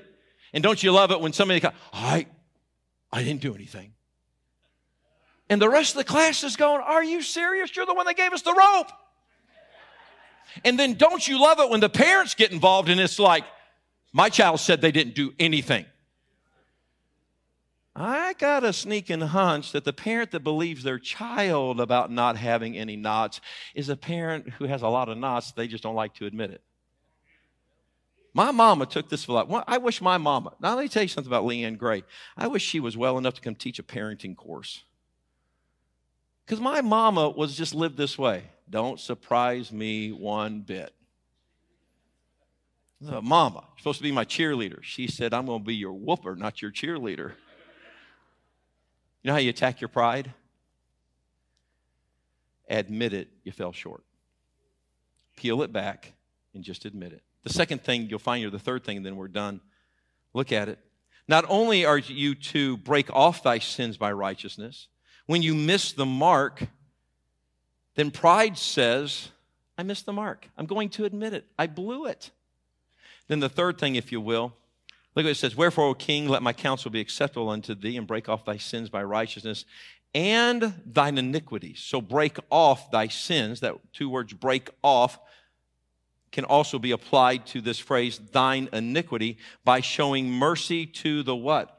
And 0.54 0.62
don't 0.62 0.84
you 0.84 0.92
love 0.92 1.10
it 1.10 1.20
when 1.20 1.34
somebody 1.34 1.66
I, 1.92 2.28
I 3.12 3.24
didn't 3.24 3.42
do 3.42 3.56
anything. 3.56 3.94
And 5.50 5.62
the 5.62 5.70
rest 5.70 5.92
of 5.94 6.00
the 6.00 6.04
class 6.04 6.44
is 6.44 6.56
going, 6.56 6.82
Are 6.82 7.04
you 7.04 7.22
serious? 7.22 7.76
You're 7.76 7.86
the 7.86 7.94
one 7.94 8.06
that 8.06 8.18
gave 8.18 8.34
us 8.34 8.42
the 8.42 8.54
rope. 8.54 8.92
And 10.66 10.78
then 10.78 10.96
don't 10.96 11.26
you 11.28 11.40
love 11.40 11.60
it 11.60 11.70
when 11.70 11.80
the 11.80 11.90
parents 11.90 12.34
get 12.34 12.52
involved 12.52 12.90
and 12.90 13.00
it's 13.00 13.20
like, 13.20 13.44
My 14.12 14.30
child 14.30 14.60
said 14.60 14.82
they 14.82 14.92
didn't 14.92 15.16
do 15.16 15.34
anything. 15.40 15.86
I 18.00 18.34
got 18.34 18.64
a 18.64 18.74
sneaking 18.74 19.22
hunch 19.22 19.72
that 19.72 19.84
the 19.84 19.94
parent 19.94 20.30
that 20.32 20.42
believes 20.42 20.84
their 20.84 21.00
child 21.00 21.82
about 21.82 22.12
not 22.12 22.38
having 22.38 22.78
any 22.78 22.96
knots 22.96 23.42
is 23.74 23.90
a 23.90 23.98
parent 23.98 24.50
who 24.50 24.66
has 24.66 24.84
a 24.84 24.88
lot 24.88 25.10
of 25.10 25.18
knots, 25.18 25.52
they 25.54 25.68
just 25.68 25.82
don't 25.82 25.96
like 25.96 26.14
to 26.16 26.28
admit 26.28 26.52
it. 26.52 26.62
My 28.36 28.52
mama 28.52 28.86
took 28.86 29.10
this 29.10 29.24
for 29.24 29.34
life. 29.34 29.64
I 29.68 29.80
wish 29.80 30.00
my 30.00 30.20
mama, 30.20 30.54
now 30.62 30.76
let 30.76 30.84
me 30.84 30.90
tell 30.90 31.02
you 31.02 31.08
something 31.08 31.32
about 31.32 31.46
Leanne 31.46 31.80
Gray. 31.80 32.04
I 32.38 32.46
wish 32.46 32.62
she 32.62 32.80
was 32.80 32.96
well 32.96 33.18
enough 33.18 33.34
to 33.34 33.42
come 33.42 33.56
teach 33.56 33.80
a 33.80 33.84
parenting 33.84 34.38
course. 34.38 34.84
Because 36.48 36.62
my 36.62 36.80
mama 36.80 37.30
was 37.30 37.58
just 37.58 37.76
lived 37.76 37.98
this 37.98 38.18
way. 38.18 38.44
Don't 38.70 39.02
surprise 39.02 39.70
me 39.70 40.14
one 40.14 40.62
bit. 40.62 40.94
Uh, 43.06 43.20
mama, 43.20 43.66
supposed 43.78 43.98
to 43.98 44.04
be 44.04 44.14
my 44.14 44.24
cheerleader. 44.24 44.82
She 44.82 45.08
said, 45.08 45.34
I'm 45.34 45.46
going 45.46 45.60
to 45.60 45.66
be 45.66 45.76
your 45.76 45.92
whooper, 45.92 46.38
not 46.38 46.62
your 46.62 46.72
cheerleader. 46.72 47.34
You 49.22 49.26
know 49.26 49.34
how 49.34 49.40
you 49.40 49.50
attack 49.50 49.82
your 49.82 49.90
pride? 49.90 50.34
Admit 52.70 53.12
it, 53.12 53.28
you 53.44 53.52
fell 53.52 53.74
short. 53.74 54.04
Peel 55.36 55.62
it 55.64 55.74
back 55.74 56.14
and 56.54 56.64
just 56.64 56.86
admit 56.86 57.12
it. 57.12 57.24
The 57.44 57.52
second 57.52 57.84
thing 57.84 58.08
you'll 58.10 58.20
find, 58.20 58.44
or 58.46 58.50
the 58.50 58.58
third 58.58 58.86
thing, 58.86 58.98
and 58.98 59.06
then 59.06 59.18
we're 59.18 59.28
done. 59.28 59.60
Look 60.34 60.54
at 60.54 60.70
it. 60.70 60.80
Not 61.28 61.44
only 61.50 61.86
are 61.86 61.98
you 61.98 62.36
to 62.36 62.78
break 62.78 63.12
off 63.12 63.44
thy 63.44 63.60
sins 63.60 63.98
by 63.98 64.14
righteousness, 64.14 64.88
when 65.28 65.44
you 65.44 65.54
miss 65.54 65.92
the 65.92 66.06
mark, 66.06 66.64
then 67.96 68.12
pride 68.12 68.58
says, 68.58 69.30
I 69.78 69.84
missed 69.84 70.06
the 70.06 70.14
mark. 70.14 70.48
I'm 70.58 70.66
going 70.66 70.90
to 70.90 71.06
admit 71.06 71.34
it. 71.34 71.46
I 71.58 71.68
blew 71.68 72.06
it. 72.06 72.32
Then 73.28 73.40
the 73.40 73.50
third 73.50 73.78
thing, 73.78 73.96
if 73.96 74.12
you 74.12 74.20
will, 74.20 74.54
look 75.16 75.26
what 75.26 75.28
it 75.28 75.36
says 75.36 75.56
Wherefore, 75.56 75.90
O 75.90 75.94
king, 75.94 76.28
let 76.28 76.42
my 76.42 76.54
counsel 76.54 76.90
be 76.90 77.02
acceptable 77.02 77.50
unto 77.50 77.76
thee, 77.76 77.98
and 77.98 78.08
break 78.08 78.28
off 78.28 78.46
thy 78.46 78.58
sins 78.58 78.90
by 78.90 79.04
righteousness 79.04 79.66
and 80.16 80.74
thine 80.86 81.18
iniquities. 81.18 81.80
So 81.80 82.02
break 82.02 82.38
off 82.50 82.90
thy 82.90 83.08
sins. 83.08 83.60
That 83.60 83.76
two 83.94 84.10
words, 84.10 84.34
break 84.34 84.70
off, 84.82 85.20
can 86.32 86.46
also 86.46 86.80
be 86.80 86.92
applied 86.92 87.46
to 87.48 87.62
this 87.62 87.80
phrase, 87.80 88.20
thine 88.32 88.70
iniquity, 88.74 89.38
by 89.64 89.82
showing 89.82 90.32
mercy 90.32 90.86
to 90.86 91.24
the 91.24 91.36
what? 91.36 91.77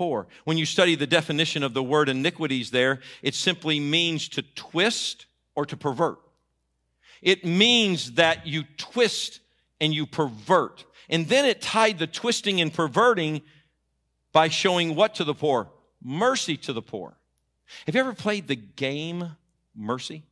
Poor. 0.00 0.28
When 0.44 0.56
you 0.56 0.64
study 0.64 0.94
the 0.94 1.06
definition 1.06 1.62
of 1.62 1.74
the 1.74 1.82
word 1.82 2.08
iniquities 2.08 2.70
there, 2.70 3.00
it 3.20 3.34
simply 3.34 3.78
means 3.78 4.30
to 4.30 4.40
twist 4.40 5.26
or 5.54 5.66
to 5.66 5.76
pervert. 5.76 6.16
It 7.20 7.44
means 7.44 8.12
that 8.12 8.46
you 8.46 8.62
twist 8.78 9.40
and 9.78 9.92
you 9.92 10.06
pervert. 10.06 10.86
And 11.10 11.28
then 11.28 11.44
it 11.44 11.60
tied 11.60 11.98
the 11.98 12.06
twisting 12.06 12.62
and 12.62 12.72
perverting 12.72 13.42
by 14.32 14.48
showing 14.48 14.94
what 14.94 15.16
to 15.16 15.24
the 15.24 15.34
poor? 15.34 15.68
Mercy 16.02 16.56
to 16.56 16.72
the 16.72 16.80
poor. 16.80 17.18
Have 17.84 17.94
you 17.94 18.00
ever 18.00 18.14
played 18.14 18.48
the 18.48 18.56
game 18.56 19.36
Mercy? 19.76 20.22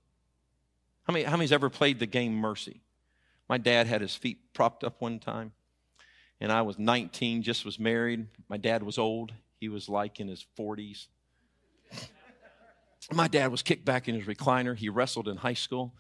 How 1.03 1.13
many, 1.13 1.27
how 1.27 1.37
many's 1.37 1.53
ever 1.53 1.69
played 1.69 1.99
the 1.99 2.07
game 2.07 2.35
Mercy? 2.35 2.81
My 3.51 3.59
dad 3.59 3.87
had 3.87 4.01
his 4.01 4.15
feet 4.17 4.39
propped 4.55 4.83
up 4.83 5.03
one 5.03 5.19
time, 5.19 5.53
and 6.41 6.51
I 6.51 6.63
was 6.63 6.79
19, 6.79 7.43
just 7.43 7.67
was 7.67 7.79
married. 7.79 8.29
My 8.49 8.57
dad 8.57 8.83
was 8.83 8.97
old. 8.97 9.35
He 9.59 9.69
was 9.69 9.89
like 9.89 10.21
in 10.21 10.29
his 10.29 10.45
40s. 10.59 11.07
My 13.13 13.29
dad 13.29 13.51
was 13.51 13.63
kicked 13.63 13.85
back 13.85 14.09
in 14.09 14.15
his 14.15 14.25
recliner. 14.25 14.77
He 14.77 14.89
wrestled 14.89 15.29
in 15.29 15.37
high 15.37 15.55
school. 15.55 15.95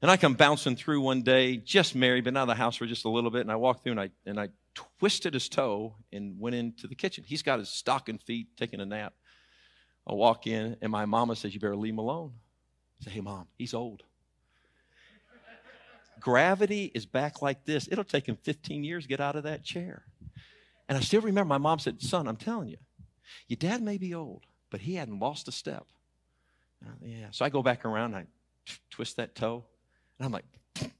And 0.00 0.10
I 0.10 0.16
come 0.16 0.34
bouncing 0.34 0.76
through 0.76 1.00
one 1.00 1.22
day, 1.22 1.56
just 1.56 1.94
married, 1.94 2.24
been 2.24 2.36
out 2.36 2.42
of 2.42 2.48
the 2.48 2.54
house 2.54 2.76
for 2.76 2.86
just 2.86 3.04
a 3.04 3.08
little 3.08 3.30
bit, 3.30 3.42
and 3.42 3.52
I 3.52 3.56
walked 3.56 3.84
through 3.84 3.92
and 3.92 4.00
I 4.00 4.10
and 4.26 4.38
I 4.38 4.48
twisted 4.74 5.34
his 5.34 5.48
toe 5.48 5.94
and 6.12 6.38
went 6.38 6.56
into 6.56 6.86
the 6.86 6.94
kitchen. 6.94 7.24
He's 7.26 7.42
got 7.42 7.58
his 7.58 7.68
stocking 7.68 8.18
feet, 8.18 8.48
taking 8.56 8.80
a 8.80 8.86
nap. 8.86 9.12
I 10.06 10.14
walk 10.14 10.46
in, 10.46 10.76
and 10.82 10.90
my 10.90 11.04
mama 11.04 11.36
says, 11.36 11.54
You 11.54 11.60
better 11.60 11.76
leave 11.76 11.92
him 11.92 11.98
alone. 11.98 12.32
I 13.00 13.04
say, 13.04 13.10
Hey, 13.12 13.20
mom, 13.20 13.46
he's 13.56 13.74
old. 13.74 14.02
Gravity 16.20 16.90
is 16.94 17.04
back 17.04 17.42
like 17.42 17.64
this. 17.64 17.88
It'll 17.90 18.04
take 18.04 18.26
him 18.26 18.36
15 18.42 18.84
years 18.84 19.04
to 19.04 19.08
get 19.08 19.20
out 19.20 19.36
of 19.36 19.42
that 19.42 19.64
chair. 19.64 20.04
And 20.88 20.96
I 20.96 21.00
still 21.00 21.20
remember 21.20 21.48
my 21.48 21.58
mom 21.58 21.78
said, 21.78 22.00
Son, 22.00 22.28
I'm 22.28 22.36
telling 22.36 22.68
you, 22.68 22.78
your 23.48 23.56
dad 23.56 23.82
may 23.82 23.98
be 23.98 24.14
old, 24.14 24.46
but 24.70 24.80
he 24.80 24.94
hadn't 24.94 25.18
lost 25.18 25.48
a 25.48 25.52
step. 25.52 25.86
Uh, 26.84 26.90
yeah. 27.02 27.26
So 27.30 27.44
I 27.44 27.48
go 27.48 27.62
back 27.62 27.84
around, 27.84 28.14
I 28.14 28.26
twist 28.90 29.16
that 29.16 29.34
toe, 29.34 29.64
and 30.18 30.26
I'm 30.26 30.32
like, 30.32 30.44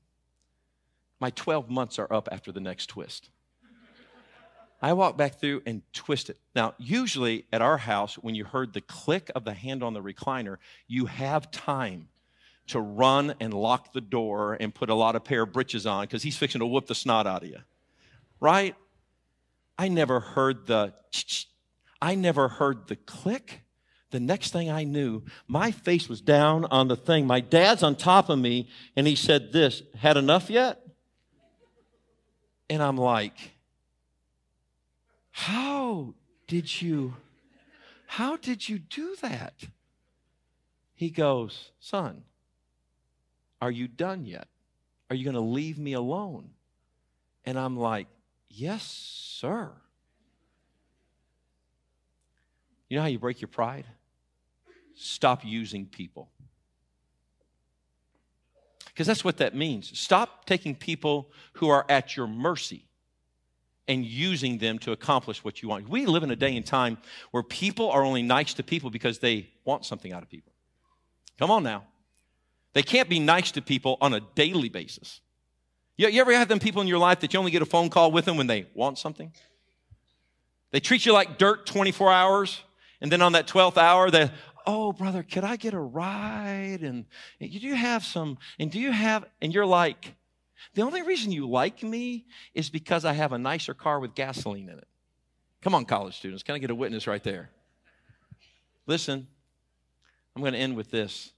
my 1.21 1.31
12 1.31 1.71
months 1.71 1.99
are 1.99 2.13
up 2.13 2.29
after 2.31 2.53
the 2.53 2.61
next 2.61 2.87
twist. 2.87 3.31
I 4.85 4.95
walk 4.95 5.17
back 5.17 5.39
through 5.39 5.63
and 5.65 5.83
twist 5.93 6.29
it. 6.29 6.39
Now, 6.57 6.75
usually 6.77 7.47
at 7.53 7.63
our 7.63 7.79
house, 7.79 8.17
when 8.17 8.35
you 8.35 8.45
heard 8.45 8.73
the 8.73 8.81
click 8.81 9.31
of 9.37 9.45
the 9.45 9.55
hand 9.55 9.85
on 9.85 9.95
the 9.95 10.03
recliner, 10.03 10.57
you 10.89 11.07
have 11.07 11.53
time 11.53 12.09
to 12.67 12.81
run 12.81 13.35
and 13.39 13.55
lock 13.55 13.93
the 13.93 14.01
door 14.01 14.57
and 14.59 14.75
put 14.75 14.91
a 14.91 14.95
lot 14.95 15.15
of 15.15 15.23
pair 15.23 15.43
of 15.43 15.53
breeches 15.53 15.87
on 15.87 16.03
because 16.03 16.25
he's 16.25 16.37
fixing 16.37 16.59
to 16.59 16.67
whoop 16.67 16.87
the 16.87 16.97
snot 16.97 17.29
out 17.29 17.45
of 17.45 17.49
you. 17.49 17.59
Right? 18.41 18.75
I 19.79 19.89
never 19.89 20.19
heard 20.19 20.67
the 20.67 20.95
I 22.03 22.17
never 22.17 22.49
heard 22.49 22.89
the 22.89 22.97
click. 22.97 23.61
The 24.11 24.19
next 24.19 24.51
thing 24.53 24.69
I 24.69 24.83
knew, 24.83 25.23
my 25.47 25.71
face 25.71 26.09
was 26.09 26.21
down 26.21 26.65
on 26.67 26.89
the 26.89 26.97
thing. 26.97 27.27
My 27.29 27.39
dad's 27.41 27.85
on 27.85 27.95
top 27.95 28.29
of 28.29 28.41
me, 28.41 28.69
and 28.97 29.07
he 29.07 29.15
said, 29.15 29.53
This, 29.53 29.83
had 29.97 30.17
enough 30.17 30.51
yet? 30.51 30.83
And 32.69 32.83
I'm 32.83 32.99
like, 32.99 33.53
How 35.31 36.15
did 36.49 36.83
you, 36.83 37.15
how 38.07 38.37
did 38.37 38.69
you 38.69 38.81
do 38.81 39.17
that? 39.23 39.55
He 40.95 41.09
goes, 41.09 41.71
Son, 41.79 42.25
are 43.63 43.71
you 43.71 43.87
done 43.87 44.27
yet? 44.27 44.49
Are 45.09 45.15
you 45.15 45.25
going 45.25 45.35
to 45.35 45.41
leave 45.41 45.79
me 45.79 45.93
alone? 45.93 46.51
And 47.45 47.57
I'm 47.57 47.79
like, 47.79 48.09
Yes, 48.49 48.83
sir. 48.83 49.71
You 52.93 52.97
know 52.97 53.03
how 53.05 53.09
you 53.09 53.19
break 53.19 53.41
your 53.41 53.49
pride? 53.49 53.87
Stop 54.95 55.47
using 55.47 55.87
people. 55.87 56.29
Because 58.85 59.07
that's 59.07 59.25
what 59.25 59.39
that 59.39 59.55
means. 59.55 59.99
Stop 59.99 60.45
taking 60.45 60.75
people 60.75 61.31
who 61.55 61.71
are 61.71 61.87
at 61.89 62.19
your 62.19 62.27
mercy 62.27 62.85
and 63.89 64.05
using 64.05 64.59
them 64.59 64.79
to 64.81 64.93
accomplish 64.93 65.43
what 65.43 65.63
you 65.63 65.71
want. 65.71 65.89
We 65.89 66.05
live 66.05 66.23
in 66.23 66.31
a 66.33 66.37
day 66.37 66.55
and 66.55 66.67
time 66.67 66.99
where 67.31 67.43
people 67.43 67.91
are 67.91 68.05
only 68.05 68.23
nice 68.23 68.53
to 68.53 68.63
people 68.63 68.91
because 68.91 69.21
they 69.21 69.49
want 69.65 69.87
something 69.87 70.13
out 70.13 70.23
of 70.23 70.29
people. 70.29 70.53
Come 71.39 71.51
on 71.51 71.63
now. 71.63 71.85
They 72.75 72.83
can't 72.83 73.09
be 73.09 73.21
nice 73.21 73.53
to 73.53 73.63
people 73.63 73.97
on 74.03 74.13
a 74.13 74.21
daily 74.21 74.69
basis. 74.69 75.23
You, 75.97 76.09
you 76.09 76.21
ever 76.21 76.35
have 76.35 76.49
them 76.49 76.59
people 76.59 76.83
in 76.83 76.89
your 76.89 76.99
life 76.99 77.21
that 77.21 77.33
you 77.33 77.39
only 77.39 77.53
get 77.53 77.63
a 77.63 77.65
phone 77.65 77.89
call 77.89 78.13
with 78.13 78.27
them 78.27 78.37
when 78.37 78.49
they 78.49 78.67
want 78.75 78.99
something? 78.99 79.33
They 80.73 80.81
treat 80.81 81.07
you 81.07 81.15
like 81.15 81.39
dirt 81.39 81.65
24 81.65 82.13
hours. 82.13 82.63
And 83.03 83.11
then 83.11 83.21
on 83.21 83.33
that 83.33 83.49
12th 83.49 83.77
hour, 83.77 84.13
they, 84.13 84.31
oh, 84.65 84.93
brother, 84.93 85.25
could 85.25 85.43
I 85.43 85.57
get 85.57 85.75
a 85.75 85.81
ride? 85.81 86.83
And 86.83 87.05
do 87.41 87.49
you 87.49 87.75
have 87.75 88.05
some, 88.05 88.39
and 88.61 88.71
do 88.71 88.79
you 88.79 88.93
have, 88.93 89.25
and 89.43 89.53
you're 89.53 89.67
like, 89.67 90.15
the 90.75 90.83
only 90.83 91.03
reason 91.03 91.33
you 91.33 91.49
like 91.49 91.83
me 91.83 92.27
is 92.55 92.71
because 92.71 93.05
I 93.05 93.13
have 93.15 93.33
a 93.33 93.39
nicer 93.39 93.75
car 93.75 93.99
with 93.99 94.15
gasoline 94.15 94.69
in 94.69 94.79
it. 94.79 94.87
Come 95.63 95.75
on, 95.75 95.85
college 95.85 96.17
students. 96.17 96.45
Can 96.45 96.55
I 96.55 96.59
get 96.59 96.71
a 96.71 96.77
witness 96.77 97.09
right 97.09 97.23
there? 97.25 97.51
Listen, 98.87 99.27
I'm 100.37 100.43
going 100.43 100.53
to 100.53 100.59
end 100.61 100.77
with 100.77 100.93
this. 100.93 101.33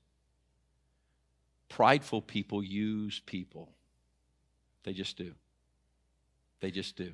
Prideful 1.71 2.21
people 2.21 2.63
use 2.63 3.23
people. 3.25 3.71
They 4.83 4.93
just 4.93 5.17
do. 5.17 5.33
They 6.61 6.71
just 6.71 6.95
do. 6.95 7.13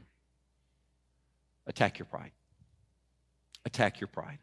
Attack 1.68 2.00
your 2.00 2.06
pride 2.06 2.32
attack 3.64 4.00
your 4.00 4.08
pride. 4.08 4.38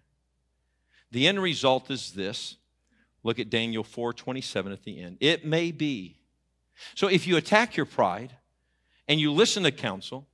The 1.12 1.28
end 1.28 1.42
result 1.42 1.90
is 1.90 2.12
this. 2.12 2.58
Look 3.24 3.40
at 3.40 3.50
Daniel 3.50 3.84
4:27 3.84 4.72
at 4.72 4.84
the 4.84 5.00
end. 5.00 5.18
It 5.20 5.46
may 5.46 5.72
be. 5.72 6.18
So 6.96 7.08
if 7.08 7.28
you 7.28 7.38
attack 7.38 7.76
your 7.76 7.86
pride 7.86 8.36
and 9.08 9.20
you 9.20 9.32
listen 9.32 9.64
to 9.64 9.72
counsel 9.72 10.28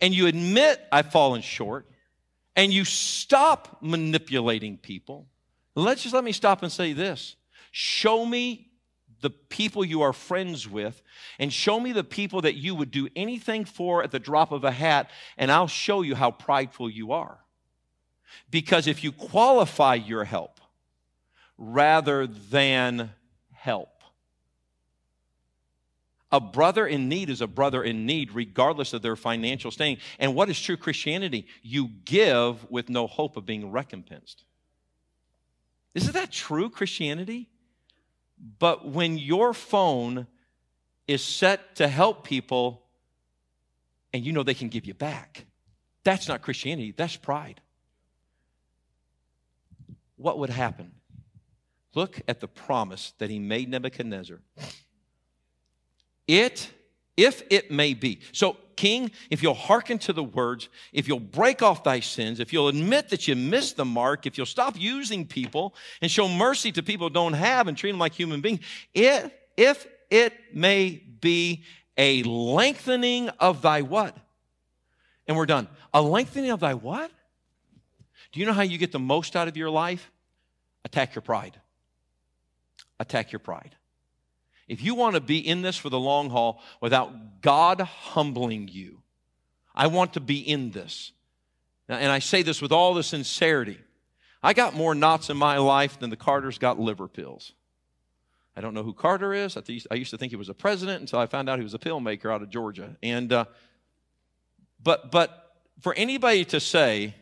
and 0.00 0.14
you 0.14 0.26
admit 0.26 0.80
I've 0.90 1.12
fallen 1.12 1.42
short 1.42 1.86
and 2.56 2.72
you 2.72 2.84
stop 2.84 3.78
manipulating 3.80 4.76
people, 4.76 5.28
let's 5.74 6.02
just 6.02 6.14
let 6.14 6.24
me 6.24 6.32
stop 6.32 6.62
and 6.62 6.72
say 6.72 6.92
this. 6.92 7.36
Show 7.70 8.26
me 8.26 8.72
the 9.20 9.30
people 9.30 9.84
you 9.84 10.02
are 10.02 10.12
friends 10.12 10.68
with 10.68 11.00
and 11.38 11.52
show 11.52 11.80
me 11.80 11.92
the 11.92 12.04
people 12.04 12.42
that 12.42 12.56
you 12.56 12.74
would 12.74 12.90
do 12.90 13.08
anything 13.14 13.64
for 13.64 14.02
at 14.02 14.10
the 14.10 14.18
drop 14.18 14.52
of 14.52 14.64
a 14.64 14.72
hat, 14.72 15.10
and 15.38 15.50
I'll 15.50 15.68
show 15.68 16.02
you 16.02 16.14
how 16.14 16.32
prideful 16.32 16.90
you 16.90 17.12
are. 17.12 17.38
Because 18.50 18.86
if 18.86 19.02
you 19.02 19.12
qualify 19.12 19.94
your 19.94 20.24
help 20.24 20.60
rather 21.58 22.26
than 22.26 23.10
help, 23.52 23.88
a 26.30 26.40
brother 26.40 26.86
in 26.86 27.08
need 27.08 27.28
is 27.28 27.42
a 27.42 27.46
brother 27.46 27.82
in 27.84 28.06
need, 28.06 28.32
regardless 28.32 28.94
of 28.94 29.02
their 29.02 29.16
financial 29.16 29.70
standing. 29.70 29.98
And 30.18 30.34
what 30.34 30.48
is 30.48 30.58
true 30.58 30.78
Christianity? 30.78 31.46
You 31.62 31.90
give 32.06 32.70
with 32.70 32.88
no 32.88 33.06
hope 33.06 33.36
of 33.36 33.44
being 33.44 33.70
recompensed. 33.70 34.44
Isn't 35.94 36.14
that 36.14 36.32
true 36.32 36.70
Christianity? 36.70 37.50
But 38.58 38.88
when 38.88 39.18
your 39.18 39.52
phone 39.52 40.26
is 41.06 41.22
set 41.22 41.76
to 41.76 41.88
help 41.88 42.24
people, 42.24 42.82
and 44.12 44.24
you 44.24 44.32
know 44.32 44.42
they 44.42 44.54
can 44.54 44.68
give 44.68 44.84
you 44.84 44.94
back. 44.94 45.46
That's 46.04 46.28
not 46.28 46.42
Christianity, 46.42 46.92
that's 46.96 47.16
pride. 47.16 47.60
What 50.22 50.38
would 50.38 50.50
happen? 50.50 50.92
Look 51.94 52.20
at 52.26 52.40
the 52.40 52.48
promise 52.48 53.12
that 53.18 53.28
he 53.28 53.38
made 53.38 53.68
Nebuchadnezzar. 53.68 54.40
It, 56.26 56.70
if 57.16 57.42
it 57.50 57.70
may 57.70 57.94
be. 57.94 58.20
So, 58.32 58.56
King, 58.76 59.10
if 59.30 59.42
you'll 59.42 59.54
hearken 59.54 59.98
to 59.98 60.12
the 60.12 60.24
words, 60.24 60.68
if 60.92 61.06
you'll 61.06 61.20
break 61.20 61.60
off 61.60 61.84
thy 61.84 62.00
sins, 62.00 62.40
if 62.40 62.52
you'll 62.52 62.68
admit 62.68 63.10
that 63.10 63.28
you 63.28 63.36
missed 63.36 63.76
the 63.76 63.84
mark, 63.84 64.26
if 64.26 64.38
you'll 64.38 64.46
stop 64.46 64.80
using 64.80 65.26
people 65.26 65.74
and 66.00 66.10
show 66.10 66.28
mercy 66.28 66.72
to 66.72 66.82
people 66.82 67.08
who 67.08 67.14
don't 67.14 67.34
have 67.34 67.68
and 67.68 67.76
treat 67.76 67.90
them 67.90 67.98
like 67.98 68.14
human 68.14 68.40
beings, 68.40 68.60
it, 68.94 69.32
if 69.56 69.86
it 70.10 70.32
may 70.54 71.02
be 71.20 71.64
a 71.98 72.22
lengthening 72.22 73.28
of 73.28 73.60
thy 73.60 73.82
what? 73.82 74.16
And 75.26 75.36
we're 75.36 75.46
done. 75.46 75.68
A 75.92 76.00
lengthening 76.00 76.50
of 76.50 76.60
thy 76.60 76.74
what? 76.74 77.10
Do 78.32 78.40
you 78.40 78.46
know 78.46 78.52
how 78.52 78.62
you 78.62 78.78
get 78.78 78.92
the 78.92 78.98
most 78.98 79.36
out 79.36 79.48
of 79.48 79.56
your 79.56 79.70
life? 79.70 80.10
Attack 80.84 81.14
your 81.14 81.22
pride. 81.22 81.60
Attack 82.98 83.32
your 83.32 83.38
pride. 83.38 83.76
If 84.68 84.82
you 84.82 84.94
want 84.94 85.14
to 85.16 85.20
be 85.20 85.38
in 85.38 85.62
this 85.62 85.76
for 85.76 85.90
the 85.90 85.98
long 85.98 86.30
haul 86.30 86.62
without 86.80 87.42
God 87.42 87.80
humbling 87.80 88.68
you, 88.68 89.02
I 89.74 89.88
want 89.88 90.14
to 90.14 90.20
be 90.20 90.38
in 90.38 90.70
this. 90.70 91.12
And 91.88 92.10
I 92.10 92.20
say 92.20 92.42
this 92.42 92.62
with 92.62 92.72
all 92.72 92.94
the 92.94 93.02
sincerity. 93.02 93.78
I 94.42 94.54
got 94.54 94.74
more 94.74 94.94
knots 94.94 95.30
in 95.30 95.36
my 95.36 95.58
life 95.58 95.98
than 95.98 96.10
the 96.10 96.16
Carters 96.16 96.58
got 96.58 96.78
liver 96.78 97.08
pills. 97.08 97.52
I 98.56 98.60
don't 98.60 98.74
know 98.74 98.82
who 98.82 98.92
Carter 98.92 99.32
is. 99.32 99.56
I 99.56 99.94
used 99.94 100.10
to 100.10 100.18
think 100.18 100.30
he 100.30 100.36
was 100.36 100.48
a 100.48 100.54
president 100.54 101.00
until 101.00 101.18
I 101.18 101.26
found 101.26 101.48
out 101.48 101.58
he 101.58 101.64
was 101.64 101.74
a 101.74 101.78
pill 101.78 102.00
maker 102.00 102.30
out 102.30 102.42
of 102.42 102.50
Georgia. 102.50 102.96
And 103.02 103.32
uh, 103.32 103.44
but 104.82 105.10
but 105.10 105.52
for 105.80 105.94
anybody 105.94 106.44
to 106.46 106.60
say, 106.60 107.14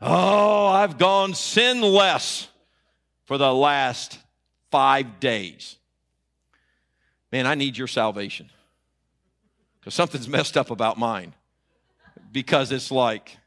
"Oh, 0.00 0.66
I've 0.66 0.98
gone 0.98 1.34
sinless 1.34 2.48
for 3.24 3.38
the 3.38 3.52
last 3.52 4.18
five 4.70 5.20
days," 5.20 5.76
man, 7.32 7.46
I 7.46 7.54
need 7.54 7.76
your 7.76 7.86
salvation 7.86 8.50
because 9.80 9.94
something's 9.94 10.28
messed 10.28 10.56
up 10.56 10.70
about 10.70 10.98
mine. 10.98 11.34
Because 12.32 12.70
it's 12.70 12.90
like. 12.90 13.38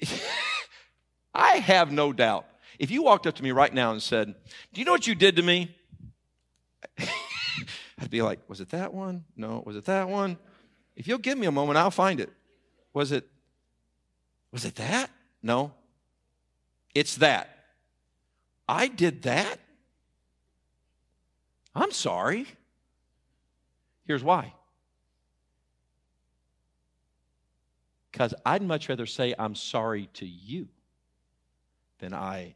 I 1.34 1.56
have 1.56 1.90
no 1.90 2.12
doubt 2.12 2.46
if 2.78 2.90
you 2.90 3.02
walked 3.02 3.26
up 3.26 3.34
to 3.36 3.42
me 3.42 3.50
right 3.50 3.72
now 3.72 3.92
and 3.92 4.02
said, 4.02 4.34
Do 4.72 4.80
you 4.80 4.84
know 4.84 4.92
what 4.92 5.06
you 5.06 5.14
did 5.14 5.36
to 5.36 5.42
me? 5.42 5.76
I'd 6.98 8.10
be 8.10 8.22
like, 8.22 8.40
Was 8.48 8.60
it 8.60 8.70
that 8.70 8.94
one? 8.94 9.24
No. 9.36 9.62
Was 9.66 9.76
it 9.76 9.84
that 9.86 10.08
one? 10.08 10.38
If 10.96 11.08
you'll 11.08 11.18
give 11.18 11.36
me 11.36 11.46
a 11.46 11.52
moment, 11.52 11.76
I'll 11.76 11.90
find 11.90 12.20
it. 12.20 12.32
Was 12.94 13.12
it 13.12 13.28
was 14.52 14.64
it 14.64 14.76
that? 14.76 15.10
No. 15.42 15.72
It's 16.94 17.16
that. 17.16 17.64
I 18.68 18.86
did 18.86 19.22
that? 19.22 19.58
I'm 21.74 21.90
sorry. 21.90 22.46
Here's 24.06 24.22
why. 24.22 24.54
Because 28.12 28.32
I'd 28.46 28.62
much 28.62 28.88
rather 28.88 29.06
say 29.06 29.34
I'm 29.36 29.56
sorry 29.56 30.08
to 30.14 30.24
you 30.24 30.68
than 31.98 32.14
I 32.14 32.54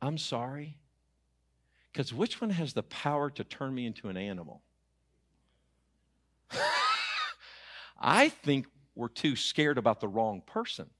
I'm 0.00 0.18
sorry? 0.18 0.78
Because 1.92 2.12
which 2.12 2.40
one 2.40 2.50
has 2.50 2.72
the 2.72 2.82
power 2.84 3.28
to 3.30 3.44
turn 3.44 3.74
me 3.74 3.86
into 3.86 4.08
an 4.08 4.16
animal? 4.16 4.62
I 8.00 8.28
think 8.28 8.66
we're 8.96 9.08
too 9.08 9.36
scared 9.36 9.78
about 9.78 10.00
the 10.00 10.08
wrong 10.08 10.42
person. 10.44 10.90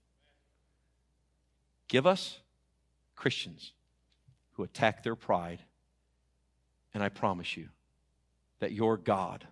Give 1.88 2.06
us 2.06 2.38
Christians 3.16 3.72
who 4.52 4.62
attack 4.62 5.02
their 5.02 5.16
pride, 5.16 5.62
and 6.94 7.02
I 7.02 7.08
promise 7.08 7.56
you 7.56 7.70
that 8.60 8.70
your 8.72 8.96
God 8.96 9.44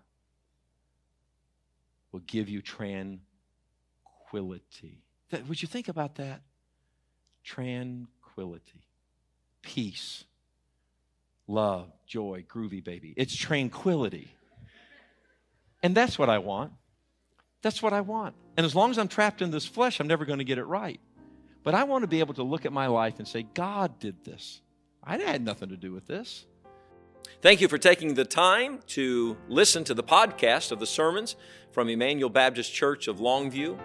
will 2.12 2.20
give 2.20 2.48
you 2.48 2.62
tranquility. 2.62 3.18
Would 5.48 5.60
you 5.62 5.68
think 5.68 5.88
about 5.88 6.14
that? 6.16 6.42
Tranquility 7.42 8.84
peace, 9.64 10.24
love, 11.48 11.90
joy, 12.06 12.44
groovy 12.48 12.84
baby. 12.84 13.14
It's 13.16 13.34
tranquility. 13.34 14.28
And 15.82 15.94
that's 15.94 16.18
what 16.18 16.28
I 16.28 16.38
want. 16.38 16.72
That's 17.64 17.82
what 17.82 17.94
I 17.94 18.02
want. 18.02 18.34
And 18.58 18.66
as 18.66 18.74
long 18.74 18.90
as 18.90 18.98
I'm 18.98 19.08
trapped 19.08 19.40
in 19.40 19.50
this 19.50 19.64
flesh, 19.64 19.98
I'm 19.98 20.06
never 20.06 20.26
going 20.26 20.38
to 20.38 20.44
get 20.44 20.58
it 20.58 20.64
right. 20.64 21.00
But 21.62 21.74
I 21.74 21.84
want 21.84 22.02
to 22.02 22.06
be 22.06 22.20
able 22.20 22.34
to 22.34 22.42
look 22.42 22.66
at 22.66 22.74
my 22.74 22.88
life 22.88 23.14
and 23.18 23.26
say, 23.26 23.46
God 23.54 23.98
did 23.98 24.22
this. 24.22 24.60
I 25.02 25.16
had 25.16 25.42
nothing 25.42 25.70
to 25.70 25.76
do 25.78 25.90
with 25.90 26.06
this. 26.06 26.44
Thank 27.40 27.62
you 27.62 27.68
for 27.68 27.78
taking 27.78 28.14
the 28.14 28.26
time 28.26 28.80
to 28.88 29.38
listen 29.48 29.82
to 29.84 29.94
the 29.94 30.02
podcast 30.02 30.72
of 30.72 30.78
the 30.78 30.86
sermons 30.86 31.36
from 31.72 31.88
Emmanuel 31.88 32.28
Baptist 32.28 32.74
Church 32.74 33.08
of 33.08 33.16
Longview. 33.16 33.78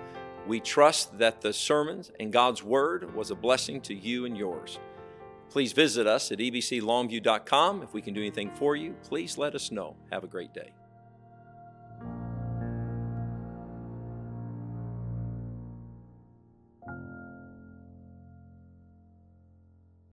We 0.45 0.59
trust 0.59 1.17
that 1.19 1.39
the 1.39 1.53
sermons 1.53 2.11
and 2.19 2.33
God's 2.33 2.61
Word 2.61 3.15
was 3.15 3.31
a 3.31 3.35
blessing 3.35 3.79
to 3.81 3.95
you 3.95 4.25
and 4.25 4.37
yours. 4.37 4.77
Please 5.49 5.71
visit 5.71 6.05
us 6.05 6.33
at 6.33 6.39
ebclongview.com. 6.39 7.83
If 7.83 7.93
we 7.93 8.01
can 8.01 8.13
do 8.13 8.19
anything 8.19 8.51
for 8.55 8.75
you, 8.75 8.93
please 9.03 9.37
let 9.37 9.55
us 9.55 9.71
know. 9.71 9.95
Have 10.11 10.25
a 10.25 10.27
great 10.27 10.53
day. 10.53 10.73